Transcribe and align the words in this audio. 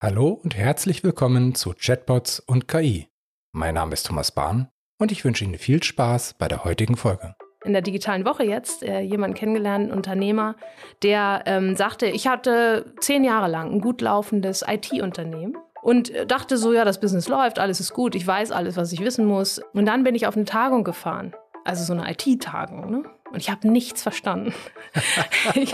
Hallo 0.00 0.28
und 0.28 0.56
herzlich 0.56 1.02
willkommen 1.02 1.56
zu 1.56 1.74
Chatbots 1.76 2.38
und 2.38 2.68
KI. 2.68 3.08
Mein 3.50 3.74
Name 3.74 3.94
ist 3.94 4.06
Thomas 4.06 4.30
Bahn 4.30 4.68
und 5.00 5.10
ich 5.10 5.24
wünsche 5.24 5.42
Ihnen 5.42 5.58
viel 5.58 5.82
Spaß 5.82 6.34
bei 6.38 6.46
der 6.46 6.62
heutigen 6.62 6.96
Folge. 6.96 7.34
In 7.64 7.72
der 7.72 7.82
digitalen 7.82 8.24
Woche 8.24 8.44
jetzt 8.44 8.84
äh, 8.84 9.00
jemanden 9.00 9.36
kennengelernt, 9.36 9.86
einen 9.86 9.92
Unternehmer, 9.92 10.54
der 11.02 11.42
ähm, 11.46 11.74
sagte, 11.74 12.06
ich 12.06 12.28
hatte 12.28 12.94
zehn 13.00 13.24
Jahre 13.24 13.50
lang 13.50 13.72
ein 13.72 13.80
gut 13.80 14.00
laufendes 14.00 14.64
IT-Unternehmen 14.64 15.56
und 15.82 16.12
dachte 16.28 16.58
so, 16.58 16.72
ja, 16.72 16.84
das 16.84 17.00
Business 17.00 17.26
läuft, 17.26 17.58
alles 17.58 17.80
ist 17.80 17.92
gut, 17.92 18.14
ich 18.14 18.24
weiß 18.24 18.52
alles, 18.52 18.76
was 18.76 18.92
ich 18.92 19.00
wissen 19.00 19.26
muss. 19.26 19.60
Und 19.72 19.86
dann 19.86 20.04
bin 20.04 20.14
ich 20.14 20.28
auf 20.28 20.36
eine 20.36 20.44
Tagung 20.44 20.84
gefahren, 20.84 21.34
also 21.64 21.82
so 21.82 22.00
eine 22.00 22.08
IT-Tagung. 22.08 22.88
Ne? 22.88 23.02
Und 23.30 23.38
ich 23.38 23.50
habe 23.50 23.68
nichts 23.68 24.02
verstanden. 24.02 24.54
ich, 25.54 25.72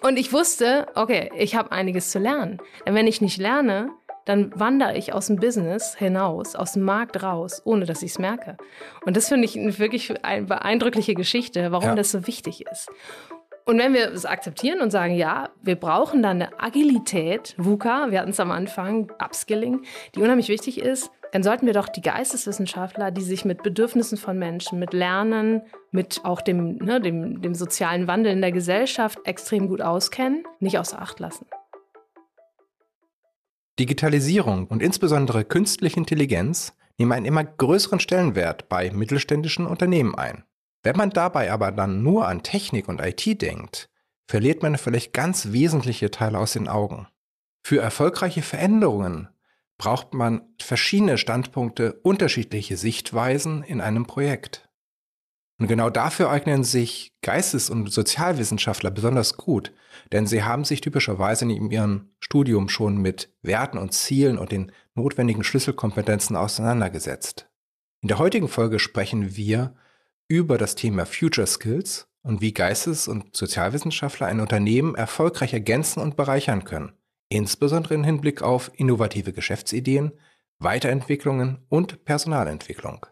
und 0.00 0.16
ich 0.18 0.32
wusste, 0.32 0.86
okay, 0.94 1.30
ich 1.36 1.54
habe 1.54 1.72
einiges 1.72 2.10
zu 2.10 2.18
lernen. 2.18 2.58
Denn 2.86 2.94
wenn 2.94 3.06
ich 3.06 3.20
nicht 3.20 3.38
lerne, 3.38 3.90
dann 4.24 4.58
wandere 4.58 4.96
ich 4.96 5.12
aus 5.12 5.26
dem 5.26 5.36
Business 5.36 5.94
hinaus, 5.96 6.54
aus 6.54 6.72
dem 6.72 6.82
Markt 6.82 7.22
raus, 7.22 7.60
ohne 7.64 7.84
dass 7.84 8.02
ich 8.02 8.12
es 8.12 8.18
merke. 8.18 8.56
Und 9.04 9.16
das 9.16 9.28
finde 9.28 9.44
ich 9.44 9.54
wirklich 9.78 10.24
eine 10.24 10.46
beeindruckliche 10.46 11.14
Geschichte, 11.14 11.72
warum 11.72 11.90
ja. 11.90 11.94
das 11.94 12.10
so 12.10 12.26
wichtig 12.26 12.64
ist. 12.66 12.90
Und 13.66 13.78
wenn 13.78 13.94
wir 13.94 14.12
es 14.12 14.26
akzeptieren 14.26 14.80
und 14.82 14.90
sagen, 14.90 15.14
ja, 15.14 15.48
wir 15.62 15.76
brauchen 15.76 16.22
dann 16.22 16.42
eine 16.42 16.60
Agilität, 16.60 17.54
VUCA, 17.56 18.10
wir 18.10 18.20
hatten 18.20 18.30
es 18.30 18.40
am 18.40 18.50
Anfang, 18.50 19.10
Upskilling, 19.18 19.84
die 20.14 20.20
unheimlich 20.20 20.48
wichtig 20.48 20.78
ist, 20.78 21.10
dann 21.32 21.42
sollten 21.42 21.66
wir 21.66 21.72
doch 21.72 21.88
die 21.88 22.02
Geisteswissenschaftler, 22.02 23.10
die 23.10 23.22
sich 23.22 23.44
mit 23.44 23.62
Bedürfnissen 23.62 24.18
von 24.18 24.38
Menschen, 24.38 24.78
mit 24.78 24.92
Lernen, 24.92 25.62
mit 25.90 26.20
auch 26.24 26.42
dem, 26.42 26.76
ne, 26.76 27.00
dem, 27.00 27.40
dem 27.40 27.54
sozialen 27.54 28.06
Wandel 28.06 28.32
in 28.32 28.42
der 28.42 28.52
Gesellschaft 28.52 29.18
extrem 29.24 29.68
gut 29.68 29.80
auskennen, 29.80 30.44
nicht 30.60 30.78
außer 30.78 31.00
Acht 31.00 31.18
lassen. 31.18 31.46
Digitalisierung 33.80 34.66
und 34.66 34.82
insbesondere 34.82 35.44
künstliche 35.44 35.96
Intelligenz 35.96 36.76
nehmen 36.98 37.12
einen 37.12 37.26
immer 37.26 37.42
größeren 37.42 37.98
Stellenwert 37.98 38.68
bei 38.68 38.90
mittelständischen 38.92 39.66
Unternehmen 39.66 40.14
ein. 40.14 40.44
Wenn 40.84 40.96
man 40.96 41.10
dabei 41.10 41.50
aber 41.50 41.72
dann 41.72 42.02
nur 42.02 42.28
an 42.28 42.42
Technik 42.42 42.88
und 42.88 43.00
IT 43.00 43.40
denkt, 43.40 43.88
verliert 44.28 44.62
man 44.62 44.76
vielleicht 44.76 45.14
ganz 45.14 45.50
wesentliche 45.50 46.10
Teile 46.10 46.38
aus 46.38 46.52
den 46.52 46.68
Augen. 46.68 47.08
Für 47.66 47.80
erfolgreiche 47.80 48.42
Veränderungen 48.42 49.28
braucht 49.78 50.12
man 50.12 50.42
verschiedene 50.60 51.18
Standpunkte, 51.18 51.94
unterschiedliche 52.02 52.76
Sichtweisen 52.76 53.62
in 53.62 53.80
einem 53.80 54.06
Projekt. 54.06 54.68
Und 55.58 55.68
genau 55.68 55.88
dafür 55.88 56.30
eignen 56.30 56.64
sich 56.64 57.14
Geistes- 57.22 57.70
und 57.70 57.90
Sozialwissenschaftler 57.90 58.90
besonders 58.90 59.36
gut, 59.36 59.72
denn 60.12 60.26
sie 60.26 60.42
haben 60.42 60.64
sich 60.64 60.80
typischerweise 60.80 61.44
in 61.44 61.70
ihrem 61.70 62.10
Studium 62.20 62.68
schon 62.68 62.98
mit 62.98 63.32
Werten 63.40 63.78
und 63.78 63.94
Zielen 63.94 64.36
und 64.36 64.52
den 64.52 64.72
notwendigen 64.94 65.44
Schlüsselkompetenzen 65.44 66.36
auseinandergesetzt. 66.36 67.48
In 68.02 68.08
der 68.08 68.18
heutigen 68.18 68.48
Folge 68.48 68.78
sprechen 68.78 69.36
wir 69.36 69.74
über 70.28 70.58
das 70.58 70.74
Thema 70.74 71.06
Future 71.06 71.46
Skills 71.46 72.08
und 72.22 72.40
wie 72.40 72.52
Geistes- 72.52 73.08
und 73.08 73.36
Sozialwissenschaftler 73.36 74.26
ein 74.26 74.40
Unternehmen 74.40 74.94
erfolgreich 74.94 75.52
ergänzen 75.52 76.00
und 76.00 76.16
bereichern 76.16 76.64
können, 76.64 76.92
insbesondere 77.28 77.94
im 77.94 78.04
Hinblick 78.04 78.42
auf 78.42 78.70
innovative 78.74 79.32
Geschäftsideen, 79.32 80.12
Weiterentwicklungen 80.58 81.58
und 81.68 82.04
Personalentwicklung. 82.04 83.06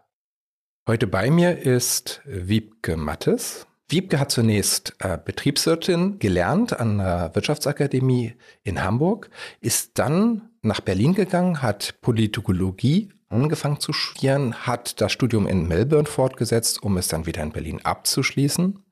Heute 0.89 1.07
bei 1.07 1.31
mir 1.31 1.59
ist 1.59 2.23
Wiebke 2.25 2.97
Mattes. 2.97 3.67
Wiebke 3.89 4.19
hat 4.19 4.31
zunächst 4.31 4.95
äh, 5.01 5.19
Betriebswirtin 5.23 6.19
gelernt 6.19 6.73
an 6.73 6.99
der 6.99 7.31
Wirtschaftsakademie 7.35 8.35
in 8.65 8.83
Hamburg, 8.83 9.29
ist 9.61 9.99
dann 9.99 10.51
nach 10.63 10.81
Berlin 10.81 11.15
gegangen, 11.15 11.61
hat 11.61 12.01
Politologie 12.01 13.13
angefangen 13.33 13.81
zu 13.81 13.93
studieren, 13.93 14.55
hat 14.67 15.01
das 15.01 15.13
Studium 15.13 15.47
in 15.47 15.67
Melbourne 15.67 16.09
fortgesetzt, 16.09 16.83
um 16.83 16.97
es 16.97 17.09
dann 17.09 17.27
wieder 17.27 17.43
in 17.43 17.53
Berlin 17.53 17.81
abzuschließen 17.83 18.85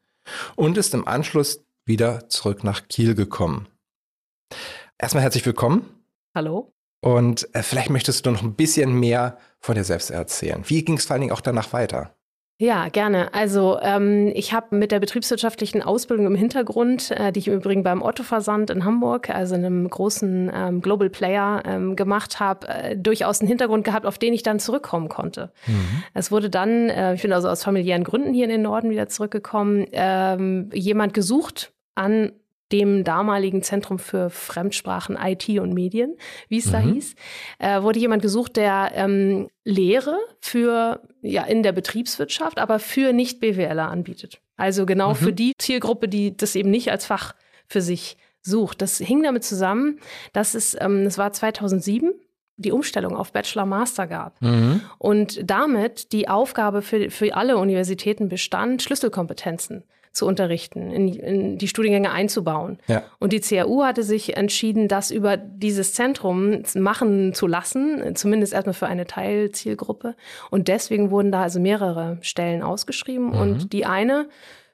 und 0.57 0.79
ist 0.79 0.95
im 0.95 1.07
Anschluss 1.07 1.65
wieder 1.85 2.29
zurück 2.29 2.65
nach 2.65 2.89
Kiel 2.89 3.15
gekommen. 3.15 3.69
Erstmal 4.99 5.23
herzlich 5.23 5.47
willkommen. 5.47 5.89
Hallo. 6.35 6.73
Und 7.01 7.53
äh, 7.55 7.63
vielleicht 7.63 7.91
möchtest 7.91 8.27
du 8.27 8.31
noch 8.31 8.43
ein 8.43 8.55
bisschen 8.55 8.93
mehr 8.93 9.39
von 9.59 9.75
dir 9.75 9.85
selbst 9.85 10.11
erzählen. 10.11 10.63
Wie 10.67 10.85
ging 10.85 10.97
es 10.97 11.07
vor 11.07 11.15
allen 11.15 11.23
Dingen 11.23 11.33
auch 11.33 11.41
danach 11.41 11.73
weiter? 11.73 12.15
Ja, 12.61 12.89
gerne. 12.89 13.33
Also 13.33 13.79
ähm, 13.81 14.31
ich 14.35 14.53
habe 14.53 14.77
mit 14.77 14.93
der 14.93 15.01
betriebswirtschaftlichen 15.01 15.81
Ausbildung 15.81 16.27
im 16.27 16.35
Hintergrund, 16.35 17.11
äh, 17.11 17.33
die 17.33 17.39
ich 17.39 17.49
im 17.49 17.55
Übrigen 17.55 17.83
beim 17.83 18.03
Otto-Versand 18.03 18.69
in 18.69 18.85
Hamburg, 18.85 19.31
also 19.31 19.55
einem 19.55 19.89
großen 19.89 20.51
ähm, 20.55 20.83
Global 20.83 21.09
Player, 21.09 21.63
ähm, 21.65 21.97
gemacht 21.97 22.39
habe, 22.39 22.69
äh, 22.69 22.99
durchaus 22.99 23.41
einen 23.41 23.49
Hintergrund 23.49 23.85
gehabt, 23.85 24.05
auf 24.05 24.19
den 24.19 24.35
ich 24.35 24.43
dann 24.43 24.61
zurückkommen 24.61 25.09
konnte. 25.09 25.51
Mhm. 25.67 26.03
Es 26.13 26.31
wurde 26.31 26.51
dann, 26.51 26.91
äh, 26.91 27.15
ich 27.15 27.23
bin 27.23 27.33
also 27.33 27.49
aus 27.49 27.65
familiären 27.65 28.05
Gründen 28.05 28.35
hier 28.35 28.45
in 28.45 28.51
den 28.51 28.63
Norden 28.63 28.91
wieder 28.91 29.09
zurückgekommen, 29.09 29.87
ähm, 29.93 30.69
jemand 30.75 31.15
gesucht 31.15 31.73
an 31.95 32.31
dem 32.73 33.05
damaligen 33.05 33.63
Zentrum 33.63 33.99
für 33.99 34.31
Fremdsprachen, 34.31 35.17
IT 35.21 35.49
und 35.61 35.73
Medien, 35.75 36.17
wie 36.49 36.59
es 36.59 36.67
mhm. 36.67 36.73
da 36.73 36.79
hieß, 36.79 37.15
äh, 37.59 37.83
wurde 37.83 37.99
jemand 37.99 38.23
gesucht, 38.23 38.57
der 38.57 38.93
ähm, 38.95 39.49
Lehre 39.65 40.19
für 40.41 41.03
ja 41.23 41.45
in 41.45 41.63
der 41.63 41.73
Betriebswirtschaft, 41.73 42.59
aber 42.59 42.79
für 42.79 43.13
Nicht-BWLer 43.13 43.89
anbietet. 43.89 44.41
Also 44.57 44.87
genau 44.87 45.11
mhm. 45.11 45.17
für 45.17 45.33
die 45.33 45.53
Zielgruppe, 45.59 46.09
die 46.09 46.37
das 46.37 46.55
eben 46.55 46.71
nicht 46.71 46.91
als 46.91 47.07
Fach 47.07 47.35
für 47.67 47.81
sich 47.81 48.17
sucht. 48.43 48.83
Das 48.83 48.99
hing 48.99 49.23
damit 49.23 49.45
zusammen, 49.45 49.99
dass 50.33 50.55
es, 50.55 50.77
ähm, 50.81 51.03
es 51.07 51.19
war 51.19 51.33
2007 51.33 52.13
die 52.57 52.73
Umstellung 52.73 53.17
auf 53.17 53.33
Bachelor-Master 53.33 54.07
gab. 54.07 54.41
Mhm. 54.43 54.83
Und 54.99 55.41
damit 55.45 56.13
die 56.13 56.29
Aufgabe 56.29 56.83
für, 56.83 57.11
für 57.11 57.35
alle 57.35 57.57
Universitäten 57.57 58.29
bestand, 58.29 58.83
Schlüsselkompetenzen 58.83 59.85
zu 60.13 60.27
unterrichten, 60.27 60.91
in, 60.91 61.09
in 61.09 61.59
die 61.59 61.69
Studiengänge 61.69 62.11
einzubauen. 62.11 62.79
Ja. 62.89 63.05
Und 63.19 63.33
die 63.33 63.41
CAU 63.41 63.85
hatte 63.85 64.03
sich 64.03 64.37
entschieden, 64.37 64.89
das 64.89 65.11
über 65.11 65.37
dieses 65.37 65.95
Zentrum 65.95 66.63
machen 66.75 67.33
zu 67.33 67.47
lassen, 67.47 68.17
zumindest 68.17 68.53
erstmal 68.53 68.75
für 68.75 68.87
eine 68.87 69.07
Teilzielgruppe. 69.07 70.17
Und 70.51 70.69
deswegen 70.69 71.11
wurden 71.11 71.31
da 71.31 71.43
also 71.43 71.61
mehrere 71.61 72.19
Stellen 72.23 72.63
ausgeschrieben. 72.63 73.27
Mhm. 73.27 73.41
Und 73.41 73.73
die 73.73 73.87
eine 73.87 74.29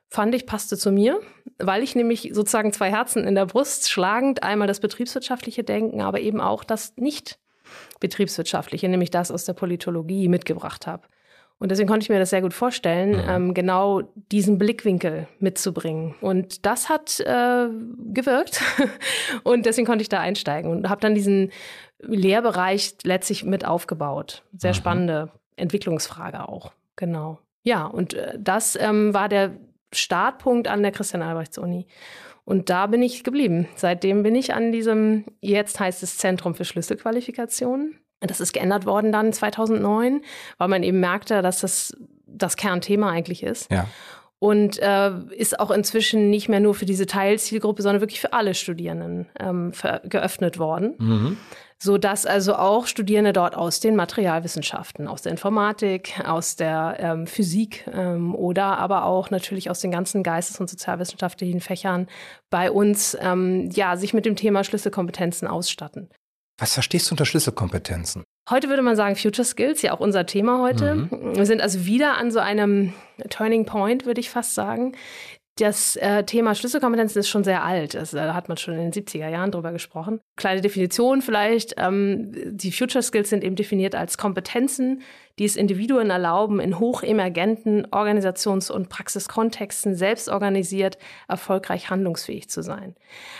fand 0.09 0.35
ich 0.35 0.47
passte 0.47 0.79
zu 0.79 0.91
mir, 0.91 1.21
weil 1.59 1.83
ich 1.83 1.95
nämlich 1.95 2.31
sozusagen 2.33 2.73
zwei 2.73 2.91
Herzen 2.91 3.25
in 3.25 3.35
der 3.35 3.47
Brust 3.47 3.91
schlagend, 3.91 4.43
einmal 4.43 4.69
das 4.69 4.81
betriebswirtschaftliche 4.81 5.65
Denken, 5.65 6.01
aber 6.01 6.21
eben 6.21 6.41
auch 6.41 6.65
das 6.65 6.95
nicht 6.97 7.39
betriebswirtschaftliche, 8.01 8.89
nämlich 8.89 9.11
das 9.11 9.31
aus 9.31 9.45
der 9.45 9.55
Politologie 9.55 10.29
mitgebracht 10.29 10.87
habe. 10.87 11.03
Und 11.59 11.71
deswegen 11.71 11.89
konnte 11.89 12.05
ich 12.05 12.11
mir 12.11 12.19
das 12.19 12.31
sehr 12.31 12.43
gut 12.43 12.53
vorstellen, 12.53 13.13
mhm. 13.13 13.29
ähm, 13.29 13.55
genau 13.55 14.03
diesen 14.31 14.59
Blickwinkel 14.59 15.27
mitzubringen. 15.39 16.15
Und 16.21 16.67
das 16.67 16.89
hat 16.91 17.19
äh, 17.21 17.69
gewirkt. 18.13 18.61
und 19.43 19.65
deswegen 19.65 19.87
konnte 19.87 20.03
ich 20.03 20.11
da 20.11 20.21
einsteigen 20.21 20.71
und 20.71 20.89
habe 20.89 21.01
dann 21.01 21.15
diesen 21.15 21.51
Lehrbereich 21.99 22.97
letztlich 23.05 23.45
mit 23.45 23.65
aufgebaut. 23.65 24.43
Sehr 24.57 24.73
mhm. 24.73 24.77
spannende 24.77 25.33
Entwicklungsfrage 25.57 26.47
auch. 26.47 26.73
Genau. 26.97 27.39
Ja, 27.63 27.87
und 27.87 28.15
äh, 28.15 28.39
das 28.39 28.77
ähm, 28.77 29.15
war 29.15 29.31
der 29.31 29.57
Startpunkt 29.93 30.69
an 30.69 30.83
der 30.83 30.93
Christian-Albrechts-Uni. 30.93 31.87
Und 32.45 32.69
da 32.71 32.87
bin 32.87 33.03
ich 33.03 33.25
geblieben. 33.25 33.67
Seitdem 33.77 34.23
bin 34.23 34.35
ich 34.35 34.53
an 34.53 34.73
diesem, 34.73 35.25
jetzt 35.41 35.81
heißt 35.81 36.03
es 36.03 36.19
Zentrum 36.19 36.55
für 36.55 36.65
Schlüsselqualifikationen 36.65 37.99
das 38.21 38.41
ist 38.41 38.53
geändert 38.53 38.87
worden 38.87 39.13
dann 39.13 39.33
2009, 39.33 40.23
weil 40.59 40.69
man 40.69 40.83
eben 40.83 41.01
merkte, 41.01 41.43
dass 41.43 41.61
das 41.61 41.97
das 42.27 42.57
Kernthema 42.57 43.11
eigentlich 43.11 43.43
ist. 43.43 43.71
Ja. 43.71 43.87
Und 44.39 44.79
äh, 44.81 45.13
ist 45.35 45.59
auch 45.59 45.71
inzwischen 45.71 46.29
nicht 46.29 46.51
mehr 46.51 46.61
nur 46.61 46.75
für 46.75 46.85
diese 46.85 47.07
Teilzielgruppe, 47.07 47.81
sondern 47.81 48.03
wirklich 48.03 48.21
für 48.21 48.35
alle 48.35 48.55
Studierenden 48.55 49.27
ähm, 49.41 49.73
geöffnet 50.05 50.59
worden. 50.59 50.95
Mhm. 50.99 51.37
So 51.79 51.99
dass 51.99 52.27
also 52.27 52.55
auch 52.55 52.87
Studierende 52.87 53.33
dort 53.33 53.55
aus 53.55 53.81
den 53.81 53.97
Materialwissenschaften, 53.97 55.09
aus 55.09 55.23
der 55.23 55.33
Informatik, 55.33 56.15
aus 56.25 56.57
der 56.57 56.97
ähm, 56.99 57.27
Physik 57.27 57.87
ähm, 57.93 58.35
oder 58.35 58.79
aber 58.79 59.05
auch 59.05 59.31
natürlich 59.31 59.71
aus 59.71 59.81
den 59.81 59.91
ganzen 59.91 60.23
geistes- 60.23 60.61
und 60.61 60.69
sozialwissenschaftlichen 60.71 61.61
Fächern 61.61 62.07
bei 62.49 62.71
uns 62.71 63.17
ähm, 63.21 63.71
ja 63.73 63.97
sich 63.97 64.15
mit 64.15 64.27
dem 64.27 64.37
Thema 64.37 64.65
Schlüsselkompetenzen 64.65 65.49
ausstatten. 65.49 66.09
Was 66.59 66.75
verstehst 66.75 67.11
du 67.11 67.15
unter 67.15 67.27
Schlüsselkompetenzen? 67.27 68.25
Heute 68.49 68.69
würde 68.69 68.83
man 68.83 68.97
sagen 68.97 69.17
Future 69.17 69.45
Skills, 69.45 69.83
ja 69.83 69.93
auch 69.93 70.01
unser 70.01 70.25
Thema 70.25 70.61
heute. 70.63 70.95
Mhm. 70.95 71.37
Wir 71.37 71.47
sind 71.47 71.61
also 71.61 71.85
wieder 71.85 72.17
an 72.17 72.31
so 72.31 72.39
einem 72.39 72.95
Turning 73.29 73.67
Point, 73.67 74.07
würde 74.07 74.21
ich 74.21 74.31
fast 74.31 74.55
sagen. 74.55 74.93
Das 75.59 75.97
äh, 75.97 76.23
Thema 76.25 76.55
Schlüsselkompetenzen 76.55 77.19
ist 77.19 77.31
schon 77.31 77.43
sehr 77.43 77.65
alt. 77.65 77.95
Das, 77.95 78.11
da 78.11 78.35
hat 78.35 78.49
man 78.49 78.59
schon 78.59 78.75
in 78.75 78.91
den 78.91 78.93
70er 78.93 79.29
Jahren 79.31 79.51
drüber 79.51 79.73
gesprochen. 79.73 80.21
Kleine 80.37 80.61
Definition 80.61 81.23
vielleicht. 81.23 81.75
Ähm, 81.79 82.31
die 82.55 82.71
Future 82.71 83.03
Skills 83.03 83.31
sind 83.31 83.43
eben 83.43 83.57
definiert 83.57 83.95
als 83.95 84.19
Kompetenzen, 84.19 85.01
die 85.39 85.47
es 85.47 85.57
Individuen 85.57 86.11
erlauben, 86.11 86.61
in 86.61 86.79
hochemergenten 86.79 87.87
Organisations- 87.87 88.71
und 88.71 88.91
Praxiskontexten 88.91 89.95
selbst 89.95 90.29
organisiert 90.29 90.99
erfolgreich 91.27 91.89
handlungsfähig 91.89 92.51
zu 92.51 92.63
sein. 92.63 92.95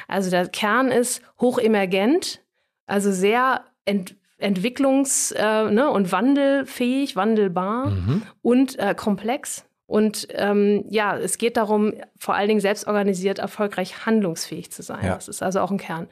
Also 0.09 0.31
der 0.31 0.49
Kern 0.49 0.89
ist 0.89 1.21
hochemergent, 1.39 2.41
Also 2.87 3.13
sehr 3.13 3.65
ent 3.85 4.17
entwicklungs- 4.39 5.35
äh, 5.35 5.71
ne, 5.71 5.91
und 5.91 6.13
wandelfähig, 6.13 7.17
wandelbar 7.17 7.87
mhm. 7.87 8.23
und 8.43 8.79
äh, 8.79 8.95
komplex. 8.95 9.65
Und 9.87 10.29
ähm, 10.33 10.85
ja, 10.91 11.17
es 11.17 11.39
geht 11.39 11.57
darum, 11.57 11.95
vor 12.19 12.35
allen 12.35 12.49
Dingen 12.49 12.61
selbstorganisiert, 12.61 13.39
erfolgreich 13.39 14.05
handlungsfähig 14.05 14.71
zu 14.71 14.83
sein. 14.83 15.05
Ja. 15.05 15.15
Das 15.15 15.29
ist 15.29 15.43
also 15.43 15.61
auch 15.61 15.71
ein 15.71 15.79
Kern. 15.79 16.09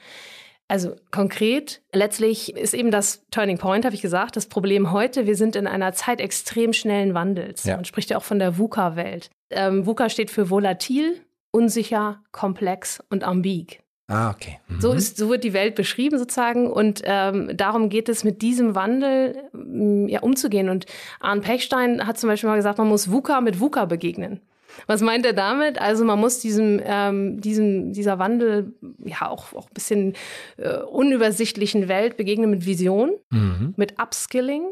Also 0.67 0.97
konkret, 1.11 1.82
letztlich 1.93 2.56
ist 2.56 2.73
eben 2.73 2.91
das 2.91 3.27
Turning 3.31 3.59
Point, 3.59 3.85
habe 3.85 3.94
ich 3.94 4.00
gesagt, 4.00 4.37
das 4.37 4.47
Problem 4.47 4.93
heute, 4.93 5.27
wir 5.27 5.37
sind 5.37 5.56
in 5.56 5.67
einer 5.67 5.93
Zeit 5.93 6.20
extrem 6.20 6.73
schnellen 6.73 7.12
Wandels. 7.12 7.65
Ja. 7.65 7.77
Man 7.77 7.85
spricht 7.85 8.11
ja 8.11 8.17
auch 8.17 8.25
von 8.25 8.38
der 8.38 8.56
VUCA-Welt. 8.56 9.29
Ähm, 9.50 9.85
VUCA 9.85 10.09
steht 10.09 10.31
für 10.31 10.49
volatil, 10.49 11.20
unsicher, 11.50 12.23
komplex 12.32 13.03
und 13.11 13.25
ambig. 13.25 13.83
Ah, 14.06 14.31
okay. 14.31 14.59
Mhm. 14.69 14.81
So, 14.81 14.93
ist, 14.93 15.17
so 15.17 15.31
wird 15.31 15.45
die 15.45 15.55
Welt 15.55 15.75
beschrieben 15.75 16.19
sozusagen 16.19 16.71
und 16.71 17.01
ähm, 17.05 17.56
darum 17.56 17.89
geht 17.89 18.09
es, 18.09 18.23
mit 18.23 18.43
diesem 18.43 18.75
Wandel 18.75 19.49
ähm, 19.55 20.09
ja, 20.09 20.21
umzugehen. 20.21 20.69
Und 20.69 20.87
Arne 21.21 21.41
Pechstein 21.41 22.06
hat 22.06 22.19
zum 22.19 22.29
Beispiel 22.29 22.51
mal 22.51 22.56
gesagt, 22.56 22.79
man 22.79 22.89
muss 22.89 23.11
VUCA 23.11 23.41
mit 23.41 23.61
VUCA 23.61 23.87
begegnen. 23.87 24.41
Was 24.87 25.01
meint 25.01 25.25
er 25.25 25.33
damit? 25.33 25.81
Also 25.81 26.05
man 26.05 26.19
muss 26.19 26.41
diesem, 26.41 26.81
ähm, 26.85 27.41
diesem, 27.41 27.93
dieser 27.93 28.19
Wandel 28.19 28.75
ja 29.05 29.29
auch, 29.29 29.53
auch 29.55 29.69
ein 29.69 29.75
bisschen 29.75 30.15
äh, 30.56 30.79
unübersichtlichen 30.79 31.89
Welt 31.89 32.17
begegnen 32.17 32.51
mit 32.51 32.67
Vision, 32.67 33.12
mhm. 33.31 33.75
mit 33.77 34.01
Upskilling, 34.01 34.65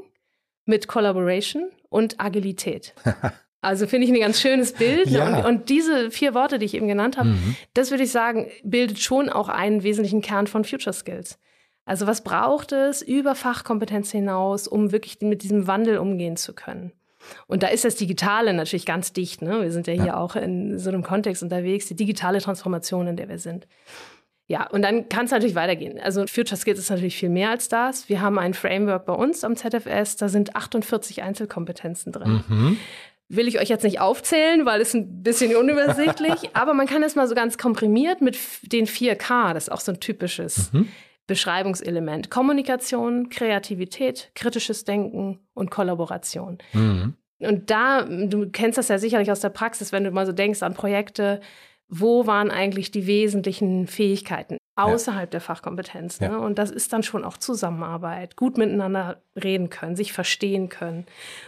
mit 0.66 0.88
Collaboration 0.88 1.70
und 1.88 2.20
Agilität. 2.20 2.94
Also 3.62 3.86
finde 3.86 4.06
ich 4.06 4.12
ein 4.12 4.20
ganz 4.20 4.40
schönes 4.40 4.72
Bild. 4.72 5.08
Ja. 5.08 5.38
Und, 5.38 5.44
und, 5.44 5.68
diese 5.68 6.10
vier 6.10 6.34
Worte, 6.34 6.58
die 6.58 6.66
ich 6.66 6.74
eben 6.74 6.88
genannt 6.88 7.16
habe, 7.16 7.30
mhm. 7.30 7.56
das 7.74 7.92
würde 7.92 8.02
ich 8.02 8.10
sagen, 8.10 8.50
bildet 8.64 8.98
schon 8.98 9.28
auch 9.30 9.48
einen 9.48 9.84
wesentlichen 9.84 10.20
Kern 10.20 10.48
von 10.48 10.64
Future 10.64 10.92
Skills. 10.92 11.38
Also 11.84 12.08
was 12.08 12.22
braucht 12.22 12.72
es 12.72 13.02
über 13.02 13.34
Fachkompetenz 13.36 14.10
hinaus, 14.10 14.66
um 14.66 14.90
wirklich 14.90 15.18
mit 15.20 15.44
diesem 15.44 15.68
Wandel 15.68 15.98
umgehen 15.98 16.36
zu 16.36 16.54
können? 16.54 16.92
Und 17.46 17.62
da 17.62 17.68
ist 17.68 17.84
das 17.84 17.94
Digitale 17.94 18.52
natürlich 18.52 18.84
ganz 18.84 19.12
dicht. 19.12 19.42
Ne? 19.42 19.62
Wir 19.62 19.70
sind 19.70 19.86
ja 19.86 19.92
hier 19.92 20.06
ja. 20.06 20.16
auch 20.16 20.34
in 20.34 20.80
so 20.80 20.90
einem 20.90 21.04
Kontext 21.04 21.44
unterwegs, 21.44 21.86
die 21.86 21.94
digitale 21.94 22.40
Transformation, 22.40 23.06
in 23.06 23.16
der 23.16 23.28
wir 23.28 23.38
sind. 23.38 23.68
Ja, 24.48 24.68
und 24.68 24.82
dann 24.82 25.08
kann 25.08 25.26
es 25.26 25.30
natürlich 25.30 25.54
weitergehen. 25.54 26.00
Also 26.00 26.26
Future 26.26 26.56
Skills 26.56 26.80
ist 26.80 26.90
natürlich 26.90 27.16
viel 27.16 27.28
mehr 27.28 27.50
als 27.50 27.68
das. 27.68 28.08
Wir 28.08 28.20
haben 28.20 28.40
ein 28.40 28.54
Framework 28.54 29.06
bei 29.06 29.12
uns 29.12 29.44
am 29.44 29.54
ZFS, 29.54 30.16
da 30.16 30.28
sind 30.28 30.56
48 30.56 31.22
Einzelkompetenzen 31.22 32.10
drin. 32.10 32.42
Mhm 32.48 32.78
will 33.34 33.48
ich 33.48 33.58
euch 33.58 33.68
jetzt 33.68 33.82
nicht 33.82 34.00
aufzählen, 34.00 34.66
weil 34.66 34.80
es 34.80 34.94
ein 34.94 35.22
bisschen 35.22 35.56
unübersichtlich, 35.56 36.50
aber 36.54 36.74
man 36.74 36.86
kann 36.86 37.02
es 37.02 37.16
mal 37.16 37.26
so 37.26 37.34
ganz 37.34 37.58
komprimiert 37.58 38.20
mit 38.20 38.38
den 38.62 38.86
4K, 38.86 39.54
das 39.54 39.64
ist 39.64 39.72
auch 39.72 39.80
so 39.80 39.92
ein 39.92 40.00
typisches 40.00 40.72
mhm. 40.72 40.88
Beschreibungselement. 41.26 42.30
Kommunikation, 42.30 43.28
Kreativität, 43.30 44.30
kritisches 44.34 44.84
Denken 44.84 45.38
und 45.54 45.70
Kollaboration. 45.70 46.58
Mhm. 46.72 47.14
Und 47.40 47.70
da, 47.70 48.02
du 48.02 48.50
kennst 48.50 48.78
das 48.78 48.88
ja 48.88 48.98
sicherlich 48.98 49.30
aus 49.30 49.40
der 49.40 49.48
Praxis, 49.48 49.92
wenn 49.92 50.04
du 50.04 50.10
mal 50.10 50.26
so 50.26 50.32
denkst 50.32 50.62
an 50.62 50.74
Projekte, 50.74 51.40
wo 51.88 52.26
waren 52.26 52.50
eigentlich 52.50 52.90
die 52.90 53.06
wesentlichen 53.06 53.86
Fähigkeiten 53.86 54.56
außerhalb 54.76 55.28
ja. 55.28 55.30
der 55.30 55.40
Fachkompetenz? 55.40 56.20
Ne? 56.20 56.28
Ja. 56.28 56.36
Und 56.38 56.58
das 56.58 56.70
ist 56.70 56.92
dann 56.92 57.02
schon 57.02 57.24
auch 57.24 57.36
Zusammenarbeit, 57.36 58.36
gut 58.36 58.56
miteinander 58.58 59.22
reden 59.42 59.70
können, 59.70 59.96
sich 59.96 60.12
verstehen 60.12 60.68
können 60.68 61.06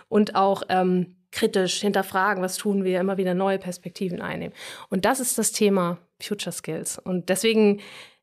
und 0.09 0.35
auch 0.35 0.63
ähm, 0.69 1.13
kritisch 1.35 1.81
hinterfragen, 1.81 2.43
was 2.43 2.57
tun 2.57 2.85
wir, 2.85 3.01
immer 3.01 3.17
wieder 3.17 3.35
neue 3.35 3.59
Perspektiven 3.59 4.23
einnehmen. 4.23 4.55
Und 4.89 5.05
das 5.05 5.21
ist 5.21 5.37
das 5.37 5.53
Thema 5.53 5.99
Future 6.23 6.53
Skills. 6.53 6.99
Und 6.99 7.29
deswegen, 7.29 7.81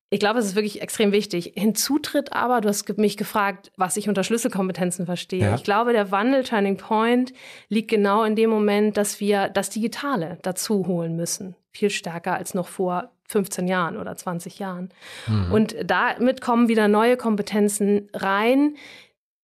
ich 0.10 0.20
glaube, 0.20 0.40
es 0.40 0.46
ist 0.46 0.56
wirklich 0.56 0.82
extrem 0.82 1.12
wichtig. 1.12 1.54
Hinzutritt 1.56 2.32
aber, 2.32 2.62
du 2.62 2.70
hast 2.70 2.98
mich 2.98 3.18
gefragt, 3.18 3.72
was 3.76 3.98
ich 3.98 4.08
unter 4.08 4.24
Schlüsselkompetenzen 4.24 5.06
verstehe. 5.06 5.42
Ja. 5.42 5.56
Ich 5.56 5.64
glaube, 5.64 5.92
der 5.92 6.10
Wandel 6.12 6.44
Turning 6.44 6.78
Point 6.78 7.34
liegt 7.68 7.90
genau 7.90 8.24
in 8.24 8.36
dem 8.36 8.50
Moment, 8.50 8.96
dass 8.96 9.20
wir 9.20 9.50
das 9.50 9.70
Digitale 9.70 10.40
dazu 10.42 10.88
holen 10.88 11.16
müssen. 11.18 11.56
Viel 11.72 11.90
stärker 11.90 12.36
als 12.36 12.54
noch 12.54 12.70
vor 12.70 13.12
15 13.28 13.68
Jahren 13.68 13.98
oder 13.98 14.16
20 14.16 14.60
Jahren. 14.60 14.90
Mhm. 15.28 15.52
Und 15.54 15.76
damit 15.84 16.42
kommen 16.42 16.68
wieder 16.70 16.88
neue 16.88 17.18
Kompetenzen 17.18 18.10
rein, 18.14 18.76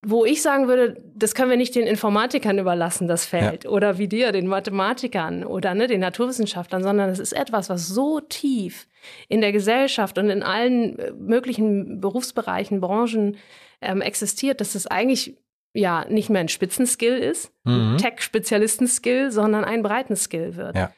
wo 0.06 0.24
ich 0.24 0.42
sagen 0.42 0.68
würde, 0.68 1.02
das 1.14 1.34
können 1.34 1.50
wir 1.50 1.56
nicht 1.56 1.74
den 1.74 1.86
Informatikern 1.86 2.58
überlassen, 2.58 3.08
das 3.08 3.24
Feld, 3.26 3.64
ja. 3.64 3.70
oder 3.70 3.98
wie 3.98 4.06
dir, 4.06 4.30
den 4.30 4.46
Mathematikern 4.46 5.44
oder 5.44 5.74
ne, 5.74 5.88
den 5.88 6.00
Naturwissenschaftlern, 6.00 6.82
sondern 6.82 7.10
es 7.10 7.18
ist 7.18 7.32
etwas, 7.32 7.68
was 7.68 7.88
so 7.88 8.20
tief 8.20 8.86
in 9.28 9.40
der 9.40 9.50
Gesellschaft 9.50 10.16
und 10.18 10.30
in 10.30 10.42
allen 10.42 10.98
äh, 10.98 11.12
möglichen 11.12 12.00
Berufsbereichen, 12.00 12.80
Branchen 12.80 13.36
ähm, 13.80 14.00
existiert, 14.00 14.60
dass 14.60 14.76
es 14.76 14.86
eigentlich 14.86 15.36
ja 15.74 16.04
nicht 16.08 16.30
mehr 16.30 16.40
ein 16.40 16.48
Spitzenskill 16.48 17.16
ist, 17.18 17.52
mhm. 17.64 17.96
Tech-Spezialisten-Skill, 17.98 19.32
sondern 19.32 19.64
ein 19.64 19.82
breiten 19.82 20.16
Skill 20.16 20.56
wird. 20.56 20.76
Ja. 20.76 20.92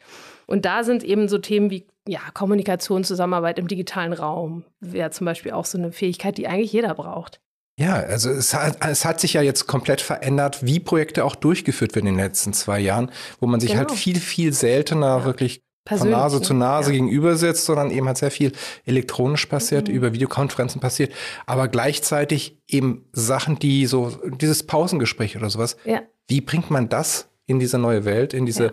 Und 0.47 0.65
da 0.65 0.85
sind 0.85 1.05
eben 1.05 1.29
so 1.29 1.39
Themen 1.39 1.71
wie 1.71 1.87
ja, 2.07 2.21
Kommunikation, 2.35 3.05
Zusammenarbeit 3.05 3.59
im 3.59 3.69
digitalen 3.69 4.13
Raum, 4.13 4.65
wäre 4.81 5.11
zum 5.11 5.25
Beispiel 5.25 5.53
auch 5.53 5.65
so 5.65 5.79
eine 5.79 5.93
Fähigkeit, 5.93 6.39
die 6.39 6.49
eigentlich 6.49 6.73
jeder 6.73 6.95
braucht. 6.95 7.41
Ja, 7.81 7.95
also 7.95 8.29
es 8.31 8.53
hat, 8.53 8.77
es 8.87 9.07
hat 9.07 9.21
sich 9.21 9.33
ja 9.33 9.41
jetzt 9.41 9.67
komplett 9.67 10.03
verändert, 10.03 10.67
wie 10.67 10.81
Projekte 10.81 11.25
auch 11.25 11.35
durchgeführt 11.35 11.95
werden 11.95 12.09
in 12.09 12.17
den 12.17 12.25
letzten 12.25 12.53
zwei 12.53 12.79
Jahren, 12.79 13.11
wo 13.41 13.47
man 13.47 13.59
sich 13.59 13.71
halt 13.71 13.89
genau. 13.89 13.91
halt 13.93 13.99
viel, 13.99 14.21
viel 14.21 14.53
seltener 14.53 15.19
ja. 15.19 15.25
wirklich 15.25 15.63
von 15.89 16.11
Nase 16.11 16.43
zu 16.43 16.53
Nase 16.53 16.91
ja. 16.91 16.99
gegenüber 16.99 17.37
sitzt, 17.37 17.65
sondern 17.65 17.91
eben 17.91 18.07
halt 18.07 18.19
sehr 18.19 18.31
viel 18.31 18.53
elektronisch 18.85 19.47
passiert, 19.47 19.89
mhm. 19.89 19.95
über 19.95 20.13
Videokonferenzen 20.13 20.79
passiert, 20.79 21.15
aber 21.47 21.69
gleichzeitig 21.69 22.59
eben 22.69 23.09
Sachen, 23.13 23.59
die 23.59 23.87
so, 23.87 24.11
dieses 24.27 24.65
Pausengespräch 24.65 25.39
oder 25.39 25.49
sowas, 25.49 25.79
ja. 25.87 26.03
wie 26.29 26.43
bringt 26.43 26.71
man 26.71 26.91
das 26.91 27.31
in 27.47 27.61
diese 27.61 27.79
neue 27.79 28.05
Welt, 28.05 28.35
in 28.35 28.45
diese 28.45 28.65
ja. 28.67 28.73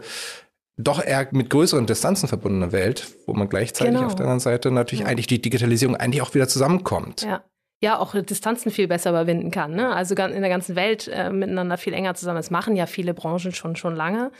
doch 0.75 1.01
eher 1.01 1.29
mit 1.31 1.49
größeren 1.49 1.85
Distanzen 1.85 2.27
verbundene 2.27 2.73
Welt, 2.73 3.07
wo 3.25 3.33
man 3.33 3.47
gleichzeitig 3.47 3.93
genau. 3.93 4.05
auf 4.05 4.15
der 4.15 4.25
anderen 4.25 4.41
Seite 4.41 4.69
natürlich 4.69 5.05
eigentlich 5.05 5.27
die 5.27 5.41
Digitalisierung 5.41 5.95
eigentlich 5.95 6.21
auch 6.21 6.35
wieder 6.35 6.49
zusammenkommt. 6.49 7.21
Ja 7.21 7.41
ja 7.79 7.99
auch 7.99 8.15
Distanzen 8.15 8.71
viel 8.71 8.87
besser 8.87 9.11
überwinden 9.11 9.51
kann. 9.51 9.75
Ne? 9.75 9.93
Also 9.93 10.15
in 10.15 10.41
der 10.41 10.49
ganzen 10.49 10.75
Welt 10.75 11.07
äh, 11.07 11.29
miteinander 11.29 11.77
viel 11.77 11.93
enger 11.93 12.15
zusammen. 12.15 12.37
Das 12.37 12.49
machen 12.49 12.75
ja 12.75 12.87
viele 12.87 13.13
Branchen 13.13 13.51
schon 13.51 13.75
schon 13.75 13.95
lange. 13.95 14.31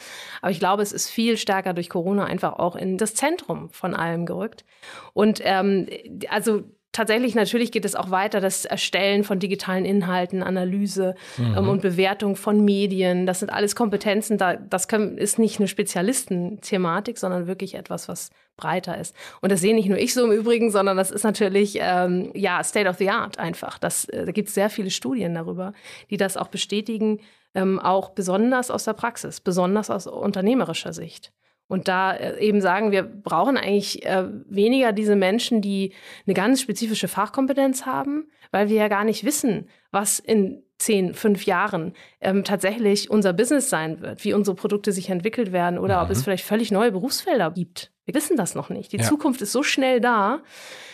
Aber 0.41 0.51
ich 0.51 0.59
glaube, 0.59 0.81
es 0.81 0.91
ist 0.91 1.09
viel 1.09 1.37
stärker 1.37 1.73
durch 1.73 1.89
Corona 1.89 2.25
einfach 2.25 2.53
auch 2.53 2.75
in 2.75 2.97
das 2.97 3.13
Zentrum 3.13 3.69
von 3.69 3.93
allem 3.93 4.25
gerückt. 4.25 4.65
Und 5.13 5.39
ähm, 5.43 5.87
also 6.29 6.63
tatsächlich, 6.97 7.35
natürlich 7.35 7.71
geht 7.71 7.85
es 7.85 7.95
auch 7.95 8.09
weiter, 8.09 8.41
das 8.41 8.65
Erstellen 8.65 9.23
von 9.23 9.39
digitalen 9.39 9.85
Inhalten, 9.85 10.41
Analyse 10.41 11.15
mhm. 11.37 11.55
ähm, 11.57 11.69
und 11.69 11.81
Bewertung 11.81 12.35
von 12.35 12.65
Medien. 12.65 13.27
Das 13.27 13.39
sind 13.39 13.51
alles 13.51 13.75
Kompetenzen. 13.75 14.37
Da, 14.37 14.55
das 14.55 14.87
können, 14.87 15.17
ist 15.17 15.37
nicht 15.37 15.59
eine 15.59 15.67
Spezialistenthematik, 15.67 17.19
sondern 17.19 17.45
wirklich 17.45 17.75
etwas, 17.75 18.09
was 18.09 18.31
breiter 18.57 18.97
ist. 18.97 19.15
Und 19.41 19.51
das 19.51 19.61
sehe 19.61 19.75
nicht 19.75 19.87
nur 19.87 19.99
ich 19.99 20.15
so 20.15 20.25
im 20.25 20.31
Übrigen, 20.31 20.71
sondern 20.71 20.97
das 20.97 21.11
ist 21.11 21.23
natürlich 21.23 21.77
ähm, 21.79 22.31
ja 22.33 22.63
State 22.63 22.89
of 22.89 22.97
the 22.97 23.11
Art 23.11 23.37
einfach. 23.37 23.77
Das, 23.77 24.05
äh, 24.05 24.25
da 24.25 24.31
gibt 24.31 24.49
es 24.49 24.55
sehr 24.55 24.71
viele 24.71 24.89
Studien 24.89 25.35
darüber, 25.35 25.73
die 26.09 26.17
das 26.17 26.35
auch 26.35 26.47
bestätigen, 26.47 27.19
ähm, 27.53 27.79
auch 27.79 28.09
besonders 28.09 28.71
aus 28.71 28.85
der 28.85 28.93
Praxis, 28.93 29.39
besonders 29.39 29.91
aus 29.91 30.07
unternehmerischer 30.07 30.93
Sicht. 30.93 31.31
Und 31.67 31.87
da 31.87 32.13
äh, 32.13 32.39
eben 32.39 32.61
sagen, 32.61 32.91
wir 32.91 33.03
brauchen 33.03 33.57
eigentlich 33.57 34.05
äh, 34.05 34.25
weniger 34.47 34.93
diese 34.93 35.15
Menschen, 35.15 35.61
die 35.61 35.93
eine 36.25 36.33
ganz 36.33 36.61
spezifische 36.61 37.07
Fachkompetenz 37.07 37.85
haben, 37.85 38.29
weil 38.51 38.69
wir 38.69 38.77
ja 38.77 38.87
gar 38.87 39.03
nicht 39.03 39.25
wissen, 39.25 39.67
was 39.91 40.19
in 40.19 40.63
zehn, 40.77 41.13
fünf 41.13 41.45
Jahren 41.45 41.93
ähm, 42.21 42.43
tatsächlich 42.43 43.09
unser 43.09 43.33
Business 43.33 43.69
sein 43.69 43.99
wird, 44.01 44.23
wie 44.23 44.33
unsere 44.33 44.55
Produkte 44.55 44.91
sich 44.91 45.09
entwickelt 45.09 45.51
werden 45.51 45.79
oder 45.79 45.97
mhm. 45.97 46.05
ob 46.05 46.11
es 46.11 46.19
mhm. 46.19 46.23
vielleicht 46.23 46.45
völlig 46.45 46.71
neue 46.71 46.91
Berufsfelder 46.91 47.51
gibt. 47.51 47.91
Wir 48.05 48.13
wissen 48.13 48.37
das 48.37 48.55
noch 48.55 48.69
nicht. 48.69 48.93
Die 48.93 48.97
ja. 48.97 49.03
Zukunft 49.03 49.41
ist 49.41 49.51
so 49.51 49.63
schnell 49.63 49.99
da, 49.99 50.41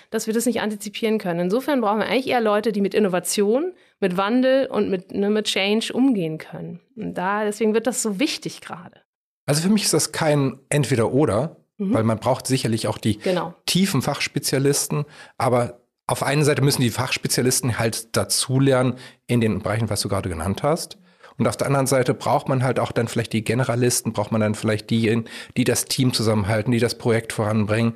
dass 0.09 0.25
wir 0.25 0.33
das 0.33 0.45
nicht 0.45 0.61
antizipieren 0.61 1.17
können. 1.17 1.41
Insofern 1.41 1.81
brauchen 1.81 1.99
wir 1.99 2.07
eigentlich 2.07 2.27
eher 2.27 2.41
Leute, 2.41 2.71
die 2.71 2.81
mit 2.81 2.93
Innovation, 2.93 3.73
mit 3.99 4.15
Wandel 4.15 4.67
und 4.67 4.89
mit, 4.89 5.11
ne, 5.11 5.29
mit 5.29 5.45
Change 5.45 5.91
umgehen 5.93 6.37
können. 6.37 6.79
Und 6.95 7.15
da, 7.15 7.43
deswegen 7.43 7.73
wird 7.73 7.87
das 7.87 8.01
so 8.01 8.19
wichtig 8.19 8.61
gerade. 8.61 9.02
Also 9.45 9.61
für 9.61 9.69
mich 9.69 9.83
ist 9.83 9.93
das 9.93 10.11
kein 10.11 10.59
Entweder-Oder, 10.69 11.57
mhm. 11.77 11.93
weil 11.93 12.03
man 12.03 12.19
braucht 12.19 12.47
sicherlich 12.47 12.87
auch 12.87 12.97
die 12.97 13.19
genau. 13.19 13.53
tiefen 13.65 14.01
Fachspezialisten, 14.01 15.05
aber 15.37 15.81
auf 16.05 16.23
einer 16.23 16.43
Seite 16.43 16.61
müssen 16.61 16.81
die 16.81 16.89
Fachspezialisten 16.89 17.79
halt 17.79 18.15
dazulernen 18.15 18.95
in 19.27 19.41
den 19.41 19.61
Bereichen, 19.61 19.89
was 19.89 20.01
du 20.01 20.09
gerade 20.09 20.29
genannt 20.29 20.63
hast. 20.63 20.97
Und 21.37 21.47
auf 21.47 21.57
der 21.57 21.67
anderen 21.67 21.87
Seite 21.87 22.13
braucht 22.13 22.47
man 22.47 22.63
halt 22.63 22.79
auch 22.79 22.91
dann 22.91 23.07
vielleicht 23.07 23.33
die 23.33 23.43
Generalisten, 23.43 24.13
braucht 24.13 24.31
man 24.31 24.41
dann 24.41 24.55
vielleicht 24.55 24.89
diejenigen, 24.89 25.29
die 25.57 25.63
das 25.63 25.85
Team 25.85 26.13
zusammenhalten, 26.13 26.71
die 26.71 26.79
das 26.79 26.97
Projekt 26.97 27.33
voranbringen. 27.33 27.95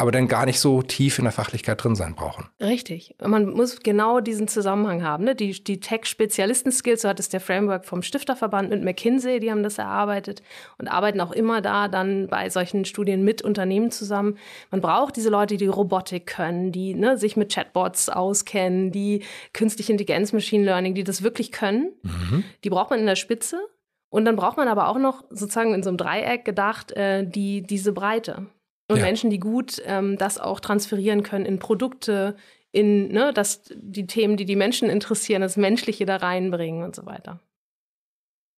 Aber 0.00 0.12
dann 0.12 0.28
gar 0.28 0.46
nicht 0.46 0.60
so 0.60 0.82
tief 0.82 1.18
in 1.18 1.24
der 1.24 1.32
Fachlichkeit 1.32 1.82
drin 1.82 1.94
sein 1.94 2.14
brauchen. 2.14 2.48
Richtig. 2.60 3.14
Man 3.22 3.50
muss 3.50 3.80
genau 3.80 4.20
diesen 4.20 4.48
Zusammenhang 4.48 5.02
haben. 5.02 5.24
Ne? 5.24 5.34
Die, 5.34 5.52
die 5.62 5.78
Tech-Spezialisten-Skills, 5.80 7.02
so 7.02 7.08
hat 7.08 7.20
es 7.20 7.28
der 7.28 7.40
Framework 7.40 7.84
vom 7.84 8.02
Stifterverband 8.02 8.70
mit 8.70 8.82
McKinsey, 8.82 9.40
die 9.40 9.50
haben 9.50 9.62
das 9.62 9.78
erarbeitet 9.78 10.42
und 10.78 10.88
arbeiten 10.88 11.20
auch 11.20 11.32
immer 11.32 11.60
da 11.60 11.88
dann 11.88 12.28
bei 12.28 12.48
solchen 12.48 12.84
Studien 12.84 13.24
mit 13.24 13.42
Unternehmen 13.42 13.90
zusammen. 13.90 14.38
Man 14.70 14.80
braucht 14.80 15.16
diese 15.16 15.28
Leute, 15.28 15.56
die 15.56 15.66
Robotik 15.66 16.26
können, 16.26 16.72
die 16.72 16.94
ne, 16.94 17.18
sich 17.18 17.36
mit 17.36 17.52
Chatbots 17.52 18.08
auskennen, 18.08 18.92
die 18.92 19.22
künstliche 19.52 19.92
Intelligenz, 19.92 20.32
Machine 20.32 20.64
Learning, 20.64 20.94
die 20.94 21.04
das 21.04 21.22
wirklich 21.22 21.52
können. 21.52 21.92
Mhm. 22.02 22.44
Die 22.64 22.70
braucht 22.70 22.90
man 22.90 23.00
in 23.00 23.06
der 23.06 23.16
Spitze. 23.16 23.60
Und 24.08 24.24
dann 24.24 24.36
braucht 24.36 24.56
man 24.56 24.66
aber 24.66 24.88
auch 24.88 24.98
noch 24.98 25.24
sozusagen 25.30 25.72
in 25.72 25.82
so 25.82 25.90
einem 25.90 25.96
Dreieck 25.96 26.44
gedacht, 26.44 26.90
äh, 26.92 27.24
die, 27.24 27.62
diese 27.62 27.92
Breite. 27.92 28.46
Und 28.90 28.98
ja. 28.98 29.04
Menschen, 29.04 29.30
die 29.30 29.38
gut 29.38 29.80
ähm, 29.86 30.18
das 30.18 30.38
auch 30.38 30.60
transferieren 30.60 31.22
können 31.22 31.46
in 31.46 31.58
Produkte, 31.58 32.36
in 32.72 33.08
ne, 33.08 33.32
dass 33.32 33.62
die 33.74 34.06
Themen, 34.06 34.36
die 34.36 34.44
die 34.44 34.56
Menschen 34.56 34.90
interessieren, 34.90 35.42
das 35.42 35.56
Menschliche 35.56 36.06
da 36.06 36.16
reinbringen 36.16 36.84
und 36.84 36.94
so 36.96 37.06
weiter. 37.06 37.40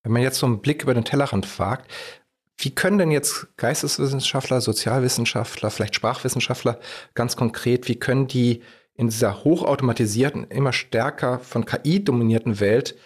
Wenn 0.02 0.12
man 0.12 0.22
jetzt 0.22 0.38
so 0.38 0.46
einen 0.46 0.60
Blick 0.60 0.82
über 0.82 0.94
den 0.94 1.04
Tellerrand 1.04 1.58
wagt, 1.58 1.90
wie 2.58 2.74
können 2.74 2.98
denn 2.98 3.10
jetzt 3.10 3.56
Geisteswissenschaftler, 3.56 4.60
Sozialwissenschaftler, 4.60 5.70
vielleicht 5.70 5.94
Sprachwissenschaftler 5.94 6.78
ganz 7.14 7.36
konkret, 7.36 7.88
wie 7.88 7.96
können 7.96 8.26
die 8.26 8.62
in 8.94 9.08
dieser 9.08 9.44
hochautomatisierten, 9.44 10.44
immer 10.48 10.72
stärker 10.72 11.38
von 11.38 11.64
KI 11.64 12.04
dominierten 12.04 12.60
Welt, 12.60 12.96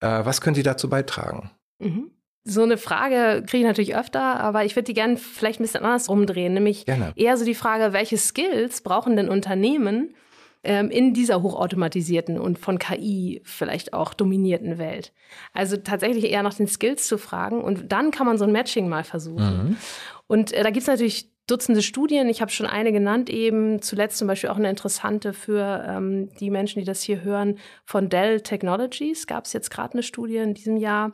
äh, 0.00 0.24
was 0.24 0.40
können 0.40 0.54
sie 0.54 0.62
dazu 0.62 0.88
beitragen? 0.88 1.50
Mhm. 1.78 2.10
So 2.46 2.62
eine 2.62 2.76
Frage 2.76 3.42
kriege 3.46 3.62
ich 3.62 3.66
natürlich 3.66 3.96
öfter, 3.96 4.38
aber 4.38 4.66
ich 4.66 4.76
würde 4.76 4.84
die 4.84 4.94
gerne 4.94 5.16
vielleicht 5.16 5.60
ein 5.60 5.62
bisschen 5.62 5.84
anders 5.84 6.10
rumdrehen. 6.10 6.52
Nämlich 6.52 6.84
gerne. 6.84 7.12
eher 7.16 7.38
so 7.38 7.44
die 7.44 7.54
Frage, 7.54 7.94
welche 7.94 8.18
Skills 8.18 8.82
brauchen 8.82 9.16
denn 9.16 9.30
Unternehmen 9.30 10.14
ähm, 10.62 10.90
in 10.90 11.14
dieser 11.14 11.42
hochautomatisierten 11.42 12.38
und 12.38 12.58
von 12.58 12.78
KI 12.78 13.40
vielleicht 13.44 13.94
auch 13.94 14.12
dominierten 14.12 14.76
Welt? 14.76 15.14
Also 15.54 15.78
tatsächlich 15.78 16.30
eher 16.30 16.42
nach 16.42 16.54
den 16.54 16.68
Skills 16.68 17.08
zu 17.08 17.16
fragen 17.16 17.62
und 17.62 17.92
dann 17.92 18.10
kann 18.10 18.26
man 18.26 18.36
so 18.36 18.44
ein 18.44 18.52
Matching 18.52 18.90
mal 18.90 19.04
versuchen. 19.04 19.68
Mhm. 19.68 19.76
Und 20.26 20.52
äh, 20.52 20.62
da 20.62 20.68
gibt 20.68 20.82
es 20.82 20.86
natürlich 20.86 21.33
Dutzende 21.46 21.82
Studien. 21.82 22.30
Ich 22.30 22.40
habe 22.40 22.50
schon 22.50 22.66
eine 22.66 22.90
genannt 22.90 23.28
eben, 23.28 23.82
zuletzt 23.82 24.16
zum 24.16 24.28
Beispiel 24.28 24.48
auch 24.48 24.56
eine 24.56 24.70
interessante 24.70 25.34
für 25.34 25.84
ähm, 25.86 26.30
die 26.40 26.48
Menschen, 26.48 26.78
die 26.78 26.86
das 26.86 27.02
hier 27.02 27.22
hören, 27.22 27.58
von 27.84 28.08
Dell 28.08 28.40
Technologies. 28.40 29.26
Gab 29.26 29.44
es 29.44 29.52
jetzt 29.52 29.70
gerade 29.70 29.92
eine 29.92 30.02
Studie 30.02 30.38
in 30.38 30.54
diesem 30.54 30.78
Jahr. 30.78 31.12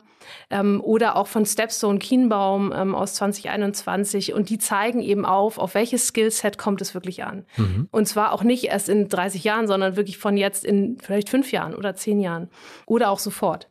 Ähm, 0.49 0.79
oder 0.81 1.17
auch 1.17 1.27
von 1.27 1.45
Stepstone 1.45 1.99
Kienbaum 1.99 2.71
ähm, 2.73 2.95
aus 2.95 3.15
2021. 3.15 4.33
Und 4.33 4.49
die 4.49 4.57
zeigen 4.57 5.01
eben 5.01 5.25
auf, 5.25 5.57
auf 5.57 5.75
welches 5.75 6.07
Skillset 6.07 6.57
kommt 6.57 6.81
es 6.81 6.93
wirklich 6.93 7.23
an. 7.23 7.45
Mhm. 7.57 7.89
Und 7.91 8.07
zwar 8.07 8.31
auch 8.31 8.43
nicht 8.43 8.65
erst 8.65 8.87
in 8.87 9.09
30 9.09 9.43
Jahren, 9.43 9.67
sondern 9.67 9.97
wirklich 9.97 10.17
von 10.17 10.37
jetzt 10.37 10.63
in 10.63 10.97
vielleicht 10.97 11.29
fünf 11.29 11.51
Jahren 11.51 11.75
oder 11.75 11.95
zehn 11.95 12.19
Jahren. 12.21 12.49
Oder 12.85 13.09
auch 13.09 13.19
sofort. 13.19 13.70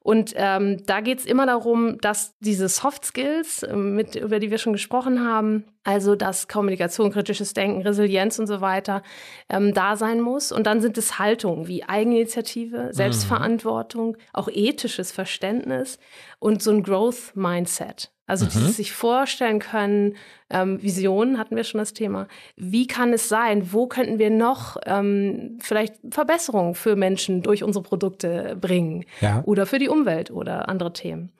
Und 0.00 0.34
ähm, 0.36 0.84
da 0.86 1.00
geht 1.00 1.20
es 1.20 1.26
immer 1.26 1.46
darum, 1.46 1.98
dass 2.00 2.36
diese 2.40 2.68
Soft 2.68 3.04
Skills, 3.04 3.62
ähm, 3.62 3.94
mit, 3.94 4.14
über 4.14 4.38
die 4.38 4.50
wir 4.50 4.58
schon 4.58 4.72
gesprochen 4.72 5.24
haben, 5.24 5.64
also 5.84 6.14
dass 6.14 6.48
Kommunikation, 6.48 7.10
kritisches 7.12 7.54
Denken, 7.54 7.82
Resilienz 7.82 8.38
und 8.38 8.46
so 8.46 8.60
weiter 8.60 9.02
ähm, 9.48 9.74
da 9.74 9.96
sein 9.96 10.20
muss. 10.20 10.52
Und 10.52 10.66
dann 10.66 10.80
sind 10.80 10.98
es 10.98 11.18
Haltungen 11.18 11.66
wie 11.68 11.84
Eigeninitiative, 11.84 12.84
mhm. 12.84 12.92
Selbstverantwortung, 12.92 14.10
mhm. 14.10 14.16
auch 14.32 14.48
ethisches 14.48 15.12
Verständnis 15.12 15.98
und 16.38 16.62
so 16.62 16.70
ein 16.70 16.82
Growth 16.82 17.34
Mindset. 17.34 18.11
Also 18.26 18.44
mhm. 18.44 18.50
dieses 18.50 18.76
sich 18.76 18.92
vorstellen 18.92 19.58
können, 19.58 20.16
ähm, 20.48 20.82
Visionen 20.82 21.38
hatten 21.38 21.56
wir 21.56 21.64
schon 21.64 21.78
das 21.78 21.92
Thema. 21.92 22.28
Wie 22.56 22.86
kann 22.86 23.12
es 23.12 23.28
sein? 23.28 23.72
Wo 23.72 23.86
könnten 23.86 24.18
wir 24.18 24.30
noch 24.30 24.76
ähm, 24.86 25.58
vielleicht 25.60 25.94
Verbesserungen 26.10 26.74
für 26.74 26.96
Menschen 26.96 27.42
durch 27.42 27.64
unsere 27.64 27.82
Produkte 27.82 28.56
bringen? 28.60 29.04
Ja. 29.20 29.42
Oder 29.44 29.66
für 29.66 29.78
die 29.78 29.88
Umwelt 29.88 30.30
oder 30.30 30.68
andere 30.68 30.92
Themen. 30.92 31.32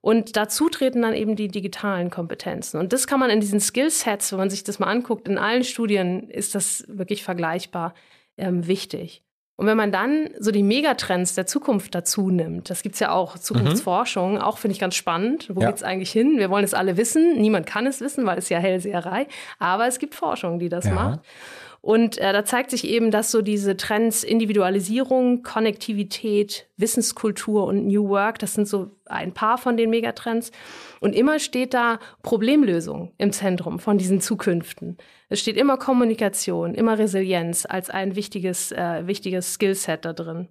Und 0.00 0.36
dazu 0.36 0.68
treten 0.68 1.02
dann 1.02 1.14
eben 1.14 1.34
die 1.34 1.48
digitalen 1.48 2.10
Kompetenzen. 2.10 2.78
Und 2.78 2.92
das 2.92 3.06
kann 3.08 3.18
man 3.18 3.30
in 3.30 3.40
diesen 3.40 3.58
Skillsets, 3.58 4.30
wenn 4.30 4.38
man 4.38 4.50
sich 4.50 4.62
das 4.62 4.78
mal 4.78 4.86
anguckt, 4.86 5.26
in 5.26 5.38
allen 5.38 5.64
Studien 5.64 6.30
ist 6.30 6.54
das 6.54 6.84
wirklich 6.86 7.24
vergleichbar 7.24 7.92
ähm, 8.36 8.66
wichtig. 8.68 9.25
Und 9.56 9.66
wenn 9.66 9.76
man 9.76 9.90
dann 9.90 10.28
so 10.38 10.50
die 10.50 10.62
Megatrends 10.62 11.34
der 11.34 11.46
Zukunft 11.46 11.94
dazu 11.94 12.30
nimmt, 12.30 12.68
das 12.68 12.82
gibt's 12.82 13.00
ja 13.00 13.12
auch, 13.12 13.38
Zukunftsforschung, 13.38 14.34
mhm. 14.34 14.40
auch 14.42 14.58
finde 14.58 14.72
ich 14.72 14.80
ganz 14.80 14.94
spannend. 14.94 15.50
Wo 15.52 15.62
ja. 15.62 15.68
geht's 15.68 15.82
eigentlich 15.82 16.10
hin? 16.10 16.38
Wir 16.38 16.50
wollen 16.50 16.64
es 16.64 16.74
alle 16.74 16.98
wissen. 16.98 17.40
Niemand 17.40 17.66
kann 17.66 17.86
es 17.86 18.02
wissen, 18.02 18.26
weil 18.26 18.36
es 18.36 18.50
ja 18.50 18.58
Hellseherei. 18.58 19.26
Aber 19.58 19.86
es 19.86 19.98
gibt 19.98 20.14
Forschung, 20.14 20.58
die 20.58 20.68
das 20.68 20.84
ja. 20.84 20.92
macht. 20.92 21.20
Und 21.86 22.18
äh, 22.18 22.32
da 22.32 22.44
zeigt 22.44 22.72
sich 22.72 22.82
eben, 22.88 23.12
dass 23.12 23.30
so 23.30 23.42
diese 23.42 23.76
Trends 23.76 24.24
Individualisierung, 24.24 25.44
Konnektivität, 25.44 26.66
Wissenskultur 26.76 27.64
und 27.64 27.86
New 27.86 28.08
Work, 28.08 28.40
das 28.40 28.54
sind 28.54 28.66
so 28.66 28.90
ein 29.04 29.32
paar 29.32 29.56
von 29.56 29.76
den 29.76 29.90
Megatrends. 29.90 30.50
Und 30.98 31.14
immer 31.14 31.38
steht 31.38 31.74
da 31.74 32.00
Problemlösung 32.24 33.12
im 33.18 33.30
Zentrum 33.30 33.78
von 33.78 33.98
diesen 33.98 34.20
Zukünften. 34.20 34.98
Es 35.28 35.38
steht 35.38 35.56
immer 35.56 35.76
Kommunikation, 35.76 36.74
immer 36.74 36.98
Resilienz 36.98 37.66
als 37.66 37.88
ein 37.88 38.16
wichtiges, 38.16 38.72
äh, 38.72 39.06
wichtiges 39.06 39.54
Skillset 39.54 40.04
da 40.04 40.12
drin. 40.12 40.48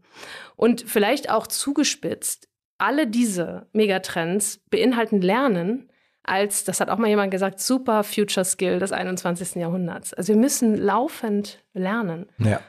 Und 0.55 0.85
vielleicht 0.87 1.29
auch 1.29 1.47
zugespitzt, 1.47 2.47
alle 2.77 3.07
diese 3.07 3.67
Megatrends 3.73 4.61
beinhalten 4.69 5.19
Lernen, 5.19 5.89
als, 6.25 6.63
das 6.63 6.79
hat 6.79 6.89
auch 6.89 6.97
mal 6.97 7.07
jemand 7.07 7.31
gesagt, 7.31 7.59
super 7.59 8.03
Future 8.03 8.45
Skill 8.45 8.79
des 8.79 8.91
21. 8.91 9.55
Jahrhunderts. 9.55 10.13
Also 10.13 10.33
wir 10.33 10.39
müssen 10.39 10.75
laufend 10.75 11.63
lernen. 11.73 12.27
Ja. 12.39 12.59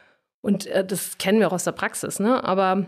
Und 0.40 0.66
äh, 0.66 0.84
das 0.84 1.18
kennen 1.18 1.40
wir 1.40 1.48
auch 1.48 1.52
aus 1.52 1.64
der 1.64 1.72
Praxis, 1.72 2.20
ne? 2.20 2.44
Aber 2.44 2.86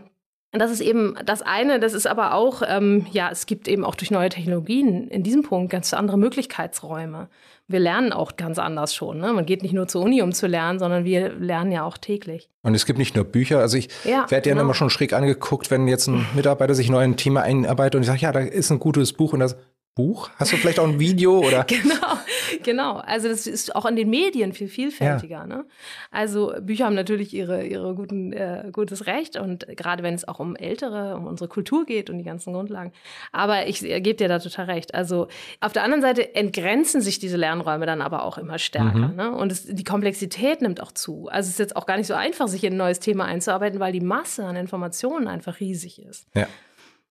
das 0.53 0.71
ist 0.71 0.81
eben 0.81 1.15
das 1.27 1.43
eine, 1.43 1.79
das 1.79 1.93
ist 1.93 2.07
aber 2.07 2.33
auch, 2.33 2.63
ähm, 2.67 3.07
ja, 3.13 3.29
es 3.31 3.45
gibt 3.45 3.69
eben 3.69 3.85
auch 3.85 3.95
durch 3.95 4.11
neue 4.11 4.31
Technologien 4.31 5.09
in 5.09 5.23
diesem 5.23 5.43
Punkt 5.43 5.71
ganz 5.71 5.93
andere 5.93 6.17
Möglichkeitsräume. 6.17 7.29
Wir 7.67 7.81
lernen 7.81 8.15
auch 8.15 8.37
ganz 8.37 8.59
anders 8.59 8.95
schon. 8.95 9.19
Ne? 9.19 9.35
Man 9.35 9.45
geht 9.45 9.63
nicht 9.63 9.75
nur 9.75 9.89
zur 9.89 10.03
Uni, 10.03 10.23
um 10.23 10.33
zu 10.33 10.47
lernen, 10.47 10.79
sondern 10.79 11.05
wir 11.05 11.35
lernen 11.35 11.71
ja 11.71 11.85
auch 11.85 11.99
täglich. 11.99 12.49
Und 12.63 12.75
es 12.75 12.87
gibt 12.87 12.99
nicht 12.99 13.15
nur 13.15 13.25
Bücher. 13.27 13.59
Also 13.59 13.77
ich 13.77 13.91
ja, 14.05 14.25
werde 14.31 14.49
ja 14.49 14.55
genau. 14.55 14.65
immer 14.65 14.75
schon 14.75 14.89
schräg 14.89 15.13
angeguckt, 15.13 15.71
wenn 15.71 15.87
jetzt 15.87 16.07
ein 16.07 16.25
Mitarbeiter 16.35 16.75
sich 16.75 16.89
neu 16.89 17.05
in 17.05 17.11
ein 17.11 17.17
Thema 17.19 17.43
einarbeitet 17.43 17.97
und 17.97 18.03
ich 18.03 18.07
sage, 18.07 18.21
ja, 18.21 18.33
da 18.33 18.41
ist 18.41 18.71
ein 18.71 18.79
gutes 18.79 19.13
Buch 19.13 19.35
und 19.35 19.41
das 19.41 19.59
Buch? 19.99 20.31
Hast 20.37 20.53
du 20.53 20.57
vielleicht 20.57 20.79
auch 20.79 20.87
ein 20.87 21.01
Video 21.01 21.41
oder? 21.41 21.65
genau, 21.67 22.19
genau. 22.63 22.97
Also 22.99 23.29
das 23.29 23.49
ist 23.49 23.75
auch 23.75 23.85
in 23.85 23.97
den 23.97 24.09
Medien 24.09 24.53
viel 24.53 24.69
vielfältiger. 24.69 25.39
Ja. 25.39 25.47
Ne? 25.47 25.65
Also 26.13 26.55
Bücher 26.61 26.87
haben 26.87 26.95
natürlich 26.95 27.35
ihre, 27.35 27.67
ihre 27.67 27.97
guten, 27.97 28.33
äh, 28.33 28.71
gutes 28.71 29.07
Recht 29.07 29.37
und 29.37 29.67
gerade 29.77 30.05
wenn 30.05 30.15
es 30.15 30.27
auch 30.29 30.39
um 30.39 30.55
ältere, 30.55 31.17
um 31.17 31.27
unsere 31.27 31.49
Kultur 31.49 31.85
geht 31.85 32.11
und 32.11 32.19
die 32.19 32.25
ganzen 32.25 32.53
Grundlagen. 32.53 32.93
Aber 33.33 33.67
ich 33.67 33.81
gebe 33.81 34.15
dir 34.15 34.29
da 34.29 34.39
total 34.39 34.67
recht. 34.67 34.95
Also 34.95 35.27
auf 35.59 35.73
der 35.73 35.83
anderen 35.83 36.01
Seite 36.01 36.33
entgrenzen 36.37 37.01
sich 37.01 37.19
diese 37.19 37.37
Lernräume 37.37 37.85
dann 37.85 38.01
aber 38.01 38.23
auch 38.23 38.39
immer 38.39 38.61
stärker. 38.61 39.09
Mhm. 39.09 39.17
Ne? 39.17 39.33
Und 39.33 39.51
es, 39.51 39.65
die 39.65 39.85
Komplexität 39.85 40.63
nimmt 40.63 40.81
auch 40.81 40.93
zu. 40.93 41.27
Also 41.27 41.49
es 41.49 41.55
ist 41.55 41.59
jetzt 41.59 41.75
auch 41.75 41.87
gar 41.87 41.97
nicht 41.97 42.07
so 42.07 42.15
einfach, 42.15 42.47
sich 42.47 42.63
in 42.63 42.75
ein 42.75 42.77
neues 42.77 43.01
Thema 43.01 43.25
einzuarbeiten, 43.25 43.81
weil 43.81 43.93
die 43.93 44.01
Masse 44.01 44.45
an 44.45 44.55
Informationen 44.55 45.27
einfach 45.27 45.59
riesig 45.59 46.01
ist. 46.01 46.29
Ja. 46.37 46.47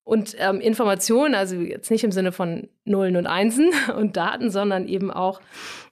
Und 0.07 0.37
ähm, 0.39 0.61
Informationen, 0.61 1.35
also 1.35 1.57
jetzt 1.57 1.91
nicht 1.91 2.05
im 2.05 2.13
Sinne 2.13 2.31
von 2.31 2.69
Nullen 2.85 3.17
und 3.17 3.27
Einsen 3.27 3.71
und 3.97 4.15
Daten, 4.15 4.49
sondern 4.49 4.87
eben 4.87 5.11
auch 5.11 5.41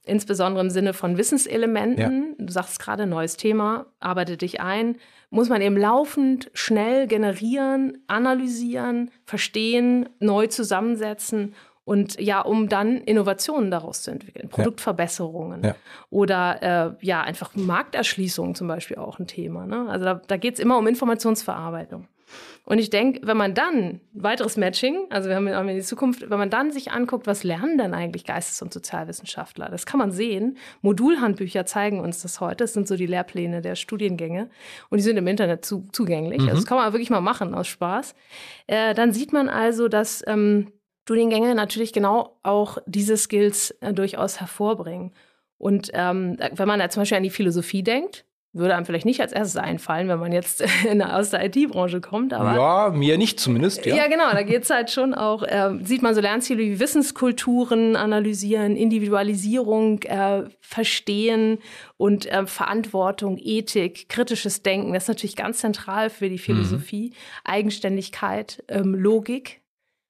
insbesondere 0.06 0.64
im 0.64 0.70
Sinne 0.70 0.94
von 0.94 1.18
Wissenselementen. 1.18 2.36
Ja. 2.38 2.46
Du 2.46 2.50
sagst 2.50 2.78
gerade, 2.78 3.06
neues 3.06 3.36
Thema, 3.36 3.84
arbeite 4.00 4.38
dich 4.38 4.58
ein. 4.62 4.96
Muss 5.28 5.50
man 5.50 5.60
eben 5.60 5.76
laufend 5.76 6.50
schnell 6.54 7.06
generieren, 7.08 7.98
analysieren, 8.06 9.10
verstehen, 9.26 10.08
neu 10.18 10.46
zusammensetzen 10.46 11.54
und 11.84 12.18
ja, 12.18 12.40
um 12.40 12.70
dann 12.70 12.96
Innovationen 13.02 13.70
daraus 13.70 14.02
zu 14.02 14.12
entwickeln, 14.12 14.48
Produktverbesserungen 14.48 15.62
ja. 15.62 15.68
Ja. 15.68 15.76
oder 16.08 16.62
äh, 16.62 17.06
ja, 17.06 17.20
einfach 17.20 17.54
Markterschließung 17.54 18.54
zum 18.54 18.66
Beispiel 18.66 18.96
auch 18.96 19.18
ein 19.18 19.26
Thema. 19.26 19.66
Ne? 19.66 19.86
Also 19.90 20.06
da, 20.06 20.14
da 20.26 20.38
geht 20.38 20.54
es 20.54 20.60
immer 20.60 20.78
um 20.78 20.86
Informationsverarbeitung. 20.86 22.08
Und 22.68 22.80
ich 22.80 22.90
denke, 22.90 23.20
wenn 23.22 23.36
man 23.36 23.54
dann, 23.54 24.00
weiteres 24.12 24.56
Matching, 24.56 25.06
also 25.10 25.28
wir 25.28 25.36
haben 25.36 25.46
in 25.46 25.76
die 25.76 25.82
Zukunft, 25.82 26.28
wenn 26.28 26.38
man 26.38 26.50
dann 26.50 26.72
sich 26.72 26.90
anguckt, 26.90 27.28
was 27.28 27.44
lernen 27.44 27.78
denn 27.78 27.94
eigentlich 27.94 28.24
Geistes- 28.24 28.60
und 28.60 28.74
Sozialwissenschaftler? 28.74 29.68
Das 29.68 29.86
kann 29.86 29.98
man 29.98 30.10
sehen. 30.10 30.58
Modulhandbücher 30.82 31.64
zeigen 31.64 32.00
uns 32.00 32.22
das 32.22 32.40
heute. 32.40 32.64
Das 32.64 32.72
sind 32.72 32.88
so 32.88 32.96
die 32.96 33.06
Lehrpläne 33.06 33.62
der 33.62 33.76
Studiengänge. 33.76 34.50
Und 34.90 34.98
die 34.98 35.04
sind 35.04 35.16
im 35.16 35.28
Internet 35.28 35.64
zu, 35.64 35.86
zugänglich. 35.92 36.42
Mhm. 36.42 36.48
Also 36.48 36.60
das 36.60 36.66
kann 36.66 36.76
man 36.76 36.92
wirklich 36.92 37.08
mal 37.08 37.20
machen 37.20 37.54
aus 37.54 37.68
Spaß. 37.68 38.16
Äh, 38.66 38.94
dann 38.94 39.12
sieht 39.12 39.32
man 39.32 39.48
also, 39.48 39.86
dass 39.86 40.24
ähm, 40.26 40.72
Studiengänge 41.04 41.54
natürlich 41.54 41.92
genau 41.92 42.36
auch 42.42 42.78
diese 42.86 43.16
Skills 43.16 43.70
äh, 43.80 43.94
durchaus 43.94 44.40
hervorbringen. 44.40 45.12
Und 45.56 45.92
ähm, 45.94 46.36
wenn 46.52 46.66
man 46.66 46.80
da 46.80 46.90
zum 46.90 47.02
Beispiel 47.02 47.18
an 47.18 47.22
die 47.22 47.30
Philosophie 47.30 47.84
denkt, 47.84 48.25
würde 48.56 48.74
einem 48.74 48.86
vielleicht 48.86 49.04
nicht 49.04 49.20
als 49.20 49.32
erstes 49.32 49.56
einfallen, 49.56 50.08
wenn 50.08 50.18
man 50.18 50.32
jetzt 50.32 50.64
aus 51.00 51.30
der 51.30 51.44
IT-Branche 51.44 52.00
kommt. 52.00 52.32
Aber 52.32 52.54
ja, 52.54 52.90
mir 52.90 53.18
nicht 53.18 53.38
zumindest. 53.40 53.84
Ja, 53.86 53.96
ja 53.96 54.08
genau. 54.08 54.30
Da 54.32 54.42
geht 54.42 54.62
es 54.62 54.70
halt 54.70 54.90
schon 54.90 55.14
auch, 55.14 55.42
äh, 55.42 55.78
sieht 55.82 56.02
man 56.02 56.14
so 56.14 56.20
Lernziele 56.20 56.62
wie 56.62 56.80
Wissenskulturen 56.80 57.96
analysieren, 57.96 58.76
Individualisierung 58.76 60.02
äh, 60.02 60.44
verstehen 60.60 61.58
und 61.96 62.26
äh, 62.26 62.46
Verantwortung, 62.46 63.38
Ethik, 63.38 64.08
kritisches 64.08 64.62
Denken. 64.62 64.92
Das 64.92 65.04
ist 65.04 65.08
natürlich 65.08 65.36
ganz 65.36 65.58
zentral 65.58 66.10
für 66.10 66.28
die 66.28 66.38
Philosophie. 66.38 67.10
Mhm. 67.10 67.14
Eigenständigkeit, 67.44 68.64
ähm, 68.68 68.94
Logik. 68.94 69.60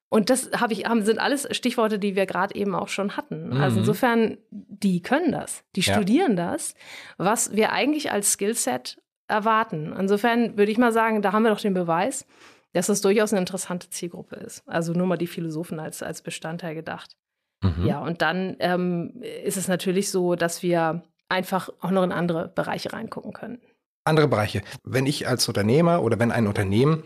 Und 0.08 0.30
das 0.30 0.50
habe 0.52 0.72
ich, 0.72 0.86
haben, 0.86 1.04
sind 1.04 1.18
alles 1.18 1.48
Stichworte, 1.50 1.98
die 1.98 2.14
wir 2.14 2.26
gerade 2.26 2.54
eben 2.54 2.74
auch 2.74 2.88
schon 2.88 3.16
hatten. 3.16 3.46
Also 3.46 3.54
mhm. 3.54 3.62
Also 3.62 3.78
insofern, 3.80 4.38
die 4.50 5.02
können 5.02 5.32
das, 5.32 5.64
die 5.74 5.80
ja. 5.80 5.94
studieren 5.94 6.36
das, 6.36 6.74
was 7.18 7.54
wir 7.54 7.72
eigentlich 7.72 8.12
als 8.12 8.32
Skillset 8.32 9.02
erwarten. 9.28 9.92
Insofern 9.98 10.56
würde 10.56 10.70
ich 10.70 10.78
mal 10.78 10.92
sagen, 10.92 11.22
da 11.22 11.32
haben 11.32 11.42
wir 11.42 11.50
doch 11.50 11.60
den 11.60 11.74
Beweis, 11.74 12.26
dass 12.72 12.86
das 12.86 13.00
durchaus 13.00 13.32
eine 13.32 13.40
interessante 13.40 13.90
Zielgruppe 13.90 14.36
ist. 14.36 14.62
Also 14.66 14.92
nur 14.92 15.06
mal 15.06 15.16
die 15.16 15.26
Philosophen 15.26 15.80
als, 15.80 16.02
als 16.02 16.22
Bestandteil 16.22 16.74
gedacht. 16.74 17.16
Mhm. 17.62 17.86
Ja, 17.86 18.00
und 18.00 18.22
dann 18.22 18.56
ähm, 18.60 19.22
ist 19.44 19.56
es 19.56 19.66
natürlich 19.66 20.10
so, 20.10 20.36
dass 20.36 20.62
wir 20.62 21.02
einfach 21.28 21.70
auch 21.80 21.90
noch 21.90 22.04
in 22.04 22.12
andere 22.12 22.48
Bereiche 22.48 22.92
reingucken 22.92 23.32
können. 23.32 23.60
Andere 24.06 24.28
Bereiche. 24.28 24.62
Wenn 24.84 25.06
ich 25.06 25.28
als 25.28 25.48
Unternehmer 25.48 26.02
oder 26.02 26.18
wenn 26.18 26.32
ein 26.32 26.46
Unternehmen 26.46 27.02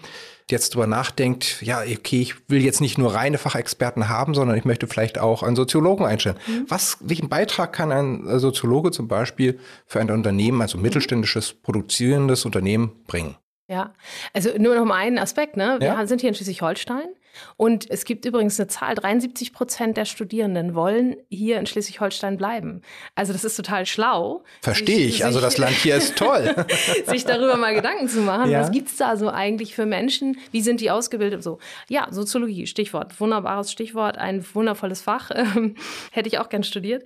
jetzt 0.51 0.75
drüber 0.75 0.87
nachdenkt, 0.87 1.63
ja, 1.63 1.81
okay, 1.81 2.21
ich 2.21 2.49
will 2.49 2.63
jetzt 2.63 2.81
nicht 2.81 2.99
nur 2.99 3.15
reine 3.15 3.39
Fachexperten 3.39 4.09
haben, 4.09 4.35
sondern 4.35 4.57
ich 4.57 4.65
möchte 4.65 4.87
vielleicht 4.87 5.19
auch 5.19 5.43
einen 5.43 5.57
Soziologen 5.57 6.05
einstellen. 6.05 6.37
Mhm. 6.47 6.65
Was, 6.69 6.99
welchen 7.01 7.29
Beitrag 7.29 7.73
kann 7.73 7.93
ein 7.93 8.39
Soziologe 8.39 8.91
zum 8.91 9.09
Beispiel 9.09 9.59
für 9.87 10.01
ein 10.01 10.11
Unternehmen, 10.11 10.61
also 10.61 10.79
mittelständisches, 10.79 11.55
produzierendes 11.55 12.45
Unternehmen 12.45 12.93
bringen? 13.07 13.37
Ja, 13.69 13.95
also 14.35 14.51
nur 14.59 14.75
noch 14.75 14.85
mal 14.85 14.97
einen 14.97 15.19
Aspekt, 15.19 15.57
ne? 15.57 15.77
Wir 15.79 15.89
ja? 15.89 16.07
sind 16.07 16.21
hier 16.21 16.29
in 16.29 16.35
Schleswig-Holstein 16.35 17.07
und 17.57 17.91
es 17.91 18.05
gibt 18.05 18.25
übrigens 18.25 18.59
eine 18.59 18.69
Zahl, 18.69 18.95
73 18.95 19.53
Prozent 19.53 19.97
der 19.97 20.05
Studierenden 20.05 20.75
wollen 20.75 21.17
hier 21.29 21.59
in 21.59 21.67
Schleswig-Holstein 21.67 22.37
bleiben. 22.37 22.83
Also 23.15 23.33
das 23.33 23.45
ist 23.45 23.57
total 23.57 23.87
schlau. 23.87 24.45
Verstehe 24.63 25.07
ich, 25.07 25.25
also 25.25 25.41
das 25.41 25.59
Land 25.59 25.75
hier 25.77 25.97
ist 25.97 26.17
toll. 26.17 26.55
sich 27.07 27.25
darüber 27.25 27.57
mal 27.57 27.75
Gedanken 27.75 28.09
zu 28.09 28.21
machen, 28.21 28.51
ja. 28.51 28.61
was 28.61 28.71
gibt 28.71 28.89
es 28.89 28.97
da 28.97 29.17
so 29.17 29.29
eigentlich 29.29 29.75
für 29.75 29.87
Menschen, 29.87 30.39
wie 30.51 30.61
sind 30.61 30.81
die 30.81 30.91
ausgebildet 30.91 31.43
so. 31.43 31.59
Ja, 31.89 32.09
Soziologie, 32.11 32.67
Stichwort, 32.67 33.21
wunderbares 33.21 33.71
Stichwort, 33.71 34.19
ein 34.19 34.45
wundervolles 34.55 35.03
Fach, 35.03 35.31
hätte 36.13 36.29
ich 36.29 36.39
auch 36.39 36.49
gern 36.49 36.65
studiert. 36.65 37.05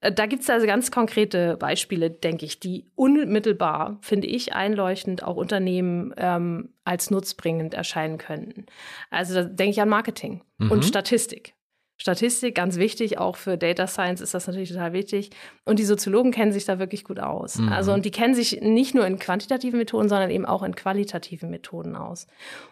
Äh, 0.00 0.12
da 0.12 0.26
gibt 0.26 0.42
es 0.42 0.50
also 0.50 0.66
ganz 0.66 0.90
konkrete 0.90 1.56
Beispiele, 1.56 2.10
denke 2.10 2.44
ich, 2.44 2.60
die 2.60 2.86
unmittelbar, 2.94 3.98
finde 4.00 4.26
ich, 4.26 4.52
einleuchtend 4.54 5.22
auch 5.22 5.36
Unternehmen 5.36 6.14
ähm, 6.16 6.70
als 6.84 7.10
nutzbringend 7.10 7.74
erscheinen 7.74 8.18
könnten. 8.18 8.66
Also 9.10 9.34
da 9.34 9.42
denke 9.42 9.72
ich 9.72 9.80
an 9.80 9.88
Marketing 9.88 10.42
mhm. 10.58 10.70
und 10.70 10.84
Statistik. 10.84 11.55
Statistik, 11.98 12.54
ganz 12.54 12.76
wichtig, 12.76 13.16
auch 13.16 13.36
für 13.36 13.56
Data 13.56 13.86
Science 13.86 14.20
ist 14.20 14.34
das 14.34 14.46
natürlich 14.46 14.68
total 14.68 14.92
wichtig. 14.92 15.30
Und 15.64 15.78
die 15.78 15.84
Soziologen 15.84 16.30
kennen 16.30 16.52
sich 16.52 16.66
da 16.66 16.78
wirklich 16.78 17.04
gut 17.04 17.18
aus. 17.18 17.56
Mhm. 17.56 17.70
Also, 17.70 17.94
und 17.94 18.04
die 18.04 18.10
kennen 18.10 18.34
sich 18.34 18.60
nicht 18.60 18.94
nur 18.94 19.06
in 19.06 19.18
quantitativen 19.18 19.78
Methoden, 19.78 20.10
sondern 20.10 20.30
eben 20.30 20.44
auch 20.44 20.62
in 20.62 20.76
qualitativen 20.76 21.48
Methoden 21.48 21.96
aus. 21.96 22.26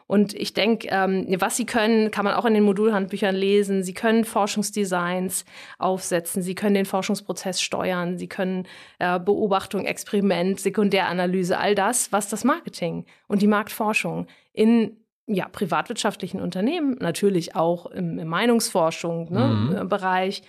Und 0.07 0.35
ich 0.35 0.52
denke, 0.52 0.88
ähm, 0.90 1.26
was 1.38 1.57
sie 1.57 1.64
können, 1.64 2.11
kann 2.11 2.26
man 2.26 2.35
auch 2.35 2.45
in 2.45 2.52
den 2.52 2.64
Modulhandbüchern 2.64 3.35
lesen. 3.35 3.83
Sie 3.83 3.95
können 3.95 4.26
Forschungsdesigns 4.26 5.47
aufsetzen, 5.78 6.43
sie 6.43 6.54
können 6.54 6.75
den 6.75 6.85
Forschungsprozess 6.85 7.62
steuern, 7.62 8.19
sie 8.19 8.28
können 8.28 8.66
äh, 8.99 9.19
Beobachtung, 9.19 9.87
Experiment, 9.87 10.61
Sekundäranalyse, 10.61 11.57
all 11.59 11.75
das, 11.75 12.12
was 12.12 12.28
das 12.28 12.45
Marketing 12.45 13.07
und 13.26 13.40
die 13.40 13.47
Marktforschung 13.47 14.26
in 14.52 14.99
ja, 15.26 15.49
privatwirtschaftlichen 15.49 16.40
Unternehmen, 16.40 16.97
natürlich 17.00 17.57
auch 17.57 17.87
im, 17.87 18.19
im 18.19 18.28
Meinungsforschung 18.28 19.33
ne, 19.33 19.47
mhm. 19.47 19.76
Äh, 19.76 19.85
Bereich, 19.85 20.43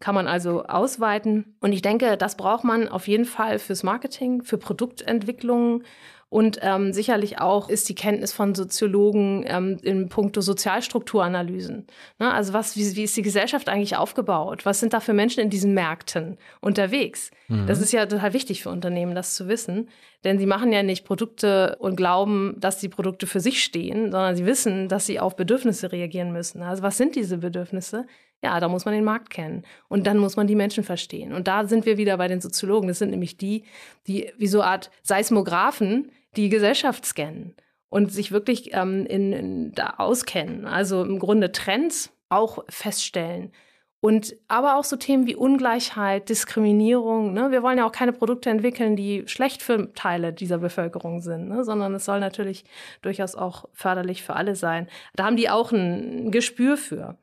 kann 0.00 0.14
man 0.14 0.28
also 0.28 0.64
ausweiten. 0.64 1.56
Und 1.60 1.72
ich 1.72 1.82
denke, 1.82 2.16
das 2.16 2.36
braucht 2.36 2.64
man 2.64 2.88
auf 2.88 3.08
jeden 3.08 3.24
Fall 3.24 3.58
fürs 3.58 3.82
Marketing, 3.82 4.42
für 4.42 4.58
Produktentwicklung 4.58 5.82
und 6.30 6.58
ähm, 6.60 6.92
sicherlich 6.92 7.40
auch 7.40 7.70
ist 7.70 7.88
die 7.88 7.94
Kenntnis 7.94 8.34
von 8.34 8.54
Soziologen 8.54 9.44
ähm, 9.46 9.78
in 9.82 10.10
puncto 10.10 10.42
Sozialstrukturanalysen. 10.42 11.86
Ne? 12.18 12.32
Also 12.32 12.52
was, 12.52 12.76
wie, 12.76 12.96
wie 12.96 13.04
ist 13.04 13.16
die 13.16 13.22
Gesellschaft 13.22 13.70
eigentlich 13.70 13.96
aufgebaut? 13.96 14.66
Was 14.66 14.78
sind 14.78 14.92
da 14.92 15.00
für 15.00 15.14
Menschen 15.14 15.40
in 15.40 15.48
diesen 15.48 15.72
Märkten 15.72 16.36
unterwegs? 16.60 17.30
Mhm. 17.48 17.66
Das 17.66 17.80
ist 17.80 17.92
ja 17.92 18.04
total 18.04 18.34
wichtig 18.34 18.62
für 18.62 18.68
Unternehmen, 18.68 19.14
das 19.14 19.36
zu 19.36 19.48
wissen. 19.48 19.88
Denn 20.24 20.38
sie 20.38 20.46
machen 20.46 20.70
ja 20.70 20.82
nicht 20.82 21.06
Produkte 21.06 21.76
und 21.78 21.96
glauben, 21.96 22.56
dass 22.58 22.78
die 22.78 22.90
Produkte 22.90 23.26
für 23.26 23.40
sich 23.40 23.62
stehen, 23.64 24.10
sondern 24.10 24.36
sie 24.36 24.44
wissen, 24.44 24.88
dass 24.88 25.06
sie 25.06 25.20
auf 25.20 25.34
Bedürfnisse 25.34 25.92
reagieren 25.92 26.32
müssen. 26.32 26.60
Also 26.60 26.82
was 26.82 26.98
sind 26.98 27.16
diese 27.16 27.38
Bedürfnisse? 27.38 28.06
Ja, 28.42 28.60
da 28.60 28.68
muss 28.68 28.84
man 28.84 28.94
den 28.94 29.04
Markt 29.04 29.30
kennen. 29.30 29.64
Und 29.88 30.06
dann 30.06 30.18
muss 30.18 30.36
man 30.36 30.46
die 30.46 30.54
Menschen 30.54 30.84
verstehen. 30.84 31.32
Und 31.32 31.48
da 31.48 31.66
sind 31.66 31.86
wir 31.86 31.96
wieder 31.96 32.16
bei 32.18 32.28
den 32.28 32.40
Soziologen. 32.40 32.86
Das 32.86 32.98
sind 32.98 33.10
nämlich 33.10 33.36
die, 33.36 33.64
die 34.06 34.30
wie 34.36 34.46
so 34.46 34.60
eine 34.60 34.70
Art 34.70 34.90
Seismographen 35.02 36.12
die 36.36 36.48
Gesellschaft 36.48 37.04
scannen 37.04 37.56
und 37.88 38.12
sich 38.12 38.32
wirklich 38.32 38.74
ähm, 38.74 39.06
in, 39.06 39.32
in, 39.32 39.72
da 39.72 39.94
auskennen. 39.98 40.66
Also 40.66 41.02
im 41.02 41.18
Grunde 41.18 41.52
Trends 41.52 42.12
auch 42.28 42.64
feststellen. 42.68 43.52
Und 44.00 44.36
aber 44.46 44.76
auch 44.76 44.84
so 44.84 44.96
Themen 44.96 45.26
wie 45.26 45.34
Ungleichheit, 45.34 46.28
Diskriminierung. 46.28 47.32
Ne? 47.32 47.50
Wir 47.50 47.64
wollen 47.64 47.78
ja 47.78 47.86
auch 47.86 47.92
keine 47.92 48.12
Produkte 48.12 48.48
entwickeln, 48.48 48.94
die 48.94 49.24
schlecht 49.26 49.60
für 49.60 49.92
Teile 49.94 50.32
dieser 50.32 50.58
Bevölkerung 50.58 51.20
sind, 51.20 51.48
ne? 51.48 51.64
sondern 51.64 51.94
es 51.94 52.04
soll 52.04 52.20
natürlich 52.20 52.64
durchaus 53.02 53.34
auch 53.34 53.64
förderlich 53.72 54.22
für 54.22 54.36
alle 54.36 54.54
sein. 54.54 54.86
Da 55.16 55.24
haben 55.24 55.36
die 55.36 55.50
auch 55.50 55.72
ein 55.72 56.30
Gespür 56.30 56.76
für. 56.76 57.18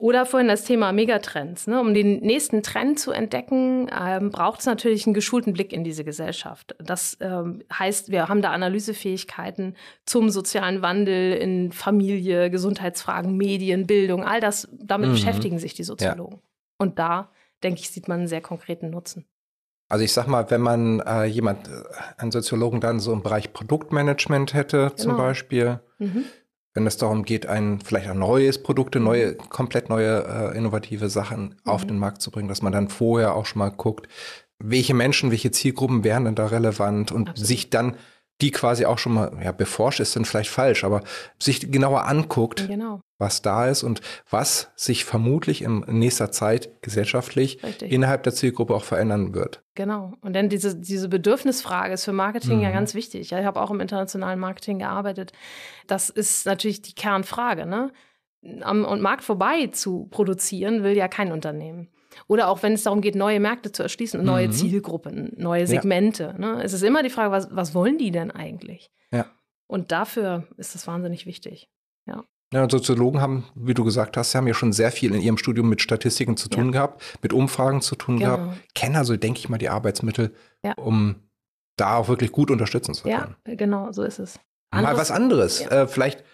Oder 0.00 0.26
vorhin 0.26 0.46
das 0.46 0.62
Thema 0.62 0.92
Megatrends. 0.92 1.66
Ne? 1.66 1.80
Um 1.80 1.92
den 1.92 2.20
nächsten 2.20 2.62
Trend 2.62 3.00
zu 3.00 3.10
entdecken, 3.10 3.90
ähm, 3.92 4.30
braucht 4.30 4.60
es 4.60 4.66
natürlich 4.66 5.06
einen 5.06 5.14
geschulten 5.14 5.52
Blick 5.52 5.72
in 5.72 5.82
diese 5.82 6.04
Gesellschaft. 6.04 6.76
Das 6.78 7.18
ähm, 7.20 7.64
heißt, 7.76 8.08
wir 8.12 8.28
haben 8.28 8.40
da 8.40 8.52
Analysefähigkeiten 8.52 9.74
zum 10.06 10.30
sozialen 10.30 10.82
Wandel 10.82 11.32
in 11.32 11.72
Familie, 11.72 12.48
Gesundheitsfragen, 12.48 13.36
Medien, 13.36 13.88
Bildung, 13.88 14.22
all 14.22 14.40
das, 14.40 14.68
damit 14.72 15.08
mhm. 15.08 15.14
beschäftigen 15.14 15.58
sich 15.58 15.74
die 15.74 15.82
Soziologen. 15.82 16.36
Ja. 16.36 16.48
Und 16.78 17.00
da, 17.00 17.32
denke 17.64 17.80
ich, 17.80 17.90
sieht 17.90 18.06
man 18.06 18.20
einen 18.20 18.28
sehr 18.28 18.40
konkreten 18.40 18.90
Nutzen. 18.90 19.24
Also 19.88 20.04
ich 20.04 20.12
sag 20.12 20.28
mal, 20.28 20.48
wenn 20.48 20.60
man 20.60 21.00
äh, 21.00 21.24
jemand, 21.24 21.66
äh, 21.66 21.72
einen 22.18 22.30
Soziologen 22.30 22.80
dann 22.80 23.00
so 23.00 23.12
im 23.12 23.24
Bereich 23.24 23.52
Produktmanagement 23.52 24.54
hätte, 24.54 24.76
genau. 24.76 24.94
zum 24.94 25.16
Beispiel, 25.16 25.80
mhm 25.98 26.26
wenn 26.74 26.86
es 26.86 26.96
darum 26.96 27.24
geht, 27.24 27.46
ein 27.46 27.80
vielleicht 27.80 28.08
ein 28.08 28.18
neues 28.18 28.62
Produkte, 28.62 29.00
neue, 29.00 29.34
komplett 29.34 29.88
neue 29.88 30.52
äh, 30.52 30.56
innovative 30.56 31.08
Sachen 31.08 31.42
mhm. 31.42 31.54
auf 31.64 31.86
den 31.86 31.98
Markt 31.98 32.22
zu 32.22 32.30
bringen, 32.30 32.48
dass 32.48 32.62
man 32.62 32.72
dann 32.72 32.88
vorher 32.88 33.34
auch 33.34 33.46
schon 33.46 33.60
mal 33.60 33.70
guckt, 33.70 34.08
welche 34.58 34.94
Menschen, 34.94 35.30
welche 35.30 35.50
Zielgruppen 35.50 36.04
wären 36.04 36.24
denn 36.24 36.34
da 36.34 36.46
relevant 36.46 37.12
und 37.12 37.30
Absolut. 37.30 37.46
sich 37.46 37.70
dann 37.70 37.96
die 38.40 38.50
quasi 38.52 38.84
auch 38.84 38.98
schon 38.98 39.14
mal, 39.14 39.36
ja, 39.42 39.52
beforscht 39.52 40.00
ist 40.00 40.14
dann 40.14 40.24
vielleicht 40.24 40.50
falsch, 40.50 40.84
aber 40.84 41.02
sich 41.38 41.72
genauer 41.72 42.06
anguckt, 42.06 42.68
genau. 42.68 43.00
was 43.18 43.42
da 43.42 43.66
ist 43.66 43.82
und 43.82 44.00
was 44.30 44.70
sich 44.76 45.04
vermutlich 45.04 45.62
in 45.62 45.80
nächster 45.88 46.30
Zeit 46.30 46.80
gesellschaftlich 46.82 47.62
Richtig. 47.62 47.90
innerhalb 47.90 48.22
der 48.22 48.32
Zielgruppe 48.32 48.74
auch 48.74 48.84
verändern 48.84 49.34
wird. 49.34 49.64
Genau. 49.74 50.14
Und 50.20 50.34
dann 50.34 50.48
diese, 50.48 50.76
diese 50.76 51.08
Bedürfnisfrage 51.08 51.94
ist 51.94 52.04
für 52.04 52.12
Marketing 52.12 52.58
mhm. 52.58 52.62
ja 52.62 52.70
ganz 52.70 52.94
wichtig. 52.94 53.32
ich 53.32 53.44
habe 53.44 53.60
auch 53.60 53.70
im 53.70 53.80
internationalen 53.80 54.38
Marketing 54.38 54.78
gearbeitet. 54.78 55.32
Das 55.88 56.08
ist 56.08 56.46
natürlich 56.46 56.82
die 56.82 56.94
Kernfrage, 56.94 57.66
ne? 57.66 57.92
Am 58.60 58.84
und 58.84 59.02
Markt 59.02 59.24
vorbei 59.24 59.66
zu 59.72 60.06
produzieren 60.12 60.84
will 60.84 60.96
ja 60.96 61.08
kein 61.08 61.32
Unternehmen. 61.32 61.88
Oder 62.26 62.48
auch 62.48 62.62
wenn 62.62 62.72
es 62.72 62.82
darum 62.82 63.00
geht, 63.00 63.14
neue 63.14 63.40
Märkte 63.40 63.72
zu 63.72 63.82
erschließen, 63.82 64.22
neue 64.24 64.48
mhm. 64.48 64.52
Zielgruppen, 64.52 65.32
neue 65.36 65.66
Segmente. 65.66 66.34
Ja. 66.38 66.54
Ne? 66.54 66.62
Es 66.62 66.72
ist 66.72 66.82
immer 66.82 67.02
die 67.02 67.10
Frage, 67.10 67.30
was, 67.30 67.48
was 67.50 67.74
wollen 67.74 67.98
die 67.98 68.10
denn 68.10 68.30
eigentlich? 68.30 68.90
Ja. 69.12 69.26
Und 69.66 69.92
dafür 69.92 70.46
ist 70.56 70.74
das 70.74 70.86
wahnsinnig 70.86 71.26
wichtig. 71.26 71.68
Ja. 72.06 72.24
Ja, 72.52 72.62
und 72.62 72.70
Soziologen 72.70 73.20
haben, 73.20 73.44
wie 73.54 73.74
du 73.74 73.84
gesagt 73.84 74.16
hast, 74.16 74.34
haben 74.34 74.46
ja 74.46 74.54
schon 74.54 74.72
sehr 74.72 74.90
viel 74.90 75.14
in 75.14 75.20
ihrem 75.20 75.36
Studium 75.36 75.68
mit 75.68 75.82
Statistiken 75.82 76.38
zu 76.38 76.48
tun 76.48 76.66
ja. 76.66 76.70
gehabt, 76.70 77.02
mit 77.22 77.34
Umfragen 77.34 77.82
zu 77.82 77.94
tun 77.94 78.18
genau. 78.18 78.36
gehabt, 78.36 78.74
kennen 78.74 78.96
also, 78.96 79.16
denke 79.16 79.38
ich 79.38 79.50
mal, 79.50 79.58
die 79.58 79.68
Arbeitsmittel, 79.68 80.34
ja. 80.64 80.72
um 80.74 81.16
da 81.76 81.96
auch 81.96 82.08
wirklich 82.08 82.32
gut 82.32 82.50
unterstützen 82.50 82.94
zu 82.94 83.02
können. 83.02 83.36
Ja, 83.46 83.54
genau, 83.54 83.92
so 83.92 84.02
ist 84.02 84.18
es. 84.18 84.40
Anderes, 84.70 84.94
Mal 84.94 85.00
was 85.00 85.10
anderes. 85.10 85.60
Ja. 85.60 85.82
Äh, 85.82 85.88
vielleicht 85.88 86.24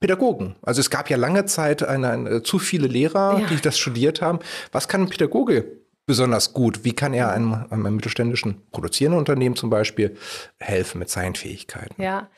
Pädagogen. 0.00 0.56
Also 0.62 0.80
es 0.80 0.90
gab 0.90 1.08
ja 1.10 1.16
lange 1.16 1.46
Zeit 1.46 1.82
eine, 1.82 2.10
eine 2.10 2.42
zu 2.42 2.58
viele 2.58 2.86
Lehrer, 2.86 3.40
ja. 3.40 3.46
die 3.46 3.60
das 3.60 3.78
studiert 3.78 4.20
haben. 4.20 4.40
Was 4.72 4.88
kann 4.88 5.02
ein 5.02 5.08
Pädagoge 5.08 5.64
besonders 6.06 6.52
gut? 6.52 6.84
Wie 6.84 6.92
kann 6.92 7.14
er 7.14 7.30
einem, 7.32 7.66
einem 7.70 7.96
mittelständischen 7.96 8.62
produzierenden 8.72 9.18
Unternehmen 9.18 9.56
zum 9.56 9.70
Beispiel 9.70 10.16
helfen 10.58 10.98
mit 10.98 11.10
seinen 11.10 11.34
Fähigkeiten? 11.34 12.00
Ja, 12.00 12.28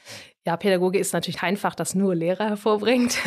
ja, 0.49 0.57
Pädagoge 0.57 0.99
ist 0.99 1.13
natürlich 1.13 1.37
kein 1.37 1.59
Fach, 1.59 1.75
das 1.75 1.95
nur 1.95 2.15
Lehrer 2.15 2.47
hervorbringt. 2.47 3.19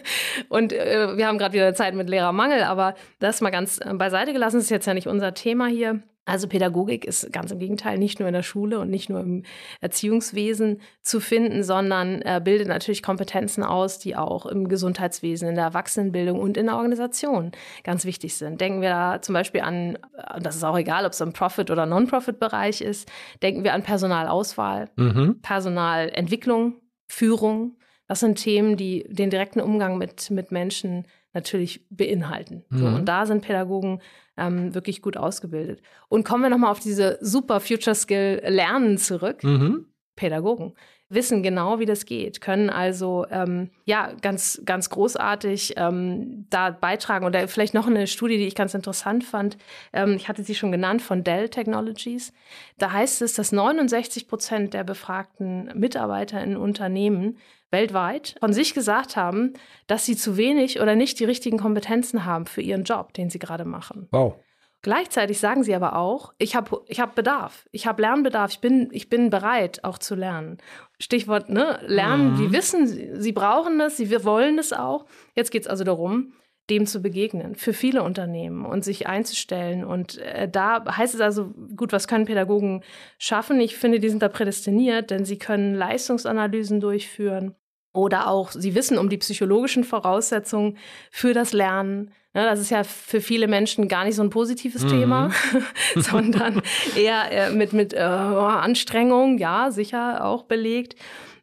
und 0.48 0.72
äh, 0.72 1.14
wir 1.14 1.26
haben 1.26 1.36
gerade 1.36 1.52
wieder 1.52 1.74
Zeit 1.74 1.94
mit 1.94 2.08
Lehrermangel, 2.08 2.62
aber 2.62 2.94
das 3.18 3.42
mal 3.42 3.50
ganz 3.50 3.78
äh, 3.84 3.92
beiseite 3.92 4.32
gelassen, 4.32 4.56
das 4.56 4.64
ist 4.64 4.70
jetzt 4.70 4.86
ja 4.86 4.94
nicht 4.94 5.06
unser 5.06 5.34
Thema 5.34 5.66
hier. 5.66 6.00
Also 6.26 6.46
Pädagogik 6.48 7.06
ist 7.06 7.32
ganz 7.32 7.50
im 7.50 7.58
Gegenteil 7.58 7.98
nicht 7.98 8.20
nur 8.20 8.28
in 8.28 8.34
der 8.34 8.42
Schule 8.42 8.78
und 8.78 8.90
nicht 8.90 9.08
nur 9.08 9.20
im 9.20 9.42
Erziehungswesen 9.80 10.80
zu 11.02 11.18
finden, 11.18 11.64
sondern 11.64 12.22
äh, 12.22 12.40
bildet 12.44 12.68
natürlich 12.68 13.02
Kompetenzen 13.02 13.64
aus, 13.64 13.98
die 13.98 14.14
auch 14.16 14.46
im 14.46 14.68
Gesundheitswesen, 14.68 15.48
in 15.48 15.54
der 15.54 15.64
Erwachsenenbildung 15.64 16.38
und 16.38 16.56
in 16.56 16.66
der 16.66 16.76
Organisation 16.76 17.52
ganz 17.84 18.04
wichtig 18.04 18.36
sind. 18.36 18.60
Denken 18.60 18.82
wir 18.82 18.90
da 18.90 19.22
zum 19.22 19.32
Beispiel 19.32 19.62
an, 19.62 19.98
und 20.34 20.44
das 20.44 20.56
ist 20.56 20.64
auch 20.64 20.78
egal, 20.78 21.06
ob 21.06 21.12
es 21.12 21.20
im 21.20 21.32
Profit- 21.32 21.70
oder 21.70 21.86
Non-Profit-Bereich 21.86 22.80
ist, 22.82 23.10
denken 23.42 23.64
wir 23.64 23.74
an 23.74 23.82
Personalauswahl, 23.82 24.90
mhm. 24.96 25.40
Personalentwicklung, 25.42 26.76
Führung. 27.08 27.76
Das 28.06 28.20
sind 28.20 28.36
Themen, 28.36 28.76
die 28.76 29.04
den 29.08 29.30
direkten 29.30 29.60
Umgang 29.60 29.96
mit, 29.96 30.30
mit 30.30 30.52
Menschen 30.52 31.06
natürlich 31.32 31.86
beinhalten. 31.90 32.64
Mhm. 32.68 32.78
So, 32.78 32.86
und 32.86 33.04
da 33.06 33.26
sind 33.26 33.42
Pädagogen 33.42 34.00
ähm, 34.40 34.74
wirklich 34.74 35.02
gut 35.02 35.16
ausgebildet. 35.16 35.82
Und 36.08 36.24
kommen 36.24 36.42
wir 36.42 36.50
nochmal 36.50 36.72
auf 36.72 36.80
diese 36.80 37.18
super 37.20 37.60
Future 37.60 37.94
Skill 37.94 38.42
Lernen 38.46 38.98
zurück. 38.98 39.44
Mhm. 39.44 39.86
Pädagogen 40.16 40.74
wissen 41.10 41.42
genau, 41.42 41.80
wie 41.80 41.86
das 41.86 42.06
geht, 42.06 42.40
können 42.40 42.70
also 42.70 43.26
ähm, 43.30 43.70
ja 43.84 44.12
ganz 44.22 44.62
ganz 44.64 44.88
großartig 44.88 45.74
ähm, 45.76 46.46
da 46.50 46.70
beitragen. 46.70 47.26
Oder 47.26 47.46
vielleicht 47.48 47.74
noch 47.74 47.86
eine 47.86 48.06
Studie, 48.06 48.38
die 48.38 48.46
ich 48.46 48.54
ganz 48.54 48.74
interessant 48.74 49.24
fand. 49.24 49.58
Ähm, 49.92 50.14
ich 50.14 50.28
hatte 50.28 50.42
sie 50.44 50.54
schon 50.54 50.72
genannt 50.72 51.02
von 51.02 51.24
Dell 51.24 51.48
Technologies. 51.48 52.32
Da 52.78 52.92
heißt 52.92 53.22
es, 53.22 53.34
dass 53.34 53.52
69 53.52 54.28
Prozent 54.28 54.72
der 54.72 54.84
befragten 54.84 55.70
Mitarbeiter 55.74 56.42
in 56.42 56.56
Unternehmen 56.56 57.36
weltweit 57.70 58.36
von 58.40 58.52
sich 58.52 58.74
gesagt 58.74 59.16
haben, 59.16 59.52
dass 59.86 60.06
sie 60.06 60.16
zu 60.16 60.36
wenig 60.36 60.80
oder 60.80 60.94
nicht 60.96 61.20
die 61.20 61.24
richtigen 61.24 61.58
Kompetenzen 61.58 62.24
haben 62.24 62.46
für 62.46 62.62
ihren 62.62 62.84
Job, 62.84 63.12
den 63.14 63.30
sie 63.30 63.38
gerade 63.38 63.64
machen. 63.64 64.08
Wow. 64.10 64.36
Gleichzeitig 64.82 65.38
sagen 65.38 65.62
sie 65.62 65.74
aber 65.74 65.96
auch, 65.96 66.32
ich 66.38 66.56
habe 66.56 66.82
ich 66.86 67.00
hab 67.00 67.14
Bedarf, 67.14 67.68
ich 67.70 67.86
habe 67.86 68.00
Lernbedarf, 68.00 68.52
ich 68.52 68.60
bin, 68.60 68.88
ich 68.92 69.10
bin 69.10 69.28
bereit, 69.28 69.84
auch 69.84 69.98
zu 69.98 70.14
lernen. 70.14 70.56
Stichwort, 70.98 71.50
ne, 71.50 71.80
lernen, 71.86 72.32
mhm. 72.32 72.36
die 72.38 72.52
wissen, 72.52 72.86
sie, 72.86 73.10
sie 73.14 73.32
brauchen 73.32 73.78
das, 73.78 73.98
sie 73.98 74.10
wollen 74.24 74.58
es 74.58 74.72
auch. 74.72 75.04
Jetzt 75.34 75.50
geht 75.50 75.62
es 75.62 75.68
also 75.68 75.84
darum, 75.84 76.32
dem 76.70 76.86
zu 76.86 77.02
begegnen, 77.02 77.56
für 77.56 77.74
viele 77.74 78.02
Unternehmen 78.02 78.64
und 78.64 78.82
sich 78.82 79.06
einzustellen. 79.06 79.84
Und 79.84 80.16
äh, 80.18 80.48
da 80.48 80.84
heißt 80.96 81.14
es 81.14 81.20
also, 81.20 81.52
gut, 81.76 81.92
was 81.92 82.08
können 82.08 82.24
Pädagogen 82.24 82.82
schaffen? 83.18 83.60
Ich 83.60 83.76
finde, 83.76 84.00
die 84.00 84.08
sind 84.08 84.22
da 84.22 84.28
prädestiniert, 84.28 85.10
denn 85.10 85.26
sie 85.26 85.38
können 85.38 85.74
Leistungsanalysen 85.74 86.80
durchführen 86.80 87.54
oder 87.92 88.28
auch, 88.28 88.52
sie 88.52 88.74
wissen 88.74 88.98
um 88.98 89.08
die 89.08 89.18
psychologischen 89.18 89.84
Voraussetzungen 89.84 90.78
für 91.10 91.34
das 91.34 91.52
Lernen. 91.52 92.12
Ja, 92.34 92.44
das 92.44 92.60
ist 92.60 92.70
ja 92.70 92.84
für 92.84 93.20
viele 93.20 93.48
Menschen 93.48 93.88
gar 93.88 94.04
nicht 94.04 94.14
so 94.14 94.22
ein 94.22 94.30
positives 94.30 94.84
mhm. 94.84 94.88
Thema, 94.88 95.30
sondern 95.96 96.62
eher 96.96 97.30
äh, 97.32 97.50
mit, 97.50 97.72
mit 97.72 97.92
äh, 97.92 97.98
Anstrengung, 97.98 99.38
ja, 99.38 99.70
sicher 99.70 100.24
auch 100.24 100.44
belegt. 100.44 100.94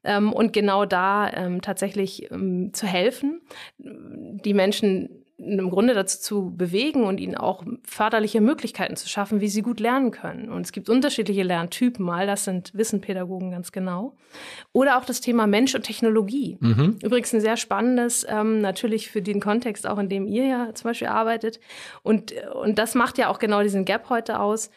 Ähm, 0.03 0.31
und 0.31 0.53
genau 0.53 0.85
da 0.85 1.29
ähm, 1.33 1.61
tatsächlich 1.61 2.31
ähm, 2.31 2.73
zu 2.73 2.87
helfen, 2.87 3.41
die 3.77 4.53
Menschen 4.53 5.16
im 5.39 5.69
Grunde 5.69 5.93
dazu 5.93 6.19
zu 6.19 6.55
bewegen 6.55 7.03
und 7.03 7.19
ihnen 7.19 7.35
auch 7.35 7.63
förderliche 7.83 8.41
Möglichkeiten 8.41 8.95
zu 8.95 9.07
schaffen, 9.07 9.39
wie 9.39 9.49
sie 9.49 9.61
gut 9.61 9.79
lernen 9.79 10.09
können. 10.09 10.49
Und 10.49 10.61
es 10.61 10.71
gibt 10.71 10.89
unterschiedliche 10.89 11.43
Lerntypen, 11.43 12.03
mal 12.03 12.25
das 12.25 12.45
sind 12.45 12.73
Wissenpädagogen 12.73 13.51
ganz 13.51 13.71
genau. 13.71 14.15
Oder 14.73 14.97
auch 14.97 15.05
das 15.05 15.21
Thema 15.21 15.45
Mensch 15.45 15.75
und 15.75 15.83
Technologie. 15.83 16.57
Mhm. 16.59 16.97
Übrigens 17.03 17.33
ein 17.33 17.41
sehr 17.41 17.55
spannendes, 17.57 18.25
ähm, 18.27 18.61
natürlich 18.61 19.11
für 19.11 19.21
den 19.21 19.39
Kontext, 19.39 19.85
auch 19.85 19.99
in 19.99 20.09
dem 20.09 20.25
ihr 20.25 20.45
ja 20.45 20.73
zum 20.73 20.89
Beispiel 20.89 21.07
arbeitet. 21.07 21.59
Und, 22.01 22.33
und 22.55 22.79
das 22.79 22.95
macht 22.95 23.19
ja 23.19 23.29
auch 23.29 23.37
genau 23.37 23.61
diesen 23.61 23.85
Gap 23.85 24.09
heute 24.09 24.39
aus. 24.39 24.71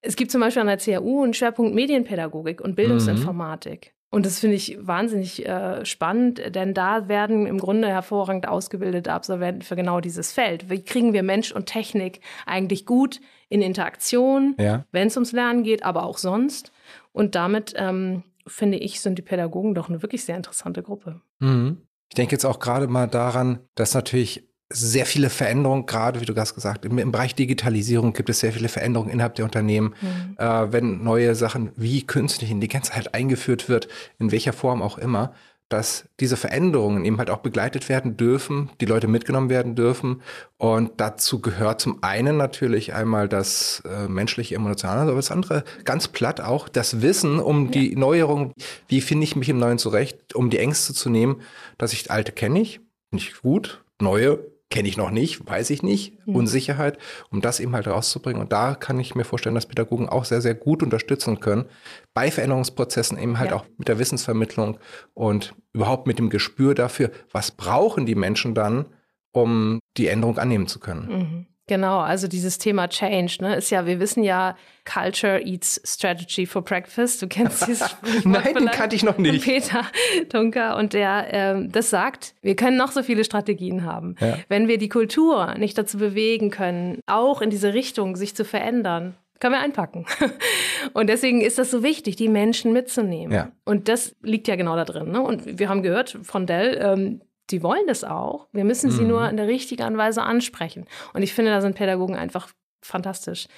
Es 0.00 0.14
gibt 0.14 0.30
zum 0.30 0.40
Beispiel 0.40 0.60
an 0.60 0.68
der 0.68 0.76
CAU 0.76 1.24
einen 1.24 1.34
Schwerpunkt 1.34 1.74
Medienpädagogik 1.74 2.60
und 2.60 2.76
Bildungsinformatik. 2.76 3.86
Mhm. 3.86 3.93
Und 4.14 4.26
das 4.26 4.38
finde 4.38 4.54
ich 4.54 4.78
wahnsinnig 4.80 5.44
äh, 5.44 5.84
spannend, 5.84 6.40
denn 6.54 6.72
da 6.72 7.08
werden 7.08 7.46
im 7.46 7.58
Grunde 7.58 7.88
hervorragend 7.88 8.46
ausgebildete 8.46 9.12
Absolventen 9.12 9.62
für 9.62 9.74
genau 9.74 9.98
dieses 9.98 10.30
Feld. 10.30 10.70
Wie 10.70 10.84
kriegen 10.84 11.12
wir 11.12 11.24
Mensch 11.24 11.50
und 11.50 11.66
Technik 11.66 12.20
eigentlich 12.46 12.86
gut 12.86 13.20
in 13.48 13.60
Interaktion, 13.60 14.54
ja. 14.56 14.84
wenn 14.92 15.08
es 15.08 15.16
ums 15.16 15.32
Lernen 15.32 15.64
geht, 15.64 15.82
aber 15.82 16.04
auch 16.04 16.18
sonst? 16.18 16.70
Und 17.10 17.34
damit 17.34 17.74
ähm, 17.76 18.22
finde 18.46 18.78
ich, 18.78 19.00
sind 19.00 19.18
die 19.18 19.22
Pädagogen 19.22 19.74
doch 19.74 19.88
eine 19.88 20.00
wirklich 20.00 20.24
sehr 20.24 20.36
interessante 20.36 20.84
Gruppe. 20.84 21.20
Mhm. 21.40 21.78
Ich 22.08 22.14
denke 22.14 22.36
jetzt 22.36 22.44
auch 22.44 22.60
gerade 22.60 22.86
mal 22.86 23.08
daran, 23.08 23.58
dass 23.74 23.94
natürlich 23.94 24.48
sehr 24.74 25.06
viele 25.06 25.30
Veränderungen, 25.30 25.86
gerade 25.86 26.20
wie 26.20 26.24
du 26.24 26.34
gerade 26.34 26.52
gesagt 26.52 26.84
im, 26.84 26.98
im 26.98 27.12
Bereich 27.12 27.34
Digitalisierung 27.34 28.12
gibt 28.12 28.28
es 28.28 28.40
sehr 28.40 28.52
viele 28.52 28.68
Veränderungen 28.68 29.10
innerhalb 29.10 29.34
der 29.36 29.44
Unternehmen. 29.44 29.94
Mhm. 30.00 30.36
Äh, 30.36 30.72
wenn 30.72 31.02
neue 31.02 31.34
Sachen 31.34 31.70
wie 31.76 32.02
künstliche 32.06 32.52
Intelligenz 32.52 32.92
halt 32.92 33.14
eingeführt 33.14 33.68
wird, 33.68 33.88
in 34.18 34.32
welcher 34.32 34.52
Form 34.52 34.82
auch 34.82 34.98
immer, 34.98 35.32
dass 35.68 36.08
diese 36.20 36.36
Veränderungen 36.36 37.04
eben 37.04 37.18
halt 37.18 37.30
auch 37.30 37.38
begleitet 37.38 37.88
werden 37.88 38.16
dürfen, 38.16 38.70
die 38.80 38.84
Leute 38.84 39.08
mitgenommen 39.08 39.48
werden 39.48 39.74
dürfen. 39.74 40.22
Und 40.58 40.92
dazu 40.98 41.40
gehört 41.40 41.80
zum 41.80 42.02
einen 42.02 42.36
natürlich 42.36 42.92
einmal 42.92 43.28
das 43.28 43.82
äh, 43.88 44.06
menschliche, 44.06 44.54
emotionale, 44.56 45.10
aber 45.10 45.16
das 45.16 45.30
andere 45.30 45.64
ganz 45.84 46.08
platt 46.08 46.40
auch 46.40 46.68
das 46.68 47.00
Wissen 47.00 47.40
um 47.40 47.66
ja. 47.66 47.70
die 47.72 47.96
Neuerung. 47.96 48.52
Wie 48.88 49.00
finde 49.00 49.24
ich 49.24 49.36
mich 49.36 49.48
im 49.48 49.58
Neuen 49.58 49.78
zurecht, 49.78 50.34
um 50.34 50.50
die 50.50 50.58
Ängste 50.58 50.94
zu 50.94 51.08
nehmen, 51.08 51.40
dass 51.78 51.92
ich 51.92 52.10
alte 52.10 52.32
kenne 52.32 52.60
ich, 52.60 52.80
nicht 53.10 53.42
gut, 53.42 53.82
neue 54.00 54.53
kenne 54.74 54.88
ich 54.88 54.96
noch 54.96 55.12
nicht, 55.12 55.46
weiß 55.48 55.70
ich 55.70 55.84
nicht, 55.84 56.26
mhm. 56.26 56.34
Unsicherheit, 56.34 56.98
um 57.30 57.40
das 57.40 57.60
eben 57.60 57.76
halt 57.76 57.86
rauszubringen. 57.86 58.42
Und 58.42 58.50
da 58.50 58.74
kann 58.74 58.98
ich 58.98 59.14
mir 59.14 59.22
vorstellen, 59.22 59.54
dass 59.54 59.66
Pädagogen 59.66 60.08
auch 60.08 60.24
sehr, 60.24 60.40
sehr 60.40 60.56
gut 60.56 60.82
unterstützen 60.82 61.38
können, 61.38 61.66
bei 62.12 62.28
Veränderungsprozessen 62.28 63.16
eben 63.16 63.38
halt 63.38 63.50
ja. 63.50 63.56
auch 63.56 63.66
mit 63.78 63.86
der 63.86 64.00
Wissensvermittlung 64.00 64.78
und 65.14 65.54
überhaupt 65.72 66.08
mit 66.08 66.18
dem 66.18 66.28
Gespür 66.28 66.74
dafür, 66.74 67.12
was 67.30 67.52
brauchen 67.52 68.04
die 68.04 68.16
Menschen 68.16 68.52
dann, 68.52 68.86
um 69.30 69.78
die 69.96 70.08
Änderung 70.08 70.38
annehmen 70.38 70.66
zu 70.66 70.80
können. 70.80 71.06
Mhm. 71.06 71.46
Genau, 71.66 72.00
also 72.00 72.28
dieses 72.28 72.58
Thema 72.58 72.88
Change, 72.88 73.38
ne, 73.40 73.56
ist 73.56 73.70
ja, 73.70 73.86
wir 73.86 73.98
wissen 73.98 74.22
ja, 74.22 74.54
Culture 74.84 75.40
eats 75.42 75.80
Strategy 75.84 76.44
for 76.44 76.62
Breakfast. 76.62 77.22
Du 77.22 77.26
kennst 77.26 77.66
dieses 77.66 77.96
Nein, 78.24 78.54
den 78.54 78.66
kannte 78.66 78.94
ich 78.96 79.02
noch 79.02 79.16
nicht. 79.16 79.44
Peter 79.44 79.86
Tunker 80.28 80.76
und 80.76 80.92
der 80.92 81.28
ähm, 81.30 81.72
das 81.72 81.88
sagt, 81.88 82.34
wir 82.42 82.54
können 82.54 82.76
noch 82.76 82.92
so 82.92 83.02
viele 83.02 83.24
Strategien 83.24 83.84
haben. 83.84 84.16
Ja. 84.20 84.38
Wenn 84.48 84.68
wir 84.68 84.76
die 84.76 84.90
Kultur 84.90 85.54
nicht 85.54 85.78
dazu 85.78 85.96
bewegen 85.96 86.50
können, 86.50 87.00
auch 87.06 87.40
in 87.40 87.48
diese 87.48 87.72
Richtung 87.72 88.16
sich 88.16 88.36
zu 88.36 88.44
verändern, 88.44 89.14
können 89.40 89.54
wir 89.54 89.60
einpacken. 89.60 90.06
Und 90.92 91.08
deswegen 91.08 91.40
ist 91.40 91.58
das 91.58 91.70
so 91.70 91.82
wichtig, 91.82 92.16
die 92.16 92.28
Menschen 92.28 92.72
mitzunehmen. 92.72 93.34
Ja. 93.34 93.50
Und 93.64 93.88
das 93.88 94.14
liegt 94.22 94.48
ja 94.48 94.56
genau 94.56 94.76
da 94.76 94.84
drin. 94.84 95.10
Ne? 95.10 95.20
Und 95.20 95.58
wir 95.58 95.68
haben 95.68 95.82
gehört 95.82 96.18
von 96.22 96.46
Dell, 96.46 96.78
ähm, 96.80 97.20
die 97.50 97.62
wollen 97.62 97.86
das 97.86 98.04
auch. 98.04 98.48
Wir 98.52 98.64
müssen 98.64 98.90
sie 98.90 99.02
mhm. 99.02 99.08
nur 99.08 99.28
in 99.28 99.36
der 99.36 99.46
richtigen 99.46 99.96
Weise 99.96 100.22
ansprechen. 100.22 100.86
Und 101.12 101.22
ich 101.22 101.34
finde, 101.34 101.50
da 101.50 101.60
sind 101.60 101.76
Pädagogen 101.76 102.16
einfach 102.16 102.48
fantastisch 102.82 103.48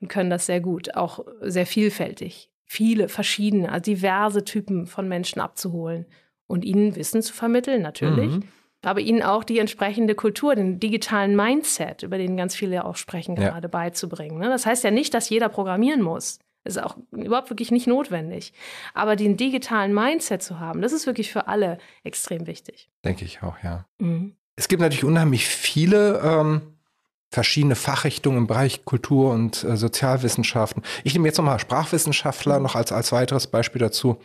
und 0.00 0.08
können 0.08 0.30
das 0.30 0.46
sehr 0.46 0.60
gut, 0.60 0.94
auch 0.94 1.24
sehr 1.40 1.66
vielfältig. 1.66 2.50
Viele 2.64 3.08
verschiedene, 3.08 3.70
also 3.70 3.82
diverse 3.82 4.44
Typen 4.44 4.86
von 4.86 5.08
Menschen 5.08 5.40
abzuholen 5.40 6.06
und 6.46 6.64
ihnen 6.64 6.96
Wissen 6.96 7.22
zu 7.22 7.32
vermitteln, 7.32 7.82
natürlich. 7.82 8.36
Mhm. 8.36 8.42
Aber 8.82 9.00
ihnen 9.00 9.22
auch 9.22 9.44
die 9.44 9.58
entsprechende 9.58 10.14
Kultur, 10.14 10.54
den 10.54 10.78
digitalen 10.78 11.36
Mindset, 11.36 12.02
über 12.02 12.18
den 12.18 12.36
ganz 12.36 12.54
viele 12.54 12.84
auch 12.84 12.96
sprechen, 12.96 13.36
ja. 13.36 13.48
gerade 13.48 13.68
beizubringen. 13.68 14.38
Ne? 14.38 14.48
Das 14.48 14.66
heißt 14.66 14.84
ja 14.84 14.90
nicht, 14.90 15.14
dass 15.14 15.30
jeder 15.30 15.48
programmieren 15.48 16.02
muss. 16.02 16.38
Ist 16.64 16.82
auch 16.82 16.96
überhaupt 17.10 17.50
wirklich 17.50 17.70
nicht 17.70 17.86
notwendig. 17.86 18.52
Aber 18.94 19.16
den 19.16 19.36
digitalen 19.36 19.92
Mindset 19.92 20.42
zu 20.42 20.60
haben, 20.60 20.80
das 20.80 20.92
ist 20.92 21.06
wirklich 21.06 21.30
für 21.30 21.46
alle 21.46 21.78
extrem 22.04 22.46
wichtig. 22.46 22.90
Denke 23.04 23.24
ich 23.24 23.42
auch, 23.42 23.56
ja. 23.62 23.86
Mhm. 23.98 24.34
Es 24.56 24.68
gibt 24.68 24.80
natürlich 24.80 25.04
unheimlich 25.04 25.46
viele 25.46 26.20
ähm, 26.20 26.74
verschiedene 27.30 27.74
Fachrichtungen 27.74 28.38
im 28.38 28.46
Bereich 28.46 28.84
Kultur 28.84 29.32
und 29.32 29.64
äh, 29.64 29.76
Sozialwissenschaften. 29.76 30.82
Ich 31.02 31.12
nehme 31.14 31.26
jetzt 31.26 31.36
nochmal 31.36 31.58
Sprachwissenschaftler 31.58 32.60
noch 32.60 32.76
als, 32.76 32.92
als 32.92 33.12
weiteres 33.12 33.48
Beispiel 33.48 33.80
dazu. 33.80 34.18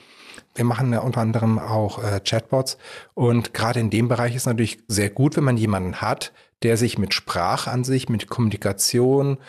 Wir 0.56 0.64
machen 0.64 0.94
ja 0.94 1.00
unter 1.00 1.22
anderem 1.22 1.60
auch 1.60 2.02
äh, 2.04 2.20
Chatbots. 2.22 2.78
Und 3.16 3.54
gerade 3.54 3.80
in 3.80 3.90
dem 3.90 4.08
Bereich 4.08 4.36
ist 4.36 4.46
natürlich 4.46 4.80
sehr 4.88 5.10
gut, 5.10 5.36
wenn 5.36 5.44
man 5.44 5.58
jemanden 5.58 6.02
hat, 6.02 6.32
der 6.64 6.78
sich 6.78 6.98
mit 6.98 7.14
Sprache 7.14 7.72
an 7.72 7.84
sich, 7.84 8.10
mit 8.10 8.28
Kommunikation, 8.28 9.40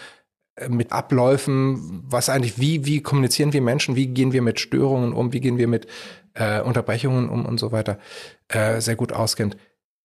mit 0.69 0.93
Abläufen, 0.93 2.03
was 2.07 2.29
eigentlich, 2.29 2.59
wie, 2.59 2.85
wie 2.87 3.03
kommunizieren 3.03 3.53
wir 3.53 3.63
Menschen, 3.63 3.97
wie 3.97 4.09
gehen 4.09 4.33
wir 4.33 4.43
mit 4.43 4.61
Störungen 4.61 5.13
um, 5.13 5.33
wie 5.33 5.41
gehen 5.41 5.59
wir 5.59 5.69
mit 5.69 5.87
äh, 6.35 6.61
Unterbrechungen 6.61 7.29
um 7.29 7.47
und 7.47 7.59
so 7.59 7.73
weiter, 7.73 7.99
äh, 8.49 8.81
sehr 8.81 8.97
gut 8.97 9.13
auskennt. 9.13 9.57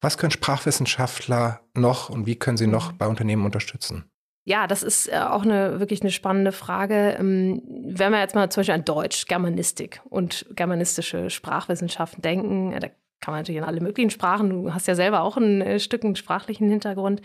Was 0.02 0.18
können 0.18 0.32
Sprachwissenschaftler 0.32 1.62
noch 1.74 2.10
und 2.10 2.26
wie 2.26 2.36
können 2.36 2.58
sie 2.58 2.68
noch 2.68 2.92
bei 2.92 3.08
Unternehmen 3.08 3.46
unterstützen? 3.46 4.06
Ja, 4.48 4.68
das 4.68 4.84
ist 4.84 5.12
äh, 5.12 5.18
auch 5.18 5.42
eine 5.42 5.80
wirklich 5.80 6.02
eine 6.02 6.12
spannende 6.12 6.52
Frage. 6.52 7.16
Ähm, 7.20 7.64
wenn 7.88 8.12
wir 8.12 8.20
jetzt 8.20 8.36
mal 8.36 8.50
zum 8.52 8.62
Beispiel 8.62 8.76
an 8.76 8.86
Deutsch, 8.86 9.26
Germanistik 9.26 10.02
und 10.10 10.46
germanistische 10.56 11.32
Sprachwissenschaften 11.32 12.22
denken, 12.22 12.78
da 12.80 12.90
kann 13.26 13.34
man 13.34 13.42
natürlich 13.42 13.58
in 13.58 13.64
alle 13.64 13.82
möglichen 13.82 14.12
Sprachen, 14.12 14.52
du 14.52 14.72
hast 14.72 14.88
ja 14.88 14.94
selber 14.94 15.22
auch 15.22 15.36
ein 15.36 15.60
äh, 15.62 15.80
Stück 15.80 16.04
einen 16.04 16.16
sprachlichen 16.16 16.70
Hintergrund, 16.70 17.24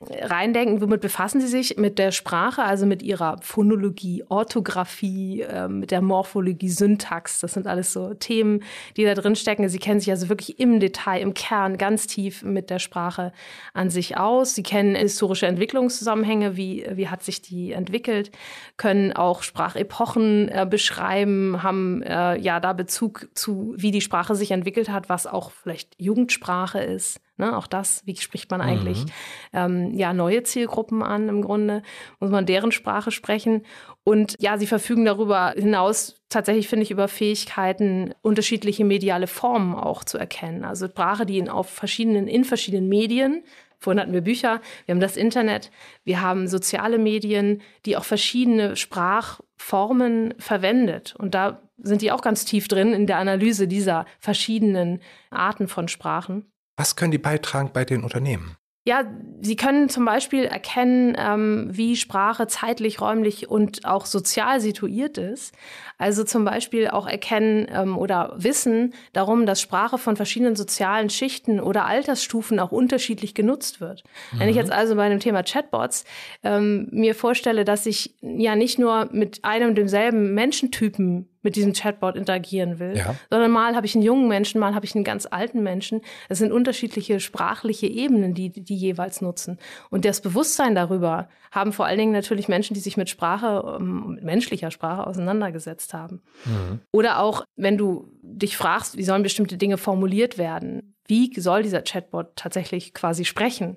reindenken. 0.00 0.80
Womit 0.80 1.02
befassen 1.02 1.42
Sie 1.42 1.46
sich? 1.46 1.76
Mit 1.76 1.98
der 1.98 2.10
Sprache, 2.10 2.62
also 2.62 2.86
mit 2.86 3.02
Ihrer 3.02 3.36
Phonologie, 3.42 4.24
Orthographie, 4.30 5.42
äh, 5.42 5.68
mit 5.68 5.90
der 5.90 6.00
Morphologie, 6.00 6.70
Syntax. 6.70 7.40
Das 7.40 7.52
sind 7.52 7.66
alles 7.66 7.92
so 7.92 8.14
Themen, 8.14 8.62
die 8.96 9.04
da 9.04 9.12
drin 9.12 9.36
stecken. 9.36 9.68
Sie 9.68 9.78
kennen 9.78 10.00
sich 10.00 10.10
also 10.10 10.30
wirklich 10.30 10.58
im 10.58 10.80
Detail, 10.80 11.20
im 11.20 11.34
Kern, 11.34 11.76
ganz 11.76 12.06
tief 12.06 12.42
mit 12.42 12.70
der 12.70 12.78
Sprache 12.78 13.34
an 13.74 13.90
sich 13.90 14.16
aus. 14.16 14.54
Sie 14.54 14.62
kennen 14.62 14.94
historische 14.94 15.46
Entwicklungszusammenhänge, 15.46 16.56
wie, 16.56 16.86
wie 16.94 17.08
hat 17.08 17.22
sich 17.22 17.42
die 17.42 17.72
entwickelt, 17.72 18.30
können 18.78 19.12
auch 19.12 19.42
Sprachepochen 19.42 20.48
äh, 20.48 20.66
beschreiben, 20.68 21.62
haben 21.62 22.02
äh, 22.02 22.38
ja 22.38 22.58
da 22.58 22.72
Bezug 22.72 23.28
zu, 23.34 23.74
wie 23.76 23.90
die 23.90 24.00
Sprache 24.00 24.34
sich 24.34 24.50
entwickelt 24.50 24.88
hat, 24.88 25.10
was 25.10 25.26
auch 25.26 25.41
vielleicht 25.50 25.94
Jugendsprache 25.98 26.80
ist. 26.80 27.20
Ne, 27.38 27.56
auch 27.56 27.66
das, 27.66 28.06
wie 28.06 28.14
spricht 28.14 28.50
man 28.50 28.60
eigentlich 28.60 29.04
mhm. 29.04 29.10
ähm, 29.54 29.94
ja 29.94 30.12
neue 30.12 30.42
Zielgruppen 30.42 31.02
an 31.02 31.28
im 31.28 31.42
Grunde, 31.42 31.82
muss 32.20 32.30
man 32.30 32.46
deren 32.46 32.72
Sprache 32.72 33.10
sprechen. 33.10 33.64
Und 34.04 34.36
ja, 34.38 34.58
sie 34.58 34.66
verfügen 34.66 35.04
darüber 35.06 35.54
hinaus 35.56 36.22
tatsächlich, 36.28 36.68
finde 36.68 36.84
ich, 36.84 36.90
über 36.90 37.08
Fähigkeiten, 37.08 38.14
unterschiedliche 38.20 38.84
mediale 38.84 39.26
Formen 39.26 39.74
auch 39.74 40.04
zu 40.04 40.18
erkennen. 40.18 40.64
Also 40.64 40.86
Sprache, 40.88 41.24
die 41.24 41.38
in, 41.38 41.48
auf 41.48 41.70
verschiedenen, 41.70 42.28
in 42.28 42.44
verschiedenen 42.44 42.88
Medien 42.88 43.42
Vorhin 43.82 44.00
hatten 44.00 44.12
wir 44.12 44.20
Bücher, 44.20 44.60
wir 44.86 44.94
haben 44.94 45.00
das 45.00 45.16
Internet, 45.16 45.72
wir 46.04 46.20
haben 46.20 46.46
soziale 46.46 46.98
Medien, 46.98 47.62
die 47.84 47.96
auch 47.96 48.04
verschiedene 48.04 48.76
Sprachformen 48.76 50.34
verwendet. 50.38 51.16
Und 51.18 51.34
da 51.34 51.61
sind 51.82 52.02
die 52.02 52.12
auch 52.12 52.22
ganz 52.22 52.44
tief 52.44 52.68
drin 52.68 52.92
in 52.92 53.06
der 53.06 53.18
Analyse 53.18 53.68
dieser 53.68 54.06
verschiedenen 54.18 55.00
Arten 55.30 55.68
von 55.68 55.88
Sprachen. 55.88 56.50
Was 56.76 56.96
können 56.96 57.12
die 57.12 57.18
beitragen 57.18 57.70
bei 57.72 57.84
den 57.84 58.02
Unternehmen? 58.02 58.56
Ja, 58.84 59.04
Sie 59.40 59.54
können 59.54 59.88
zum 59.88 60.04
Beispiel 60.04 60.44
erkennen, 60.44 61.16
ähm, 61.16 61.68
wie 61.70 61.94
Sprache 61.94 62.48
zeitlich, 62.48 63.00
räumlich 63.00 63.48
und 63.48 63.84
auch 63.84 64.06
sozial 64.06 64.60
situiert 64.60 65.18
ist. 65.18 65.54
Also 65.98 66.24
zum 66.24 66.44
Beispiel 66.44 66.88
auch 66.88 67.06
erkennen 67.06 67.68
ähm, 67.72 67.96
oder 67.96 68.34
wissen 68.36 68.92
darum, 69.12 69.46
dass 69.46 69.60
Sprache 69.60 69.98
von 69.98 70.16
verschiedenen 70.16 70.56
sozialen 70.56 71.10
Schichten 71.10 71.60
oder 71.60 71.86
Altersstufen 71.86 72.58
auch 72.58 72.72
unterschiedlich 72.72 73.34
genutzt 73.34 73.80
wird. 73.80 74.02
Mhm. 74.32 74.40
Wenn 74.40 74.48
ich 74.48 74.56
mhm. 74.56 74.62
jetzt 74.62 74.72
also 74.72 74.96
bei 74.96 75.08
dem 75.08 75.20
Thema 75.20 75.44
Chatbots 75.44 76.04
ähm, 76.42 76.88
mir 76.90 77.14
vorstelle, 77.14 77.64
dass 77.64 77.86
ich 77.86 78.16
ja 78.20 78.56
nicht 78.56 78.80
nur 78.80 79.08
mit 79.12 79.44
einem 79.44 79.70
und 79.70 79.74
demselben 79.76 80.34
Menschentypen 80.34 81.28
mit 81.42 81.56
diesem 81.56 81.72
Chatbot 81.72 82.16
interagieren 82.16 82.78
will, 82.78 82.96
ja. 82.96 83.14
sondern 83.30 83.50
mal 83.50 83.76
habe 83.76 83.86
ich 83.86 83.94
einen 83.94 84.04
jungen 84.04 84.28
Menschen, 84.28 84.60
mal 84.60 84.74
habe 84.74 84.86
ich 84.86 84.94
einen 84.94 85.04
ganz 85.04 85.26
alten 85.30 85.62
Menschen. 85.62 86.00
Es 86.28 86.38
sind 86.38 86.52
unterschiedliche 86.52 87.20
sprachliche 87.20 87.86
Ebenen, 87.86 88.34
die 88.34 88.50
die 88.50 88.76
jeweils 88.76 89.20
nutzen. 89.20 89.58
Und 89.90 90.04
das 90.04 90.20
Bewusstsein 90.20 90.74
darüber 90.74 91.28
haben 91.50 91.72
vor 91.72 91.86
allen 91.86 91.98
Dingen 91.98 92.12
natürlich 92.12 92.48
Menschen, 92.48 92.74
die 92.74 92.80
sich 92.80 92.96
mit 92.96 93.10
Sprache, 93.10 93.76
ähm, 93.78 94.14
mit 94.14 94.24
menschlicher 94.24 94.70
Sprache 94.70 95.06
auseinandergesetzt 95.06 95.94
haben. 95.94 96.22
Mhm. 96.44 96.80
Oder 96.90 97.20
auch, 97.20 97.44
wenn 97.56 97.76
du 97.76 98.08
dich 98.22 98.56
fragst, 98.56 98.96
wie 98.96 99.04
sollen 99.04 99.22
bestimmte 99.22 99.56
Dinge 99.56 99.78
formuliert 99.78 100.38
werden? 100.38 100.94
Wie 101.06 101.32
soll 101.38 101.62
dieser 101.62 101.82
Chatbot 101.82 102.36
tatsächlich 102.36 102.94
quasi 102.94 103.24
sprechen? 103.24 103.76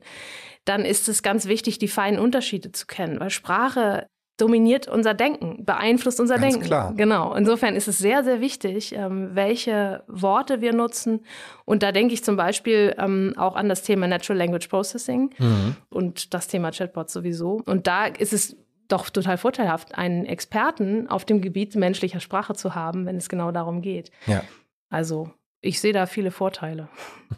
dann 0.65 0.83
ist 0.83 1.07
es 1.07 1.23
ganz 1.23 1.45
wichtig, 1.45 1.77
die 1.77 1.87
feinen 1.87 2.19
Unterschiede 2.19 2.71
zu 2.71 2.87
kennen, 2.87 3.19
weil 3.19 3.29
Sprache 3.29 4.07
dominiert 4.37 4.87
unser 4.87 5.13
Denken, 5.13 5.63
beeinflusst 5.65 6.19
unser 6.19 6.37
Ganz 6.37 6.53
Denken. 6.53 6.67
Klar. 6.67 6.93
Genau. 6.95 7.33
Insofern 7.33 7.75
ist 7.75 7.87
es 7.87 7.97
sehr, 7.97 8.23
sehr 8.23 8.41
wichtig, 8.41 8.93
ähm, 8.93 9.29
welche 9.33 10.03
Worte 10.07 10.61
wir 10.61 10.73
nutzen. 10.73 11.21
Und 11.63 11.83
da 11.83 11.91
denke 11.91 12.13
ich 12.13 12.23
zum 12.23 12.35
Beispiel 12.35 12.93
ähm, 12.97 13.33
auch 13.37 13.55
an 13.55 13.69
das 13.69 13.83
Thema 13.83 14.07
Natural 14.07 14.37
Language 14.37 14.67
Processing 14.67 15.33
mhm. 15.37 15.75
und 15.89 16.33
das 16.33 16.47
Thema 16.47 16.71
Chatbot 16.71 17.09
sowieso. 17.09 17.61
Und 17.65 17.87
da 17.87 18.05
ist 18.05 18.33
es 18.33 18.57
doch 18.87 19.09
total 19.09 19.37
vorteilhaft, 19.37 19.97
einen 19.97 20.25
Experten 20.25 21.09
auf 21.09 21.25
dem 21.25 21.41
Gebiet 21.41 21.75
menschlicher 21.75 22.19
Sprache 22.19 22.53
zu 22.53 22.75
haben, 22.75 23.05
wenn 23.05 23.17
es 23.17 23.29
genau 23.29 23.51
darum 23.51 23.81
geht. 23.81 24.11
Ja. 24.27 24.43
Also 24.89 25.31
ich 25.61 25.79
sehe 25.79 25.93
da 25.93 26.05
viele 26.05 26.31
Vorteile. 26.31 26.89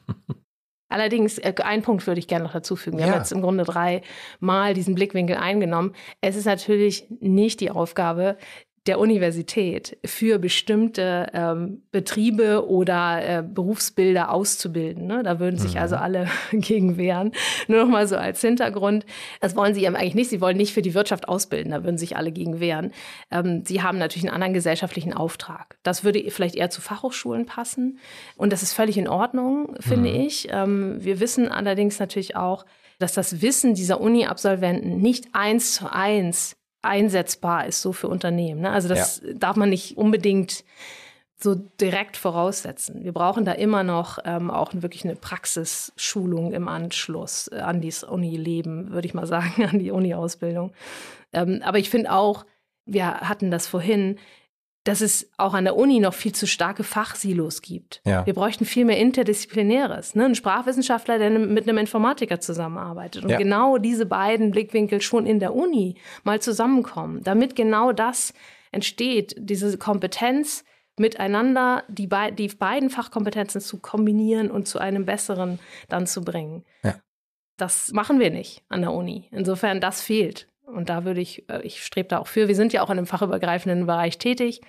Allerdings, 0.90 1.38
äh, 1.38 1.54
einen 1.64 1.82
Punkt 1.82 2.06
würde 2.08 2.20
ich 2.20 2.28
gerne 2.28 2.46
noch 2.46 2.54
dazu 2.54 2.76
fügen. 2.76 2.98
Wir 2.98 3.06
ja. 3.06 3.12
haben 3.12 3.20
jetzt 3.20 3.32
im 3.32 3.42
Grunde 3.42 3.64
drei 3.64 4.02
Mal 4.40 4.74
diesen 4.74 4.96
Blickwinkel 4.96 5.36
eingenommen. 5.36 5.94
Es 6.22 6.36
ist 6.36 6.46
natürlich 6.46 7.06
nicht 7.20 7.60
die 7.60 7.72
Aufgabe, 7.72 8.38
der 8.88 9.00
Universität 9.00 9.98
für 10.06 10.40
bestimmte 10.40 11.28
ähm, 11.34 11.84
Betriebe 11.92 12.68
oder 12.68 13.40
äh, 13.40 13.44
Berufsbilder 13.44 14.32
auszubilden. 14.32 15.06
Ne? 15.06 15.24
Da 15.24 15.40
würden 15.40 15.58
sich 15.58 15.76
mhm. 15.76 15.82
also 15.82 15.96
alle 15.98 16.28
gegen 16.52 16.98
wehren. 16.98 17.32
Nur 17.68 17.84
noch 17.84 17.90
mal 17.90 18.08
so 18.08 18.16
als 18.16 18.42
Hintergrund. 18.42 19.06
Das 19.42 19.56
wollen 19.56 19.74
sie 19.74 19.84
eben 19.84 19.96
eigentlich 19.96 20.16
nicht. 20.16 20.30
Sie 20.30 20.42
wollen 20.42 20.58
nicht 20.58 20.74
für 20.74 20.82
die 20.82 20.94
Wirtschaft 20.94 21.28
ausbilden. 21.28 21.72
Da 21.72 21.84
würden 21.84 21.98
sich 21.98 22.18
alle 22.18 22.32
gegen 22.32 22.60
wehren. 22.60 22.92
Ähm, 23.30 23.64
sie 23.66 23.82
haben 23.82 23.98
natürlich 23.98 24.26
einen 24.26 24.34
anderen 24.34 24.54
gesellschaftlichen 24.54 25.14
Auftrag. 25.14 25.78
Das 25.84 26.04
würde 26.04 26.24
vielleicht 26.32 26.56
eher 26.56 26.70
zu 26.70 26.82
Fachhochschulen 26.82 27.46
passen. 27.46 28.00
Und 28.38 28.54
das 28.54 28.64
ist 28.64 28.74
völlig 28.74 28.98
in 28.98 29.08
Ordnung, 29.08 29.76
finde 29.80 30.10
mhm. 30.10 30.22
ich. 30.22 30.48
Ähm, 30.52 30.98
wir 31.00 31.20
wissen 31.20 31.50
allerdings 31.50 32.00
natürlich 32.00 32.36
auch, 32.36 32.66
dass 33.00 33.14
das 33.14 33.42
Wissen 33.42 33.76
dieser 33.76 34.02
Uni-Absolventen 34.02 34.98
nicht 34.98 35.28
eins 35.34 35.74
zu 35.74 35.92
eins 35.92 36.57
einsetzbar 36.82 37.66
ist 37.66 37.82
so 37.82 37.94
für 37.94 38.08
Unternehmen. 38.08 38.62
Ne? 38.62 38.72
Also 38.72 38.88
das 38.88 39.22
ja. 39.24 39.34
darf 39.34 39.56
man 39.56 39.70
nicht 39.70 39.98
unbedingt 39.98 40.64
so 41.40 41.54
direkt 41.54 42.18
voraussetzen. 42.18 43.04
Wir 43.04 43.14
brauchen 43.14 43.46
da 43.46 43.52
immer 43.52 43.84
noch 43.84 44.18
ähm, 44.26 44.50
auch 44.50 44.72
wirklich 44.74 45.06
eine 45.06 45.16
Praxisschulung 45.16 46.52
im 46.52 46.68
Anschluss 46.68 47.48
äh, 47.50 47.60
an 47.60 47.80
dieses 47.80 48.04
Uni-Leben, 48.04 48.92
würde 48.92 49.08
ich 49.08 49.14
mal 49.14 49.28
sagen, 49.28 49.66
an 49.66 49.80
die 49.80 49.92
Uni-Ausbildung. 49.92 50.74
Ähm, 51.34 51.62
aber 51.64 51.78
ich 51.78 51.90
finde 51.90 52.12
auch, 52.12 52.46
wir 52.86 53.22
hatten 53.22 53.52
das 53.52 53.68
vorhin, 53.68 54.18
dass 54.88 55.02
es 55.02 55.30
auch 55.38 55.54
an 55.54 55.66
der 55.66 55.76
Uni 55.76 56.00
noch 56.00 56.14
viel 56.14 56.34
zu 56.34 56.48
starke 56.48 56.84
Fachsilos 56.84 57.62
gibt. 57.62 58.02
Ja. 58.06 58.26
Wir 58.26 58.34
bräuchten 58.34 58.64
viel 58.64 58.86
mehr 58.86 58.98
Interdisziplinäres. 58.98 60.16
Ne? 60.16 60.26
Ein 60.26 60.36
Sprachwissenschaftler, 60.36 61.18
der 61.20 61.30
mit 61.30 61.68
einem 61.68 61.78
Informatiker 61.78 62.40
zusammenarbeitet. 62.40 63.24
Und 63.24 63.32
ja. 63.32 63.38
genau 63.38 63.78
diese 63.78 64.06
beiden 64.06 64.52
Blickwinkel 64.52 65.02
schon 65.02 65.26
in 65.26 65.40
der 65.40 65.54
Uni 65.54 65.96
mal 66.24 66.42
zusammenkommen, 66.42 67.22
damit 67.22 67.58
genau 67.58 67.92
das 67.92 68.34
entsteht, 68.72 69.36
diese 69.38 69.78
Kompetenz 69.78 70.64
miteinander, 70.98 71.84
die, 71.90 72.08
be 72.08 72.32
die 72.32 72.48
beiden 72.48 72.90
Fachkompetenzen 72.90 73.60
zu 73.60 73.80
kombinieren 73.80 74.50
und 74.50 74.70
zu 74.70 74.80
einem 74.80 75.06
besseren 75.06 75.60
dann 75.90 76.08
zu 76.08 76.24
bringen. 76.24 76.64
Ja. 76.84 76.96
Das 77.58 77.92
machen 77.92 78.20
wir 78.20 78.32
nicht 78.32 78.64
an 78.70 78.82
der 78.82 78.94
Uni. 78.94 79.28
Insofern, 79.32 79.82
das 79.82 80.02
fehlt. 80.02 80.48
Und 80.68 80.90
da 80.90 81.06
würde 81.06 81.22
ich, 81.22 81.50
äh, 81.50 81.62
ich 81.62 81.84
strebe 81.84 82.10
da 82.10 82.20
auch 82.20 82.28
für. 82.28 82.48
Wir 82.48 82.56
sind 82.56 82.74
ja 82.74 82.82
auch 82.82 82.90
in 82.90 82.98
einem 82.98 83.08
fachübergreifenden 83.08 83.86
Bereich 83.88 84.18
tätig. 84.18 84.62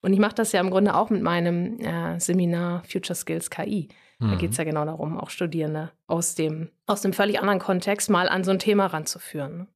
Und 0.00 0.12
ich 0.12 0.18
mache 0.18 0.34
das 0.34 0.52
ja 0.52 0.60
im 0.60 0.70
Grunde 0.70 0.94
auch 0.94 1.10
mit 1.10 1.22
meinem 1.22 1.80
äh, 1.80 2.20
Seminar 2.20 2.82
Future 2.84 3.14
Skills 3.14 3.50
KI. 3.50 3.88
Mhm. 4.18 4.30
Da 4.30 4.36
geht 4.36 4.50
es 4.52 4.56
ja 4.56 4.64
genau 4.64 4.84
darum, 4.84 5.18
auch 5.18 5.30
Studierende 5.30 5.92
aus 6.06 6.34
dem, 6.34 6.70
aus 6.86 7.00
dem 7.00 7.12
völlig 7.12 7.40
anderen 7.40 7.58
Kontext 7.58 8.10
mal 8.10 8.28
an 8.28 8.44
so 8.44 8.50
ein 8.50 8.58
Thema 8.58 8.86
ranzuführen. 8.86 9.58
Ne? 9.58 9.66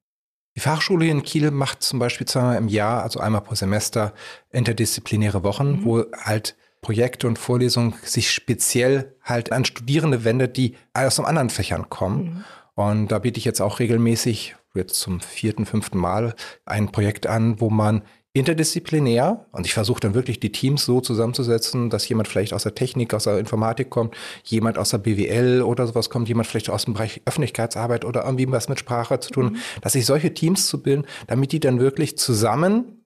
Die 0.56 0.60
Fachschule 0.60 1.06
in 1.06 1.22
Kiel 1.22 1.50
macht 1.50 1.82
zum 1.82 1.98
Beispiel 1.98 2.26
zweimal 2.26 2.56
im 2.56 2.68
Jahr, 2.68 3.02
also 3.02 3.20
einmal 3.20 3.40
pro 3.40 3.54
Semester, 3.54 4.12
interdisziplinäre 4.50 5.42
Wochen, 5.44 5.72
mhm. 5.72 5.84
wo 5.84 6.04
halt 6.12 6.56
Projekte 6.82 7.28
und 7.28 7.38
Vorlesungen 7.38 7.94
sich 8.02 8.30
speziell 8.30 9.14
halt 9.22 9.52
an 9.52 9.64
Studierende 9.64 10.24
wendet, 10.24 10.56
die 10.56 10.76
aus 10.92 11.20
anderen 11.20 11.48
Fächern 11.48 11.88
kommen. 11.88 12.24
Mhm. 12.24 12.44
Und 12.74 13.08
da 13.08 13.20
biete 13.20 13.38
ich 13.38 13.44
jetzt 13.44 13.60
auch 13.60 13.78
regelmäßig 13.78 14.56
jetzt 14.74 14.94
zum 14.94 15.20
vierten, 15.20 15.66
fünften 15.66 15.98
Mal 15.98 16.34
ein 16.64 16.92
Projekt 16.92 17.26
an, 17.26 17.60
wo 17.60 17.70
man 17.70 18.02
interdisziplinär 18.34 19.46
und 19.52 19.66
ich 19.66 19.74
versuche 19.74 20.00
dann 20.00 20.14
wirklich 20.14 20.40
die 20.40 20.52
Teams 20.52 20.86
so 20.86 21.02
zusammenzusetzen, 21.02 21.90
dass 21.90 22.08
jemand 22.08 22.28
vielleicht 22.28 22.54
aus 22.54 22.62
der 22.62 22.74
Technik, 22.74 23.12
aus 23.12 23.24
der 23.24 23.38
Informatik 23.38 23.90
kommt, 23.90 24.14
jemand 24.44 24.78
aus 24.78 24.90
der 24.90 24.98
BWL 24.98 25.60
oder 25.62 25.86
sowas 25.86 26.08
kommt, 26.08 26.28
jemand 26.28 26.46
vielleicht 26.46 26.70
aus 26.70 26.86
dem 26.86 26.94
Bereich 26.94 27.20
Öffentlichkeitsarbeit 27.26 28.06
oder 28.06 28.24
irgendwie 28.24 28.50
was 28.50 28.70
mit 28.70 28.78
Sprache 28.78 29.20
zu 29.20 29.30
tun, 29.30 29.44
mhm. 29.52 29.56
dass 29.82 29.92
sich 29.92 30.06
solche 30.06 30.32
Teams 30.32 30.66
zu 30.66 30.82
bilden, 30.82 31.04
damit 31.26 31.52
die 31.52 31.60
dann 31.60 31.78
wirklich 31.78 32.16
zusammen 32.16 33.04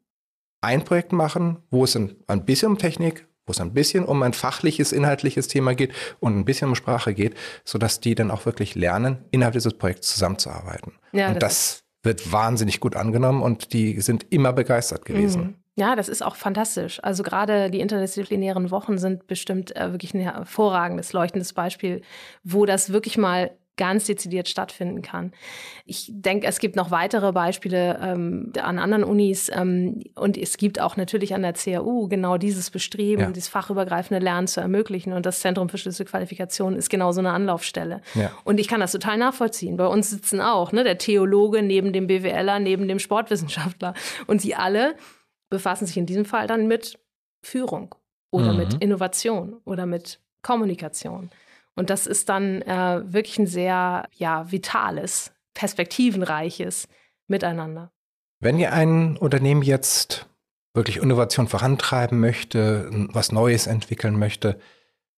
ein 0.61 0.85
Projekt 0.85 1.13
machen, 1.13 1.59
wo 1.71 1.85
es 1.85 1.97
ein, 1.97 2.15
ein 2.29 2.45
bisschen 2.45 2.73
um 2.73 2.79
Technik, 2.79 3.27
wo 3.47 3.53
es 3.53 3.61
ein 3.61 3.73
bisschen 3.73 4.05
um 4.05 4.23
ein 4.23 4.33
fachliches, 4.33 4.93
inhaltliches 4.93 5.49
Thema 5.49 5.75
geht 5.75 5.93
und 6.21 6.37
ein 6.37 6.45
bisschen 6.45 6.69
um 6.69 6.75
Sprache 6.75 7.15
geht, 7.15 7.35
sodass 7.65 8.01
die 8.01 8.15
dann 8.15 8.31
auch 8.31 8.45
wirklich 8.45 8.75
lernen, 8.75 9.19
innerhalb 9.31 9.55
dieses 9.55 9.75
Projekts 9.75 10.09
zusammenzuarbeiten. 10.13 10.93
Ja, 11.13 11.29
und 11.29 11.43
das, 11.43 11.43
das 11.43 11.85
wird 12.03 12.33
wahnsinnig 12.33 12.81
gut 12.81 12.97
angenommen 12.97 13.43
und 13.43 13.73
die 13.73 14.01
sind 14.01 14.27
immer 14.31 14.53
begeistert 14.53 15.05
gewesen. 15.05 15.43
Mhm. 15.43 15.55
Ja, 15.79 15.95
das 15.95 16.09
ist 16.09 16.25
auch 16.25 16.37
fantastisch. 16.37 17.01
Also 17.05 17.23
gerade 17.23 17.71
die 17.71 17.81
interdisziplinären 17.81 18.71
Wochen 18.71 18.97
sind 18.97 19.27
bestimmt 19.27 19.77
äh, 19.77 19.93
wirklich 19.93 20.15
ein 20.15 20.21
hervorragendes, 20.21 21.13
leuchtendes 21.13 21.53
Beispiel, 21.53 22.01
wo 22.43 22.65
das 22.65 22.93
wirklich 22.93 23.19
mal 23.19 23.51
ganz 23.77 24.07
dezidiert 24.07 24.49
stattfinden 24.49 25.03
kann. 25.03 25.33
Ich 25.85 26.11
denke, 26.13 26.47
es 26.47 26.59
gibt 26.59 26.77
noch 26.77 26.91
weitere 26.91 27.33
Beispiele 27.33 27.99
ähm, 28.03 28.53
an 28.61 28.79
anderen 28.79 29.05
Unis 29.05 29.51
ähm, 29.53 30.03
und 30.15 30.37
es 30.39 30.57
gibt 30.57 30.81
auch 30.81 30.97
natürlich 30.97 31.35
an 31.35 31.43
der 31.43 31.53
CAU 31.53 32.09
genau 32.09 32.39
dieses 32.39 32.71
Bestreben, 32.71 33.23
ja. 33.23 33.31
dieses 33.31 33.49
fachübergreifende 33.49 34.23
Lernen 34.23 34.47
zu 34.47 34.61
ermöglichen 34.61 35.13
und 35.13 35.27
das 35.27 35.41
Zentrum 35.41 35.69
für 35.69 35.79
Schlüsselqualifikation 35.79 36.75
ist 36.75 36.89
genau 36.89 37.13
so 37.13 37.21
eine 37.21 37.33
Anlaufstelle. 37.33 38.01
Ja. 38.15 38.33
Und 38.45 38.59
ich 38.59 38.69
kann 38.69 38.81
das 38.81 38.93
total 38.93 39.19
nachvollziehen. 39.19 39.77
Bei 39.77 39.87
uns 39.87 40.11
sitzen 40.11 40.41
auch 40.41 40.73
ne, 40.73 40.85
der 40.85 40.99
Theologe 40.99 41.63
neben 41.63 41.93
dem 41.93 42.07
BWLer, 42.07 42.59
neben 42.59 42.89
dem 42.89 42.99
Sportwissenschaftler 42.99 43.95
und 44.27 44.41
sie 44.41 44.55
alle 44.55 44.95
befassen 45.51 45.87
sich 45.87 45.97
in 45.97 46.07
diesem 46.07 46.25
Fall 46.25 46.47
dann 46.47 46.67
mit 46.67 46.99
Führung 47.43 47.95
oder 48.31 48.53
mhm. 48.53 48.59
mit 48.59 48.75
Innovation 48.83 49.57
oder 49.65 49.87
mit 49.87 50.21
Kommunikation. 50.43 51.31
Und 51.77 51.91
das 51.91 52.07
ist 52.07 52.29
dann 52.29 52.63
äh, 52.63 53.03
wirklich 53.05 53.39
ein 53.39 53.47
sehr 53.47 54.09
ja, 54.13 54.51
vitales, 54.51 55.33
perspektivenreiches 55.55 56.89
Miteinander. 57.29 57.93
Wenn 58.41 58.59
ihr 58.59 58.73
ein 58.73 59.17
Unternehmen 59.17 59.63
jetzt 59.63 60.27
wirklich 60.75 60.99
Innovation 60.99 61.49
vorantreiben 61.49 62.19
möchte, 62.21 62.91
was 63.13 63.33
Neues 63.33 63.67
entwickeln 63.67 64.19
möchte, 64.19 64.59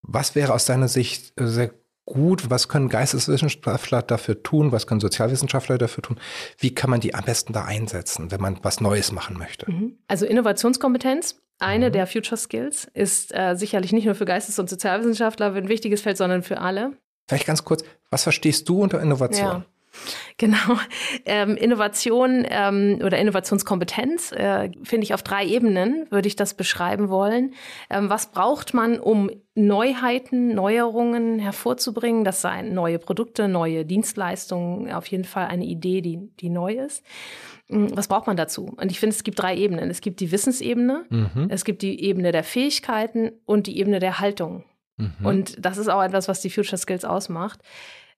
was 0.03 0.35
wäre 0.35 0.55
aus 0.55 0.65
deiner 0.65 0.89
Sicht 0.89 1.33
sehr 1.37 1.73
gut? 2.05 2.49
Was 2.51 2.69
können 2.69 2.89
Geisteswissenschaftler 2.89 4.03
dafür 4.03 4.43
tun? 4.43 4.73
Was 4.73 4.87
können 4.87 5.01
Sozialwissenschaftler 5.01 5.79
dafür 5.79 6.03
tun? 6.03 6.19
Wie 6.59 6.75
kann 6.75 6.91
man 6.91 7.01
die 7.01 7.15
am 7.15 7.25
besten 7.25 7.53
da 7.53 7.65
einsetzen, 7.65 8.31
wenn 8.31 8.41
man 8.41 8.59
was 8.63 8.81
Neues 8.81 9.13
machen 9.13 9.37
möchte? 9.37 9.71
Mhm. 9.71 9.99
Also 10.07 10.25
Innovationskompetenz 10.25 11.37
eine 11.59 11.89
mhm. 11.89 11.93
der 11.93 12.07
Future 12.07 12.37
Skills 12.37 12.89
ist 12.95 13.35
äh, 13.35 13.55
sicherlich 13.57 13.93
nicht 13.93 14.05
nur 14.05 14.15
für 14.15 14.25
Geistes- 14.25 14.59
und 14.59 14.71
Sozialwissenschaftler 14.71 15.55
ein 15.55 15.69
wichtiges 15.69 16.03
Feld, 16.03 16.17
sondern 16.17 16.43
für 16.43 16.61
alle. 16.61 16.93
Vielleicht 17.29 17.47
ganz 17.47 17.65
kurz, 17.65 17.85
was 18.11 18.23
verstehst 18.23 18.69
du 18.69 18.83
unter 18.83 19.01
Innovation? 19.03 19.47
Ja. 19.47 19.65
Genau. 20.41 20.79
Ähm, 21.25 21.57
Innovation 21.57 22.47
ähm, 22.49 23.01
oder 23.05 23.19
Innovationskompetenz 23.19 24.31
äh, 24.31 24.71
finde 24.85 25.05
ich 25.05 25.13
auf 25.13 25.25
drei 25.25 25.45
Ebenen, 25.45 26.07
würde 26.11 26.29
ich 26.29 26.37
das 26.37 26.55
beschreiben 26.55 27.09
wollen. 27.09 27.55
Ähm, 27.91 28.09
was 28.09 28.31
braucht 28.31 28.73
man, 28.73 29.01
um 29.01 29.31
Neuheiten, 29.57 30.55
Neuerungen 30.55 31.41
hervorzubringen? 31.41 32.23
Das 32.23 32.41
seien 32.41 32.73
neue 32.73 33.01
Produkte, 33.01 33.49
neue 33.49 33.85
Dienstleistungen, 33.85 34.93
auf 34.93 35.07
jeden 35.07 35.25
Fall 35.25 35.49
eine 35.49 35.65
Idee, 35.65 36.03
die, 36.03 36.31
die 36.39 36.51
neu 36.51 36.75
ist. 36.75 37.03
Hm, 37.69 37.97
was 37.97 38.07
braucht 38.09 38.27
man 38.27 38.37
dazu? 38.37 38.73
Und 38.77 38.91
ich 38.91 39.01
finde, 39.01 39.17
es 39.17 39.25
gibt 39.25 39.41
drei 39.41 39.57
Ebenen. 39.57 39.91
Es 39.91 40.01
gibt 40.01 40.21
die 40.21 40.31
Wissensebene, 40.31 41.05
mhm. 41.09 41.49
es 41.51 41.65
gibt 41.65 41.83
die 41.83 42.03
Ebene 42.05 42.33
der 42.33 42.45
Fähigkeiten 42.45 43.33
und 43.45 43.67
die 43.67 43.79
Ebene 43.79 43.99
der 43.99 44.21
Haltung. 44.21 44.65
Mhm. 44.97 45.27
Und 45.27 45.65
das 45.65 45.79
ist 45.79 45.89
auch 45.89 46.03
etwas, 46.03 46.29
was 46.29 46.41
die 46.41 46.51
Future 46.51 46.79
Skills 46.79 47.05
ausmacht. 47.05 47.61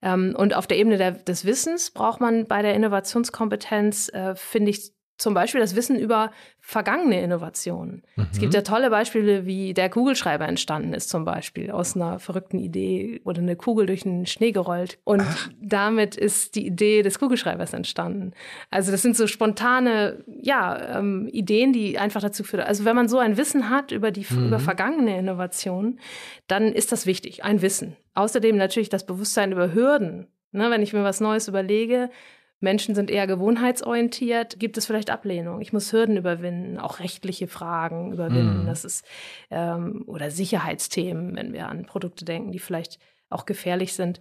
Ähm, 0.02 0.34
und 0.36 0.54
auf 0.54 0.66
der 0.66 0.78
Ebene 0.78 0.96
der, 0.96 1.12
des 1.12 1.44
Wissens 1.44 1.90
braucht 1.90 2.20
man 2.20 2.46
bei 2.46 2.62
der 2.62 2.74
Innovationskompetenz, 2.74 4.08
äh, 4.10 4.34
finde 4.34 4.70
ich, 4.70 4.92
zum 5.20 5.34
Beispiel 5.34 5.60
das 5.60 5.76
Wissen 5.76 5.98
über 5.98 6.30
vergangene 6.60 7.20
Innovationen. 7.20 8.02
Mhm. 8.16 8.26
Es 8.32 8.38
gibt 8.38 8.52
mhm. 8.52 8.56
ja 8.56 8.62
tolle 8.62 8.88
Beispiele, 8.88 9.44
wie 9.44 9.74
der 9.74 9.90
Kugelschreiber 9.90 10.48
entstanden 10.48 10.94
ist, 10.94 11.10
zum 11.10 11.24
Beispiel 11.24 11.70
aus 11.70 11.94
einer 11.94 12.18
verrückten 12.18 12.58
Idee, 12.58 13.20
wurde 13.24 13.42
eine 13.42 13.54
Kugel 13.54 13.84
durch 13.84 14.02
den 14.02 14.24
Schnee 14.24 14.52
gerollt. 14.52 14.98
Und 15.04 15.20
Ach. 15.22 15.50
damit 15.60 16.16
ist 16.16 16.54
die 16.54 16.66
Idee 16.66 17.02
des 17.02 17.18
Kugelschreibers 17.18 17.74
entstanden. 17.74 18.32
Also 18.70 18.90
das 18.90 19.02
sind 19.02 19.14
so 19.14 19.26
spontane, 19.26 20.24
ja, 20.26 20.98
ähm, 20.98 21.28
Ideen, 21.30 21.74
die 21.74 21.98
einfach 21.98 22.22
dazu 22.22 22.42
führen. 22.42 22.64
Also 22.64 22.86
wenn 22.86 22.96
man 22.96 23.08
so 23.08 23.18
ein 23.18 23.36
Wissen 23.36 23.68
hat 23.68 23.92
über 23.92 24.10
die 24.10 24.26
mhm. 24.30 24.46
über 24.46 24.58
vergangene 24.58 25.18
Innovationen, 25.18 26.00
dann 26.46 26.72
ist 26.72 26.92
das 26.92 27.04
wichtig, 27.04 27.44
ein 27.44 27.60
Wissen. 27.60 27.96
Außerdem 28.14 28.56
natürlich 28.56 28.88
das 28.88 29.04
Bewusstsein 29.04 29.52
über 29.52 29.74
Hürden. 29.74 30.28
Ne, 30.52 30.68
wenn 30.68 30.82
ich 30.82 30.92
mir 30.92 31.04
was 31.04 31.20
Neues 31.20 31.46
überlege, 31.46 32.10
Menschen 32.60 32.94
sind 32.94 33.10
eher 33.10 33.26
gewohnheitsorientiert. 33.26 34.60
Gibt 34.60 34.76
es 34.76 34.86
vielleicht 34.86 35.10
Ablehnung? 35.10 35.60
Ich 35.60 35.72
muss 35.72 35.92
Hürden 35.92 36.16
überwinden, 36.16 36.78
auch 36.78 37.00
rechtliche 37.00 37.48
Fragen 37.48 38.12
überwinden. 38.12 38.64
Mm. 38.64 38.66
Das 38.66 38.84
ist 38.84 39.04
ähm, 39.50 40.04
oder 40.06 40.30
Sicherheitsthemen, 40.30 41.34
wenn 41.36 41.52
wir 41.52 41.68
an 41.68 41.86
Produkte 41.86 42.24
denken, 42.24 42.52
die 42.52 42.58
vielleicht 42.58 42.98
auch 43.30 43.46
gefährlich 43.46 43.94
sind. 43.94 44.20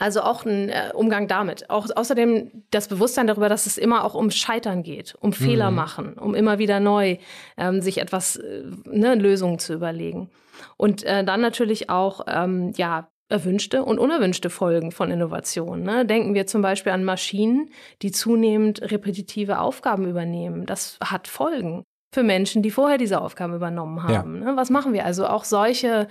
Also 0.00 0.20
auch 0.20 0.44
ein 0.44 0.68
äh, 0.68 0.92
Umgang 0.94 1.26
damit. 1.26 1.70
Auch 1.70 1.88
außerdem 1.94 2.64
das 2.70 2.86
Bewusstsein 2.86 3.26
darüber, 3.26 3.48
dass 3.48 3.66
es 3.66 3.78
immer 3.78 4.04
auch 4.04 4.14
um 4.14 4.30
Scheitern 4.30 4.84
geht, 4.84 5.16
um 5.18 5.32
Fehler 5.32 5.70
mhm. 5.70 5.76
machen, 5.76 6.12
um 6.14 6.36
immer 6.36 6.58
wieder 6.58 6.78
neu 6.78 7.16
ähm, 7.56 7.80
sich 7.80 7.98
etwas, 7.98 8.36
äh, 8.36 8.62
ne, 8.84 9.16
Lösungen 9.16 9.58
zu 9.58 9.74
überlegen. 9.74 10.30
Und 10.76 11.02
äh, 11.02 11.24
dann 11.24 11.40
natürlich 11.40 11.90
auch 11.90 12.26
ähm, 12.28 12.72
ja 12.76 13.08
erwünschte 13.28 13.84
und 13.84 13.98
unerwünschte 13.98 14.50
Folgen 14.50 14.90
von 14.90 15.10
Innovation. 15.10 15.82
Ne? 15.82 16.06
Denken 16.06 16.34
wir 16.34 16.46
zum 16.46 16.62
Beispiel 16.62 16.92
an 16.92 17.04
Maschinen, 17.04 17.70
die 18.02 18.10
zunehmend 18.10 18.82
repetitive 18.90 19.58
Aufgaben 19.58 20.08
übernehmen. 20.08 20.66
Das 20.66 20.98
hat 21.02 21.28
Folgen 21.28 21.84
für 22.12 22.22
Menschen, 22.22 22.62
die 22.62 22.70
vorher 22.70 22.98
diese 22.98 23.20
Aufgaben 23.20 23.54
übernommen 23.54 24.02
haben. 24.02 24.40
Ja. 24.40 24.52
Ne? 24.52 24.56
Was 24.56 24.70
machen 24.70 24.92
wir 24.92 25.04
also? 25.04 25.26
Auch 25.26 25.44
solche, 25.44 26.08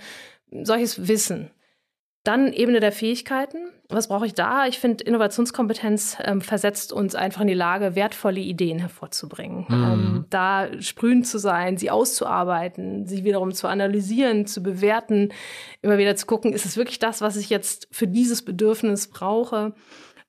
solches 0.50 1.08
Wissen 1.08 1.50
dann 2.24 2.52
Ebene 2.52 2.80
der 2.80 2.92
Fähigkeiten. 2.92 3.70
Was 3.88 4.08
brauche 4.08 4.26
ich 4.26 4.34
da? 4.34 4.66
Ich 4.66 4.78
finde, 4.78 5.02
Innovationskompetenz 5.04 6.18
ähm, 6.22 6.42
versetzt 6.42 6.92
uns 6.92 7.14
einfach 7.14 7.40
in 7.40 7.46
die 7.46 7.54
Lage, 7.54 7.94
wertvolle 7.94 8.40
Ideen 8.40 8.78
hervorzubringen. 8.78 9.64
Mhm. 9.68 9.74
Ähm, 9.74 10.24
da 10.28 10.68
sprühend 10.80 11.26
zu 11.26 11.38
sein, 11.38 11.78
sie 11.78 11.90
auszuarbeiten, 11.90 13.06
sie 13.06 13.24
wiederum 13.24 13.52
zu 13.52 13.66
analysieren, 13.66 14.46
zu 14.46 14.62
bewerten, 14.62 15.30
immer 15.80 15.96
wieder 15.96 16.16
zu 16.16 16.26
gucken, 16.26 16.52
ist 16.52 16.66
es 16.66 16.76
wirklich 16.76 16.98
das, 16.98 17.22
was 17.22 17.36
ich 17.36 17.48
jetzt 17.48 17.88
für 17.90 18.06
dieses 18.06 18.44
Bedürfnis 18.44 19.08
brauche? 19.08 19.72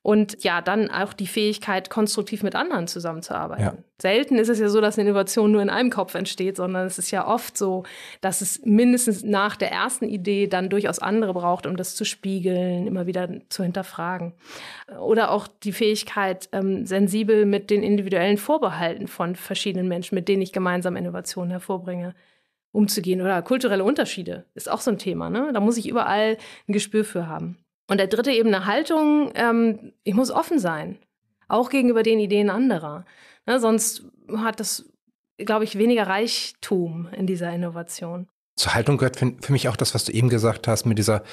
Und 0.02 0.42
ja, 0.44 0.62
dann 0.62 0.90
auch 0.90 1.12
die 1.12 1.26
Fähigkeit, 1.26 1.90
konstruktiv 1.90 2.42
mit 2.42 2.54
anderen 2.54 2.86
zusammenzuarbeiten. 2.86 3.64
Ja. 3.64 3.74
Selten 4.00 4.36
ist 4.36 4.48
es 4.48 4.58
ja 4.58 4.70
so, 4.70 4.80
dass 4.80 4.98
eine 4.98 5.06
Innovation 5.06 5.52
nur 5.52 5.60
in 5.60 5.68
einem 5.68 5.90
Kopf 5.90 6.14
entsteht, 6.14 6.56
sondern 6.56 6.86
es 6.86 6.98
ist 6.98 7.10
ja 7.10 7.26
oft 7.26 7.58
so, 7.58 7.82
dass 8.22 8.40
es 8.40 8.64
mindestens 8.64 9.24
nach 9.24 9.56
der 9.56 9.70
ersten 9.70 10.06
Idee 10.06 10.46
dann 10.46 10.70
durchaus 10.70 11.00
andere 11.00 11.34
braucht, 11.34 11.66
um 11.66 11.76
das 11.76 11.96
zu 11.96 12.06
spiegeln, 12.06 12.86
immer 12.86 13.06
wieder 13.06 13.28
zu 13.50 13.62
hinterfragen. 13.62 14.32
Oder 14.98 15.30
auch 15.30 15.46
die 15.46 15.72
Fähigkeit, 15.72 16.48
ähm, 16.52 16.86
sensibel 16.86 17.44
mit 17.44 17.68
den 17.68 17.82
individuellen 17.82 18.38
Vorbehalten 18.38 19.06
von 19.06 19.36
verschiedenen 19.36 19.86
Menschen, 19.86 20.14
mit 20.14 20.28
denen 20.28 20.40
ich 20.40 20.52
gemeinsam 20.52 20.96
Innovationen 20.96 21.50
hervorbringe 21.50 22.14
umzugehen 22.72 23.20
oder 23.20 23.42
kulturelle 23.42 23.84
Unterschiede 23.84 24.44
ist 24.54 24.70
auch 24.70 24.80
so 24.80 24.90
ein 24.90 24.98
Thema. 24.98 25.28
Ne? 25.28 25.50
Da 25.52 25.60
muss 25.60 25.76
ich 25.76 25.88
überall 25.88 26.36
ein 26.68 26.72
Gespür 26.72 27.04
für 27.04 27.26
haben. 27.26 27.58
Und 27.90 27.98
der 27.98 28.06
dritte 28.06 28.30
Ebene 28.30 28.66
Haltung, 28.66 29.32
ähm, 29.34 29.92
ich 30.04 30.14
muss 30.14 30.30
offen 30.30 30.60
sein, 30.60 30.98
auch 31.48 31.70
gegenüber 31.70 32.04
den 32.04 32.20
Ideen 32.20 32.48
anderer. 32.48 33.04
Ne, 33.46 33.58
sonst 33.58 34.04
hat 34.36 34.60
das, 34.60 34.84
glaube 35.38 35.64
ich, 35.64 35.76
weniger 35.76 36.06
Reichtum 36.06 37.08
in 37.10 37.26
dieser 37.26 37.52
Innovation. 37.52 38.28
Zur 38.54 38.74
Haltung 38.74 38.96
gehört 38.96 39.16
für, 39.16 39.32
für 39.40 39.50
mich 39.50 39.68
auch 39.68 39.74
das, 39.74 39.92
was 39.92 40.04
du 40.04 40.12
eben 40.12 40.28
gesagt 40.28 40.68
hast, 40.68 40.86
mit 40.86 40.98
dieser 40.98 41.24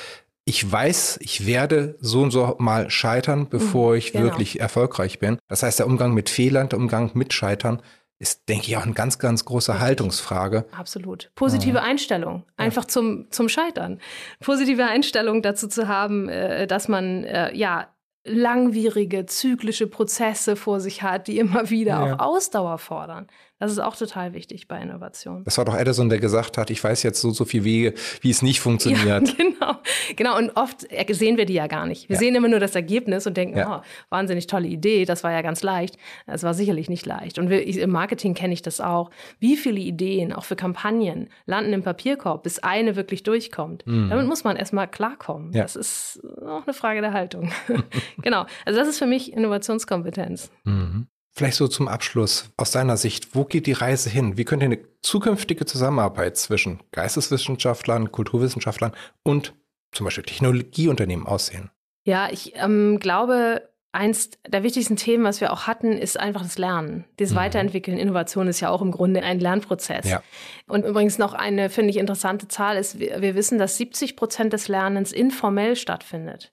ich 0.45 0.71
weiß, 0.71 1.19
ich 1.21 1.45
werde 1.45 1.97
so 1.99 2.21
und 2.21 2.31
so 2.31 2.55
mal 2.57 2.89
scheitern, 2.89 3.49
bevor 3.49 3.91
mhm, 3.91 3.97
ich 3.97 4.13
genau. 4.13 4.23
wirklich 4.23 4.61
erfolgreich 4.61 5.19
bin. 5.19 5.37
Das 5.49 5.61
heißt, 5.61 5.77
der 5.77 5.85
Umgang 5.85 6.13
mit 6.13 6.29
Fehlern, 6.29 6.69
der 6.69 6.79
Umgang 6.79 7.11
mit 7.13 7.33
Scheitern 7.33 7.83
ist, 8.19 8.49
denke 8.49 8.67
ich, 8.67 8.77
auch 8.77 8.83
eine 8.83 8.93
ganz, 8.93 9.19
ganz 9.19 9.45
große 9.45 9.71
Richtig. 9.71 9.85
Haltungsfrage. 9.85 10.65
Absolut. 10.71 11.31
Positive 11.35 11.77
ja. 11.77 11.83
Einstellung, 11.83 12.43
einfach 12.55 12.83
ja. 12.83 12.87
zum, 12.87 13.27
zum 13.29 13.47
Scheitern. 13.49 13.99
Positive 14.39 14.85
Einstellung 14.85 15.41
dazu 15.41 15.67
zu 15.67 15.87
haben, 15.87 16.27
äh, 16.29 16.65
dass 16.67 16.87
man 16.87 17.23
äh, 17.23 17.55
ja 17.55 17.87
langwierige, 18.27 19.25
zyklische 19.25 19.87
Prozesse 19.87 20.55
vor 20.55 20.79
sich 20.79 21.01
hat, 21.01 21.27
die 21.27 21.37
immer 21.37 21.69
wieder 21.69 22.05
ja. 22.05 22.15
auch 22.15 22.19
Ausdauer 22.19 22.77
fordern. 22.77 23.27
Das 23.59 23.71
ist 23.71 23.79
auch 23.79 23.95
total 23.95 24.33
wichtig 24.33 24.67
bei 24.67 24.79
Innovation. 24.79 25.43
Das 25.43 25.57
war 25.57 25.65
doch 25.65 25.75
Edison, 25.75 26.09
der 26.09 26.19
gesagt 26.19 26.57
hat, 26.57 26.69
ich 26.69 26.83
weiß 26.83 27.01
jetzt 27.03 27.19
so, 27.19 27.31
so 27.31 27.43
viel 27.43 27.63
Wege, 27.63 27.95
wie 28.21 28.29
es 28.29 28.43
nicht 28.43 28.59
funktioniert. 28.59 29.05
Ja, 29.05 29.19
genau, 29.37 29.75
genau. 30.15 30.37
Und 30.37 30.51
oft 30.55 30.87
sehen 31.09 31.37
wir 31.37 31.45
die 31.45 31.55
ja 31.55 31.65
gar 31.65 31.87
nicht. 31.87 32.07
Wir 32.07 32.15
ja. 32.15 32.19
sehen 32.19 32.35
immer 32.35 32.49
nur 32.49 32.59
das 32.59 32.75
Ergebnis 32.75 33.25
und 33.25 33.35
denken, 33.35 33.57
ja. 33.57 33.79
oh, 33.79 33.85
wahnsinnig 34.09 34.45
tolle 34.45 34.67
Idee, 34.67 35.05
das 35.05 35.23
war 35.23 35.31
ja 35.31 35.41
ganz 35.41 35.63
leicht. 35.63 35.97
Es 36.27 36.43
war 36.43 36.53
sicherlich 36.53 36.87
nicht 36.87 37.05
leicht. 37.07 37.39
Und 37.39 37.49
wir, 37.49 37.65
im 37.65 37.89
Marketing 37.89 38.35
kenne 38.35 38.53
ich 38.53 38.61
das 38.61 38.79
auch. 38.79 39.09
Wie 39.39 39.57
viele 39.57 39.79
Ideen, 39.79 40.33
auch 40.33 40.45
für 40.45 40.55
Kampagnen, 40.55 41.29
landen 41.47 41.73
im 41.73 41.81
Papierkorb, 41.81 42.43
bis 42.43 42.59
eine 42.59 42.95
wirklich 42.95 43.23
durchkommt. 43.23 43.87
Mhm. 43.87 44.09
Damit 44.09 44.27
muss 44.27 44.43
man 44.43 44.55
erstmal 44.55 44.87
klarkommen. 44.87 45.51
Das 45.51 45.75
ist 45.75 46.21
auch 46.45 46.63
eine 46.65 46.73
Frage 46.73 47.01
der 47.01 47.13
Haltung. 47.13 47.51
genau. 48.21 48.45
Also 48.65 48.79
das 48.79 48.87
ist 48.87 48.99
für 48.99 49.07
mich 49.07 49.33
Innovationskompetenz. 49.33 50.51
Mhm. 50.63 51.07
Vielleicht 51.37 51.57
so 51.57 51.67
zum 51.67 51.87
Abschluss 51.87 52.49
aus 52.57 52.71
deiner 52.71 52.97
Sicht, 52.97 53.35
wo 53.35 53.45
geht 53.45 53.67
die 53.67 53.73
Reise 53.73 54.09
hin? 54.09 54.37
Wie 54.37 54.43
könnte 54.43 54.65
eine 54.65 54.79
zukünftige 55.03 55.67
Zusammenarbeit 55.67 56.35
zwischen 56.35 56.79
Geisteswissenschaftlern, 56.93 58.11
Kulturwissenschaftlern 58.11 58.93
und 59.21 59.53
zum 59.91 60.05
Beispiel 60.05 60.23
Technologieunternehmen 60.23 61.27
aussehen? 61.27 61.69
Ja, 62.07 62.27
ich 62.31 62.53
ähm, 62.55 62.97
glaube, 62.99 63.69
eins 63.91 64.31
der 64.47 64.63
wichtigsten 64.63 64.95
Themen, 64.95 65.25
was 65.25 65.39
wir 65.39 65.53
auch 65.53 65.67
hatten, 65.67 65.91
ist 65.91 66.19
einfach 66.19 66.41
das 66.41 66.57
Lernen. 66.57 67.05
Das 67.17 67.33
mhm. 67.33 67.35
Weiterentwickeln, 67.35 67.99
Innovation 67.99 68.47
ist 68.47 68.59
ja 68.59 68.71
auch 68.71 68.81
im 68.81 68.89
Grunde 68.89 69.21
ein 69.21 69.39
Lernprozess. 69.39 70.09
Ja. 70.09 70.23
Und 70.67 70.85
übrigens 70.85 71.19
noch 71.19 71.35
eine, 71.35 71.69
finde 71.69 71.91
ich, 71.91 71.97
interessante 71.97 72.47
Zahl 72.47 72.77
ist, 72.77 72.97
wir, 72.97 73.21
wir 73.21 73.35
wissen, 73.35 73.59
dass 73.59 73.77
70 73.77 74.15
Prozent 74.15 74.53
des 74.53 74.69
Lernens 74.69 75.11
informell 75.11 75.75
stattfindet. 75.75 76.51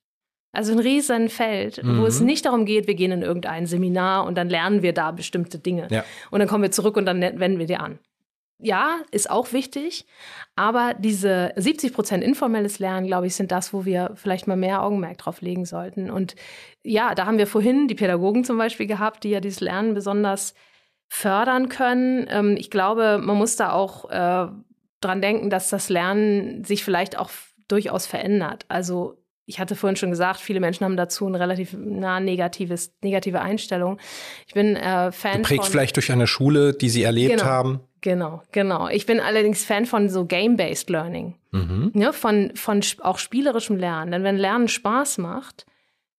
Also 0.54 0.72
ein 0.72 0.78
riesen 0.78 1.28
Feld, 1.28 1.82
mhm. 1.82 2.00
wo 2.00 2.06
es 2.06 2.20
mhm. 2.20 2.26
nicht 2.26 2.46
darum 2.46 2.64
geht, 2.64 2.86
wir 2.86 2.94
gehen 2.94 3.12
in 3.12 3.22
irgendein 3.22 3.66
Seminar 3.66 4.26
und 4.26 4.36
dann 4.36 4.48
lernen 4.48 4.82
wir 4.82 4.92
da 4.92 5.10
bestimmte 5.10 5.58
Dinge. 5.58 5.88
Ja. 5.90 6.04
Und 6.30 6.40
dann 6.40 6.48
kommen 6.48 6.62
wir 6.62 6.70
zurück 6.70 6.96
und 6.96 7.06
dann 7.06 7.20
wenden 7.20 7.58
wir 7.58 7.66
dir 7.66 7.80
an. 7.80 7.98
Ja, 8.60 8.98
ist 9.10 9.28
auch 9.28 9.52
wichtig, 9.52 10.06
aber 10.54 10.94
diese 10.94 11.52
70 11.56 11.92
Prozent 11.92 12.24
informelles 12.24 12.78
Lernen, 12.78 13.06
glaube 13.06 13.26
ich, 13.26 13.34
sind 13.34 13.50
das, 13.50 13.74
wo 13.74 13.84
wir 13.84 14.12
vielleicht 14.14 14.46
mal 14.46 14.56
mehr 14.56 14.82
Augenmerk 14.82 15.18
drauf 15.18 15.40
legen 15.42 15.66
sollten. 15.66 16.08
Und 16.08 16.36
ja, 16.82 17.14
da 17.14 17.26
haben 17.26 17.36
wir 17.36 17.48
vorhin 17.48 17.88
die 17.88 17.96
Pädagogen 17.96 18.44
zum 18.44 18.56
Beispiel 18.56 18.86
gehabt, 18.86 19.24
die 19.24 19.30
ja 19.30 19.40
dieses 19.40 19.60
Lernen 19.60 19.92
besonders 19.92 20.54
fördern 21.08 21.68
können. 21.68 22.26
Ähm, 22.30 22.56
ich 22.56 22.70
glaube, 22.70 23.18
man 23.18 23.36
muss 23.36 23.56
da 23.56 23.72
auch 23.72 24.08
äh, 24.10 24.48
dran 25.00 25.20
denken, 25.20 25.50
dass 25.50 25.68
das 25.68 25.88
Lernen 25.88 26.64
sich 26.64 26.84
vielleicht 26.84 27.18
auch 27.18 27.30
durchaus 27.68 28.06
verändert. 28.06 28.64
Also 28.68 29.23
ich 29.46 29.58
hatte 29.58 29.76
vorhin 29.76 29.96
schon 29.96 30.10
gesagt, 30.10 30.40
viele 30.40 30.60
Menschen 30.60 30.84
haben 30.84 30.96
dazu 30.96 31.26
eine 31.26 31.38
relativ 31.38 31.76
nah 31.78 32.20
negatives, 32.20 32.94
negative 33.02 33.40
Einstellung. 33.40 33.98
Ich 34.46 34.54
bin 34.54 34.76
äh, 34.76 35.12
Fan 35.12 35.42
Geprägt 35.42 35.64
von, 35.64 35.72
vielleicht 35.72 35.96
durch 35.96 36.10
eine 36.10 36.26
Schule, 36.26 36.72
die 36.72 36.88
sie 36.88 37.02
erlebt 37.02 37.38
genau, 37.38 37.44
haben. 37.44 37.80
Genau, 38.00 38.42
genau. 38.52 38.88
Ich 38.88 39.06
bin 39.06 39.20
allerdings 39.20 39.64
Fan 39.64 39.86
von 39.86 40.08
so 40.08 40.24
Game-Based 40.24 40.90
Learning. 40.90 41.34
Mhm. 41.52 41.92
Ja, 41.94 42.12
von, 42.12 42.52
von 42.54 42.80
auch 43.00 43.18
spielerischem 43.18 43.76
Lernen. 43.76 44.12
Denn 44.12 44.24
wenn 44.24 44.36
Lernen 44.36 44.68
Spaß 44.68 45.18
macht, 45.18 45.66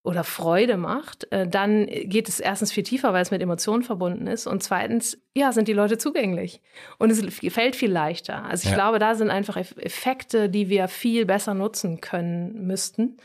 oder 0.05 0.23
Freude 0.23 0.77
macht, 0.77 1.31
äh, 1.31 1.47
dann 1.47 1.87
geht 1.87 2.29
es 2.29 2.39
erstens 2.39 2.71
viel 2.71 2.83
tiefer, 2.83 3.11
weil 3.11 3.23
es 3.23 3.31
mit 3.31 3.41
Emotionen 3.41 3.83
verbunden 3.83 4.27
ist. 4.27 4.45
Und 4.45 4.61
zweitens, 4.61 5.17
ja, 5.33 5.51
sind 5.51 5.67
die 5.67 5.73
Leute 5.73 5.97
zugänglich. 5.97 6.61
Und 6.99 7.11
es 7.11 7.23
fällt 7.51 7.75
viel 7.75 7.91
leichter. 7.91 8.45
Also 8.45 8.65
ich 8.65 8.71
ja. 8.71 8.75
glaube, 8.75 8.99
da 8.99 9.15
sind 9.15 9.31
einfach 9.31 9.57
Effekte, 9.57 10.49
die 10.49 10.69
wir 10.69 10.87
viel 10.87 11.25
besser 11.25 11.53
nutzen 11.53 12.01
können 12.01 12.67
müssten. 12.67 13.17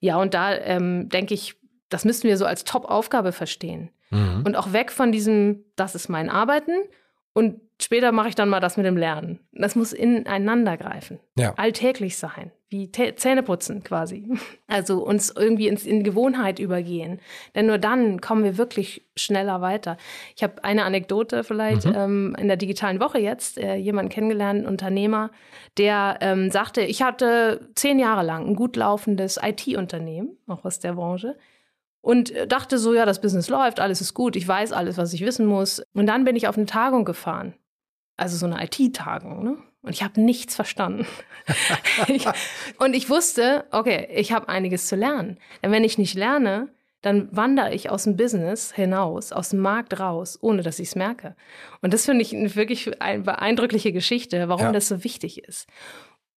Ja, 0.00 0.16
und 0.16 0.34
da 0.34 0.54
ähm, 0.54 1.08
denke 1.08 1.34
ich, 1.34 1.56
das 1.88 2.04
müssten 2.04 2.28
wir 2.28 2.36
so 2.36 2.44
als 2.44 2.64
Top-Aufgabe 2.64 3.32
verstehen. 3.32 3.90
Mhm. 4.10 4.42
Und 4.44 4.56
auch 4.56 4.72
weg 4.72 4.92
von 4.92 5.12
diesem, 5.12 5.64
das 5.76 5.94
ist 5.94 6.08
mein 6.08 6.28
Arbeiten 6.28 6.72
und 7.32 7.60
später 7.82 8.12
mache 8.12 8.28
ich 8.28 8.34
dann 8.34 8.48
mal 8.48 8.60
das 8.60 8.76
mit 8.76 8.86
dem 8.86 8.96
Lernen. 8.96 9.40
Das 9.52 9.76
muss 9.76 9.92
ineinander 9.92 10.76
greifen. 10.76 11.18
Ja. 11.36 11.54
Alltäglich 11.54 12.16
sein. 12.16 12.52
Wie 12.68 12.90
Zähne 12.92 13.42
putzen 13.42 13.82
quasi. 13.82 14.32
Also 14.68 15.04
uns 15.04 15.34
irgendwie 15.36 15.66
ins, 15.66 15.84
in 15.84 16.04
Gewohnheit 16.04 16.60
übergehen. 16.60 17.20
Denn 17.56 17.66
nur 17.66 17.78
dann 17.78 18.20
kommen 18.20 18.44
wir 18.44 18.56
wirklich 18.56 19.04
schneller 19.16 19.60
weiter. 19.60 19.96
Ich 20.36 20.44
habe 20.44 20.62
eine 20.62 20.84
Anekdote 20.84 21.42
vielleicht 21.42 21.86
mhm. 21.86 21.94
ähm, 21.96 22.36
in 22.38 22.46
der 22.46 22.56
digitalen 22.56 23.00
Woche 23.00 23.18
jetzt, 23.18 23.58
äh, 23.58 23.74
jemanden 23.74 24.10
kennengelernt, 24.10 24.60
einen 24.60 24.68
Unternehmer, 24.68 25.32
der 25.76 26.18
ähm, 26.20 26.52
sagte, 26.52 26.82
ich 26.82 27.02
hatte 27.02 27.68
zehn 27.74 27.98
Jahre 27.98 28.24
lang 28.24 28.46
ein 28.46 28.54
gut 28.54 28.76
laufendes 28.76 29.40
IT-Unternehmen, 29.42 30.38
auch 30.46 30.64
aus 30.64 30.78
der 30.78 30.92
Branche 30.92 31.36
und 32.00 32.30
äh, 32.30 32.46
dachte 32.46 32.78
so, 32.78 32.94
ja, 32.94 33.04
das 33.04 33.20
Business 33.20 33.48
läuft, 33.48 33.80
alles 33.80 34.00
ist 34.00 34.14
gut, 34.14 34.36
ich 34.36 34.46
weiß 34.46 34.72
alles, 34.72 34.96
was 34.96 35.12
ich 35.12 35.24
wissen 35.24 35.46
muss. 35.46 35.82
Und 35.94 36.06
dann 36.06 36.24
bin 36.24 36.36
ich 36.36 36.48
auf 36.48 36.56
eine 36.56 36.66
Tagung 36.66 37.04
gefahren, 37.04 37.54
also 38.20 38.36
so 38.36 38.46
eine 38.46 38.62
IT-Tagung, 38.64 39.42
ne? 39.42 39.56
Und 39.82 39.92
ich 39.92 40.02
habe 40.02 40.20
nichts 40.20 40.54
verstanden. 40.54 41.06
ich, 42.08 42.26
und 42.78 42.94
ich 42.94 43.08
wusste, 43.08 43.64
okay, 43.70 44.08
ich 44.14 44.32
habe 44.32 44.48
einiges 44.48 44.86
zu 44.86 44.96
lernen. 44.96 45.38
Denn 45.62 45.72
wenn 45.72 45.84
ich 45.84 45.96
nicht 45.96 46.14
lerne, 46.14 46.68
dann 47.00 47.34
wandere 47.34 47.72
ich 47.72 47.88
aus 47.88 48.04
dem 48.04 48.16
Business 48.16 48.72
hinaus, 48.72 49.32
aus 49.32 49.50
dem 49.50 49.60
Markt 49.60 49.98
raus, 49.98 50.38
ohne 50.42 50.62
dass 50.62 50.78
ich 50.78 50.88
es 50.88 50.96
merke. 50.96 51.34
Und 51.80 51.94
das 51.94 52.04
finde 52.04 52.20
ich 52.20 52.34
eine 52.34 52.54
wirklich 52.56 53.00
eine 53.00 53.22
beeindruckliche 53.22 53.92
Geschichte, 53.92 54.50
warum 54.50 54.66
ja. 54.66 54.72
das 54.72 54.88
so 54.88 55.02
wichtig 55.02 55.42
ist. 55.44 55.66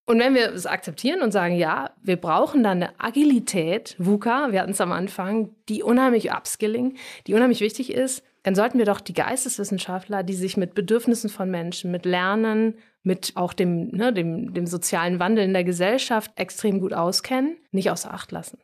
Und 0.06 0.18
wenn 0.18 0.34
wir 0.34 0.52
es 0.52 0.66
akzeptieren 0.66 1.22
und 1.22 1.32
sagen, 1.32 1.56
ja, 1.56 1.90
wir 2.02 2.16
brauchen 2.16 2.62
dann 2.62 2.82
eine 2.82 3.00
Agilität, 3.00 3.96
VUCA, 3.98 4.52
wir 4.52 4.60
hatten 4.60 4.72
es 4.72 4.80
am 4.80 4.92
Anfang, 4.92 5.50
die 5.68 5.82
unheimlich 5.82 6.30
Upskilling, 6.30 6.96
die 7.26 7.34
unheimlich 7.34 7.60
wichtig 7.60 7.92
ist, 7.92 8.22
dann 8.42 8.54
sollten 8.54 8.76
wir 8.76 8.84
doch 8.84 9.00
die 9.00 9.14
Geisteswissenschaftler, 9.14 10.22
die 10.22 10.34
sich 10.34 10.58
mit 10.58 10.74
Bedürfnissen 10.74 11.30
von 11.30 11.50
Menschen, 11.50 11.90
mit 11.90 12.04
Lernen, 12.04 12.74
mit 13.02 13.32
auch 13.36 13.54
dem, 13.54 13.88
ne, 13.88 14.12
dem, 14.12 14.52
dem 14.52 14.66
sozialen 14.66 15.18
Wandel 15.18 15.44
in 15.44 15.54
der 15.54 15.64
Gesellschaft 15.64 16.32
extrem 16.36 16.80
gut 16.80 16.92
auskennen, 16.92 17.56
nicht 17.70 17.90
außer 17.90 18.12
Acht 18.12 18.32
lassen. 18.32 18.58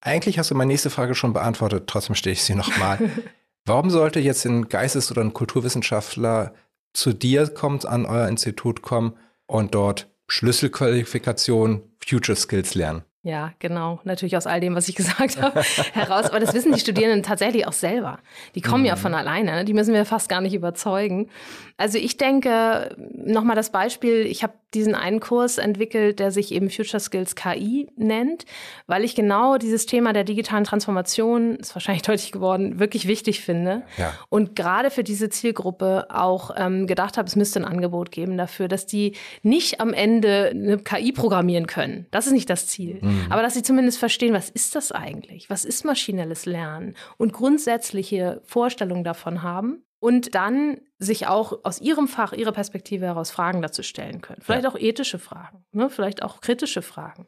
Eigentlich 0.00 0.38
hast 0.38 0.50
du 0.50 0.56
meine 0.56 0.72
nächste 0.72 0.90
Frage 0.90 1.14
schon 1.14 1.32
beantwortet, 1.32 1.84
trotzdem 1.86 2.16
stelle 2.16 2.32
ich 2.32 2.42
sie 2.42 2.56
nochmal. 2.56 2.98
Warum 3.64 3.90
sollte 3.90 4.18
jetzt 4.18 4.44
ein 4.46 4.68
Geistes- 4.68 5.12
oder 5.12 5.20
ein 5.20 5.34
Kulturwissenschaftler 5.34 6.54
zu 6.92 7.12
dir 7.12 7.46
kommen, 7.48 7.84
an 7.84 8.06
euer 8.06 8.26
Institut 8.26 8.82
kommen 8.82 9.16
und 9.46 9.74
dort 9.74 10.08
Schlüsselqualifikation 10.30 11.82
Future 11.98 12.36
Skills 12.36 12.74
lernen. 12.74 13.02
Ja, 13.22 13.52
genau. 13.58 14.00
Natürlich 14.04 14.36
aus 14.36 14.46
all 14.46 14.60
dem, 14.60 14.74
was 14.74 14.88
ich 14.88 14.94
gesagt 14.94 15.42
habe, 15.42 15.60
heraus. 15.92 16.26
Aber 16.26 16.40
das 16.40 16.54
wissen 16.54 16.72
die 16.72 16.80
Studierenden 16.80 17.22
tatsächlich 17.22 17.66
auch 17.66 17.72
selber. 17.74 18.18
Die 18.54 18.62
kommen 18.62 18.82
mhm. 18.82 18.86
ja 18.86 18.96
von 18.96 19.12
alleine. 19.12 19.64
Die 19.66 19.74
müssen 19.74 19.92
wir 19.92 20.06
fast 20.06 20.30
gar 20.30 20.40
nicht 20.40 20.54
überzeugen. 20.54 21.28
Also 21.76 21.98
ich 21.98 22.16
denke, 22.16 22.96
nochmal 23.12 23.56
das 23.56 23.72
Beispiel, 23.72 24.24
ich 24.24 24.42
habe 24.42 24.54
diesen 24.74 24.94
einen 24.94 25.20
Kurs 25.20 25.58
entwickelt, 25.58 26.18
der 26.18 26.30
sich 26.30 26.52
eben 26.52 26.70
Future 26.70 27.00
Skills 27.00 27.34
KI 27.34 27.88
nennt, 27.96 28.44
weil 28.86 29.04
ich 29.04 29.14
genau 29.14 29.58
dieses 29.58 29.86
Thema 29.86 30.12
der 30.12 30.24
digitalen 30.24 30.64
Transformation, 30.64 31.56
ist 31.56 31.74
wahrscheinlich 31.74 32.02
deutlich 32.06 32.32
geworden, 32.32 32.78
wirklich 32.78 33.06
wichtig 33.06 33.40
finde. 33.40 33.82
Ja. 33.96 34.14
Und 34.28 34.56
gerade 34.56 34.90
für 34.90 35.04
diese 35.04 35.28
Zielgruppe 35.28 36.06
auch 36.10 36.52
ähm, 36.56 36.86
gedacht 36.86 37.16
habe, 37.16 37.26
es 37.26 37.36
müsste 37.36 37.60
ein 37.60 37.64
Angebot 37.64 38.10
geben 38.10 38.36
dafür, 38.36 38.68
dass 38.68 38.86
die 38.86 39.16
nicht 39.42 39.80
am 39.80 39.92
Ende 39.92 40.50
eine 40.50 40.78
KI 40.78 41.12
programmieren 41.12 41.66
können. 41.66 42.06
Das 42.10 42.26
ist 42.26 42.32
nicht 42.32 42.50
das 42.50 42.66
Ziel. 42.66 42.98
Mhm. 43.00 43.26
Aber 43.30 43.42
dass 43.42 43.54
sie 43.54 43.62
zumindest 43.62 43.98
verstehen, 43.98 44.34
was 44.34 44.50
ist 44.50 44.74
das 44.74 44.92
eigentlich? 44.92 45.50
Was 45.50 45.64
ist 45.64 45.84
maschinelles 45.84 46.46
Lernen? 46.46 46.94
Und 47.16 47.32
grundsätzliche 47.32 48.40
Vorstellungen 48.44 49.04
davon 49.04 49.42
haben 49.42 49.82
und 50.00 50.34
dann 50.34 50.80
sich 50.98 51.26
auch 51.26 51.60
aus 51.62 51.80
ihrem 51.80 52.08
Fach, 52.08 52.32
ihrer 52.32 52.52
Perspektive 52.52 53.06
heraus 53.06 53.30
Fragen 53.30 53.62
dazu 53.62 53.82
stellen 53.82 54.20
können. 54.20 54.42
Vielleicht 54.42 54.64
ja. 54.64 54.70
auch 54.70 54.76
ethische 54.76 55.18
Fragen, 55.18 55.64
ne? 55.72 55.88
vielleicht 55.88 56.22
auch 56.22 56.40
kritische 56.40 56.82
Fragen. 56.82 57.26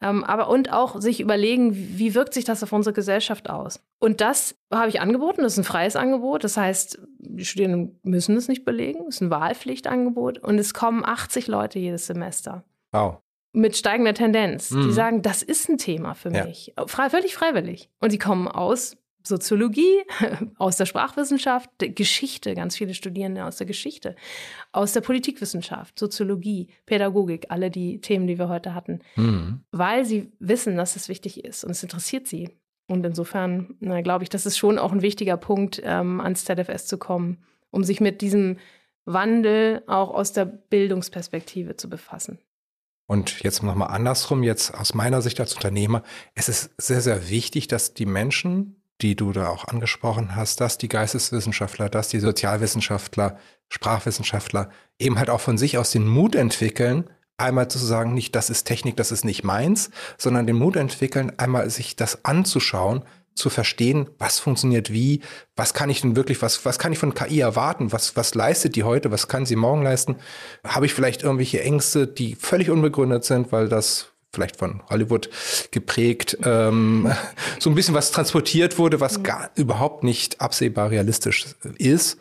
Ähm, 0.00 0.24
aber 0.24 0.48
und 0.48 0.72
auch 0.72 1.00
sich 1.00 1.20
überlegen, 1.20 1.72
wie 1.74 2.14
wirkt 2.14 2.34
sich 2.34 2.44
das 2.44 2.62
auf 2.62 2.72
unsere 2.72 2.92
Gesellschaft 2.92 3.48
aus? 3.48 3.80
Und 3.98 4.20
das 4.20 4.56
habe 4.72 4.88
ich 4.88 5.00
angeboten, 5.00 5.42
das 5.42 5.54
ist 5.54 5.58
ein 5.58 5.64
freies 5.64 5.96
Angebot. 5.96 6.44
Das 6.44 6.56
heißt, 6.56 7.00
die 7.18 7.44
Studierenden 7.44 7.98
müssen 8.02 8.36
es 8.36 8.48
nicht 8.48 8.64
belegen, 8.64 9.06
es 9.08 9.16
ist 9.16 9.20
ein 9.22 9.30
Wahlpflichtangebot 9.30 10.38
und 10.38 10.58
es 10.58 10.74
kommen 10.74 11.04
80 11.04 11.46
Leute 11.46 11.78
jedes 11.78 12.06
Semester. 12.06 12.64
Wow. 12.92 13.18
Mit 13.52 13.76
steigender 13.76 14.14
Tendenz. 14.14 14.70
Mhm. 14.70 14.82
Die 14.82 14.92
sagen, 14.92 15.22
das 15.22 15.42
ist 15.42 15.68
ein 15.68 15.78
Thema 15.78 16.14
für 16.14 16.32
ja. 16.32 16.44
mich. 16.44 16.72
Frei, 16.86 17.10
völlig 17.10 17.34
freiwillig. 17.34 17.90
Und 18.00 18.10
sie 18.10 18.18
kommen 18.18 18.46
aus 18.46 18.96
Soziologie, 19.22 20.02
aus 20.58 20.76
der 20.76 20.86
Sprachwissenschaft, 20.86 21.70
Geschichte, 21.78 22.54
ganz 22.54 22.76
viele 22.76 22.94
Studierende 22.94 23.44
aus 23.44 23.56
der 23.56 23.66
Geschichte, 23.66 24.16
aus 24.72 24.92
der 24.92 25.00
Politikwissenschaft, 25.00 25.98
Soziologie, 25.98 26.68
Pädagogik, 26.86 27.46
alle 27.48 27.70
die 27.70 28.00
Themen, 28.00 28.26
die 28.26 28.38
wir 28.38 28.48
heute 28.48 28.74
hatten, 28.74 29.00
mhm. 29.16 29.60
weil 29.70 30.04
sie 30.04 30.32
wissen, 30.38 30.76
dass 30.76 30.96
es 30.96 31.08
wichtig 31.08 31.44
ist 31.44 31.64
und 31.64 31.70
es 31.70 31.82
interessiert 31.82 32.26
sie. 32.26 32.50
Und 32.86 33.06
insofern 33.06 33.76
glaube 34.02 34.24
ich, 34.24 34.30
das 34.30 34.46
ist 34.46 34.58
schon 34.58 34.78
auch 34.78 34.90
ein 34.90 35.02
wichtiger 35.02 35.36
Punkt, 35.36 35.80
ähm, 35.84 36.20
ans 36.20 36.44
ZFS 36.44 36.86
zu 36.86 36.98
kommen, 36.98 37.38
um 37.70 37.84
sich 37.84 38.00
mit 38.00 38.20
diesem 38.20 38.58
Wandel 39.04 39.82
auch 39.86 40.10
aus 40.10 40.32
der 40.32 40.44
Bildungsperspektive 40.44 41.76
zu 41.76 41.88
befassen. 41.88 42.38
Und 43.06 43.42
jetzt 43.42 43.62
nochmal 43.64 43.88
andersrum, 43.88 44.44
jetzt 44.44 44.72
aus 44.72 44.94
meiner 44.94 45.20
Sicht 45.20 45.40
als 45.40 45.54
Unternehmer, 45.54 46.04
es 46.34 46.48
ist 46.48 46.70
sehr, 46.78 47.00
sehr 47.00 47.28
wichtig, 47.28 47.66
dass 47.66 47.92
die 47.92 48.06
Menschen, 48.06 48.79
die 49.02 49.16
du 49.16 49.32
da 49.32 49.48
auch 49.48 49.66
angesprochen 49.66 50.36
hast, 50.36 50.60
dass 50.60 50.78
die 50.78 50.88
Geisteswissenschaftler, 50.88 51.88
dass 51.88 52.08
die 52.08 52.20
Sozialwissenschaftler, 52.20 53.38
Sprachwissenschaftler 53.68 54.70
eben 54.98 55.18
halt 55.18 55.30
auch 55.30 55.40
von 55.40 55.58
sich 55.58 55.78
aus 55.78 55.90
den 55.90 56.06
Mut 56.06 56.34
entwickeln, 56.34 57.08
einmal 57.36 57.68
zu 57.68 57.78
sagen, 57.78 58.14
nicht 58.14 58.34
das 58.34 58.50
ist 58.50 58.64
Technik, 58.64 58.96
das 58.96 59.12
ist 59.12 59.24
nicht 59.24 59.44
meins, 59.44 59.90
sondern 60.18 60.46
den 60.46 60.56
Mut 60.56 60.76
entwickeln, 60.76 61.32
einmal 61.38 61.68
sich 61.70 61.96
das 61.96 62.24
anzuschauen, 62.24 63.04
zu 63.34 63.48
verstehen, 63.48 64.10
was 64.18 64.38
funktioniert 64.38 64.92
wie, 64.92 65.22
was 65.56 65.72
kann 65.72 65.88
ich 65.88 66.02
denn 66.02 66.16
wirklich, 66.16 66.42
was, 66.42 66.64
was 66.64 66.78
kann 66.78 66.92
ich 66.92 66.98
von 66.98 67.14
KI 67.14 67.40
erwarten, 67.40 67.92
was, 67.92 68.16
was 68.16 68.34
leistet 68.34 68.76
die 68.76 68.82
heute, 68.82 69.10
was 69.10 69.28
kann 69.28 69.46
sie 69.46 69.56
morgen 69.56 69.82
leisten? 69.82 70.16
Habe 70.66 70.86
ich 70.86 70.94
vielleicht 70.94 71.22
irgendwelche 71.22 71.62
Ängste, 71.62 72.06
die 72.06 72.34
völlig 72.34 72.70
unbegründet 72.70 73.24
sind, 73.24 73.52
weil 73.52 73.68
das 73.68 74.09
vielleicht 74.32 74.56
von 74.56 74.82
Hollywood 74.88 75.28
geprägt, 75.70 76.38
ähm, 76.44 77.10
so 77.58 77.70
ein 77.70 77.74
bisschen 77.74 77.94
was 77.94 78.10
transportiert 78.10 78.78
wurde, 78.78 79.00
was 79.00 79.22
gar 79.22 79.50
überhaupt 79.56 80.04
nicht 80.04 80.40
absehbar 80.40 80.90
realistisch 80.90 81.46
ist. 81.78 82.18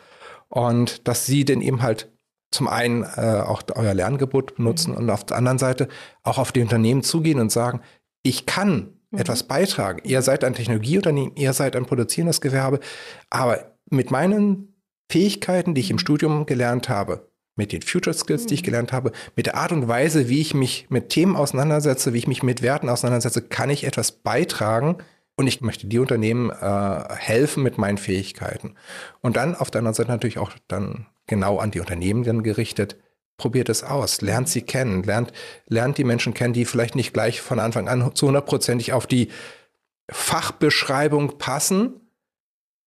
Und 0.50 1.08
dass 1.08 1.26
sie 1.28 1.46
denn 1.46 1.62
eben 1.62 1.84
halt 1.84 2.12
zum 2.52 2.68
einen 2.68 3.04
äh, 3.04 3.44
auch 3.46 3.62
euer 3.76 3.94
Lerngebot 3.94 4.56
benutzen 4.56 4.92
mhm. 4.92 4.98
und 4.98 5.10
auf 5.10 5.26
der 5.26 5.38
anderen 5.38 5.60
Seite 5.60 5.88
auch 6.24 6.38
auf 6.38 6.52
die 6.52 6.62
Unternehmen 6.62 7.04
zugehen 7.04 7.40
und 7.40 7.52
sagen, 7.52 7.82
ich 8.24 8.46
kann 8.46 8.98
mhm. 9.12 9.20
etwas 9.20 9.44
beitragen. 9.44 10.02
Ihr 10.04 10.22
seid 10.22 10.44
ein 10.44 10.56
Technologieunternehmen, 10.56 11.36
ihr 11.36 11.54
seid 11.54 11.76
ein 11.76 11.86
produzierendes 11.86 12.42
Gewerbe, 12.42 12.80
aber 13.30 13.78
mit 13.92 14.10
meinen 14.10 14.74
Fähigkeiten, 15.12 15.76
die 15.76 15.82
ich 15.82 15.92
im 15.92 15.96
mhm. 15.96 16.00
Studium 16.00 16.46
gelernt 16.46 16.90
habe, 16.90 17.29
mit 17.60 17.74
den 17.74 17.82
Future 17.82 18.14
Skills, 18.14 18.46
die 18.46 18.56
ich 18.56 18.64
gelernt 18.64 18.94
habe, 18.94 19.12
mit 19.36 19.46
der 19.46 19.56
Art 19.56 19.74
und 19.74 19.88
Weise, 19.88 20.30
wie 20.30 20.40
ich 20.40 20.54
mich 20.54 20.88
mit 20.90 21.10
Themen 21.10 21.36
auseinandersetze, 21.36 22.14
wie 22.14 22.18
ich 22.18 22.28
mich 22.28 22.42
mit 22.42 22.62
Werten 22.62 22.90
auseinandersetze, 22.90 23.42
kann 23.42 23.70
ich 23.70 23.84
etwas 23.84 24.14
beitragen 24.14 24.98
und 25.36 25.46
ich 25.46 25.60
möchte 25.60 25.86
die 25.86 26.00
Unternehmen 26.00 26.50
äh, 26.50 27.16
helfen 27.16 27.62
mit 27.62 27.78
meinen 27.78 27.98
Fähigkeiten. 27.98 28.76
Und 29.22 29.36
dann 29.36 29.56
auf 29.56 29.70
der 29.70 29.80
anderen 29.80 29.94
Seite 29.94 30.10
natürlich 30.10 30.40
auch 30.40 30.52
dann 30.70 31.06
genau 31.28 31.60
an 31.60 31.72
die 31.72 31.82
Unternehmen 31.82 32.24
dann 32.24 32.44
gerichtet, 32.44 32.96
probiert 33.38 33.68
es 33.68 33.84
aus, 33.84 34.22
lernt 34.22 34.48
sie 34.48 34.62
kennen, 34.62 35.04
lernt, 35.04 35.34
lernt 35.68 35.98
die 35.98 36.06
Menschen 36.06 36.34
kennen, 36.34 36.54
die 36.54 36.66
vielleicht 36.66 36.96
nicht 36.96 37.14
gleich 37.14 37.42
von 37.42 37.60
Anfang 37.60 37.90
an 37.90 38.16
zu 38.16 38.28
hundertprozentig 38.28 38.94
auf 38.94 39.06
die 39.06 39.30
Fachbeschreibung 40.10 41.38
passen 41.38 42.10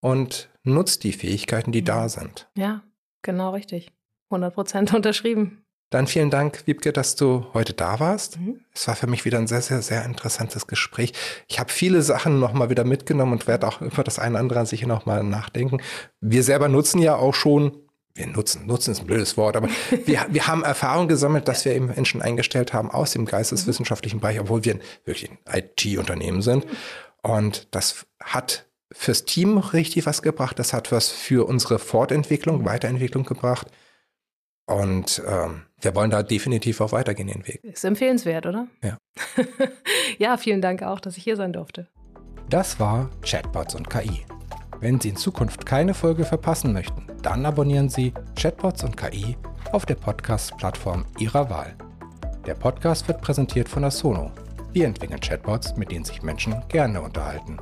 und 0.00 0.48
nutzt 0.62 1.04
die 1.04 1.12
Fähigkeiten, 1.12 1.72
die 1.72 1.84
da 1.84 2.08
sind. 2.08 2.48
Ja, 2.56 2.82
genau 3.20 3.50
richtig. 3.50 3.92
100 4.32 4.54
Prozent 4.54 4.94
unterschrieben. 4.94 5.64
Dann 5.92 6.06
vielen 6.06 6.30
Dank, 6.30 6.62
Wiebke, 6.64 6.90
dass 6.90 7.16
du 7.16 7.44
heute 7.52 7.74
da 7.74 8.00
warst. 8.00 8.40
Mhm. 8.40 8.60
Es 8.74 8.88
war 8.88 8.96
für 8.96 9.06
mich 9.06 9.26
wieder 9.26 9.36
ein 9.36 9.46
sehr, 9.46 9.60
sehr, 9.60 9.82
sehr 9.82 10.06
interessantes 10.06 10.66
Gespräch. 10.66 11.12
Ich 11.48 11.60
habe 11.60 11.70
viele 11.70 12.00
Sachen 12.00 12.40
nochmal 12.40 12.70
wieder 12.70 12.84
mitgenommen 12.84 13.32
und 13.32 13.46
werde 13.46 13.68
auch 13.68 13.82
über 13.82 14.02
das 14.02 14.18
eine 14.18 14.36
oder 14.36 14.40
andere 14.40 14.60
an 14.60 14.66
sich 14.66 14.86
nochmal 14.86 15.22
nachdenken. 15.22 15.82
Wir 16.20 16.44
selber 16.44 16.68
nutzen 16.68 16.98
ja 16.98 17.16
auch 17.16 17.34
schon, 17.34 17.76
wir 18.14 18.26
nutzen, 18.26 18.66
nutzen 18.66 18.92
ist 18.92 19.00
ein 19.00 19.06
blödes 19.06 19.36
Wort, 19.36 19.54
aber 19.54 19.68
wir, 20.06 20.26
wir 20.30 20.46
haben 20.46 20.64
Erfahrung 20.64 21.08
gesammelt, 21.08 21.46
dass 21.46 21.66
wir 21.66 21.74
eben 21.74 21.88
Menschen 21.88 22.22
eingestellt 22.22 22.72
haben 22.72 22.90
aus 22.90 23.12
dem 23.12 23.26
geisteswissenschaftlichen 23.26 24.20
Bereich, 24.20 24.40
obwohl 24.40 24.64
wir 24.64 24.78
wirklich 25.04 25.30
ein 25.30 25.38
IT-Unternehmen 25.54 26.40
sind. 26.40 26.66
Und 27.20 27.68
das 27.70 28.06
hat 28.18 28.64
fürs 28.92 29.26
Team 29.26 29.58
richtig 29.58 30.06
was 30.06 30.22
gebracht. 30.22 30.58
Das 30.58 30.72
hat 30.72 30.90
was 30.90 31.10
für 31.10 31.46
unsere 31.46 31.78
Fortentwicklung, 31.78 32.64
Weiterentwicklung 32.64 33.24
gebracht. 33.24 33.66
Und 34.66 35.22
ähm, 35.26 35.62
wir 35.80 35.94
wollen 35.94 36.10
da 36.10 36.22
definitiv 36.22 36.80
auch 36.80 36.92
weitergehen 36.92 37.28
den 37.28 37.46
Weg. 37.46 37.62
Ist 37.64 37.84
empfehlenswert, 37.84 38.46
oder? 38.46 38.68
Ja. 38.82 38.98
ja, 40.18 40.36
vielen 40.36 40.62
Dank 40.62 40.82
auch, 40.82 41.00
dass 41.00 41.16
ich 41.16 41.24
hier 41.24 41.36
sein 41.36 41.52
durfte. 41.52 41.88
Das 42.48 42.78
war 42.78 43.10
Chatbots 43.22 43.74
und 43.74 43.88
KI. 43.90 44.24
Wenn 44.80 45.00
Sie 45.00 45.10
in 45.10 45.16
Zukunft 45.16 45.64
keine 45.64 45.94
Folge 45.94 46.24
verpassen 46.24 46.72
möchten, 46.72 47.06
dann 47.22 47.46
abonnieren 47.46 47.88
Sie 47.88 48.12
Chatbots 48.36 48.84
und 48.84 48.96
KI 48.96 49.36
auf 49.72 49.86
der 49.86 49.94
Podcast-Plattform 49.94 51.06
Ihrer 51.18 51.48
Wahl. 51.50 51.76
Der 52.46 52.54
Podcast 52.54 53.06
wird 53.08 53.20
präsentiert 53.20 53.68
von 53.68 53.84
Asono. 53.84 54.32
Wir 54.72 54.86
entwickeln 54.86 55.20
Chatbots, 55.20 55.76
mit 55.76 55.90
denen 55.90 56.04
sich 56.04 56.22
Menschen 56.22 56.62
gerne 56.68 57.00
unterhalten. 57.00 57.58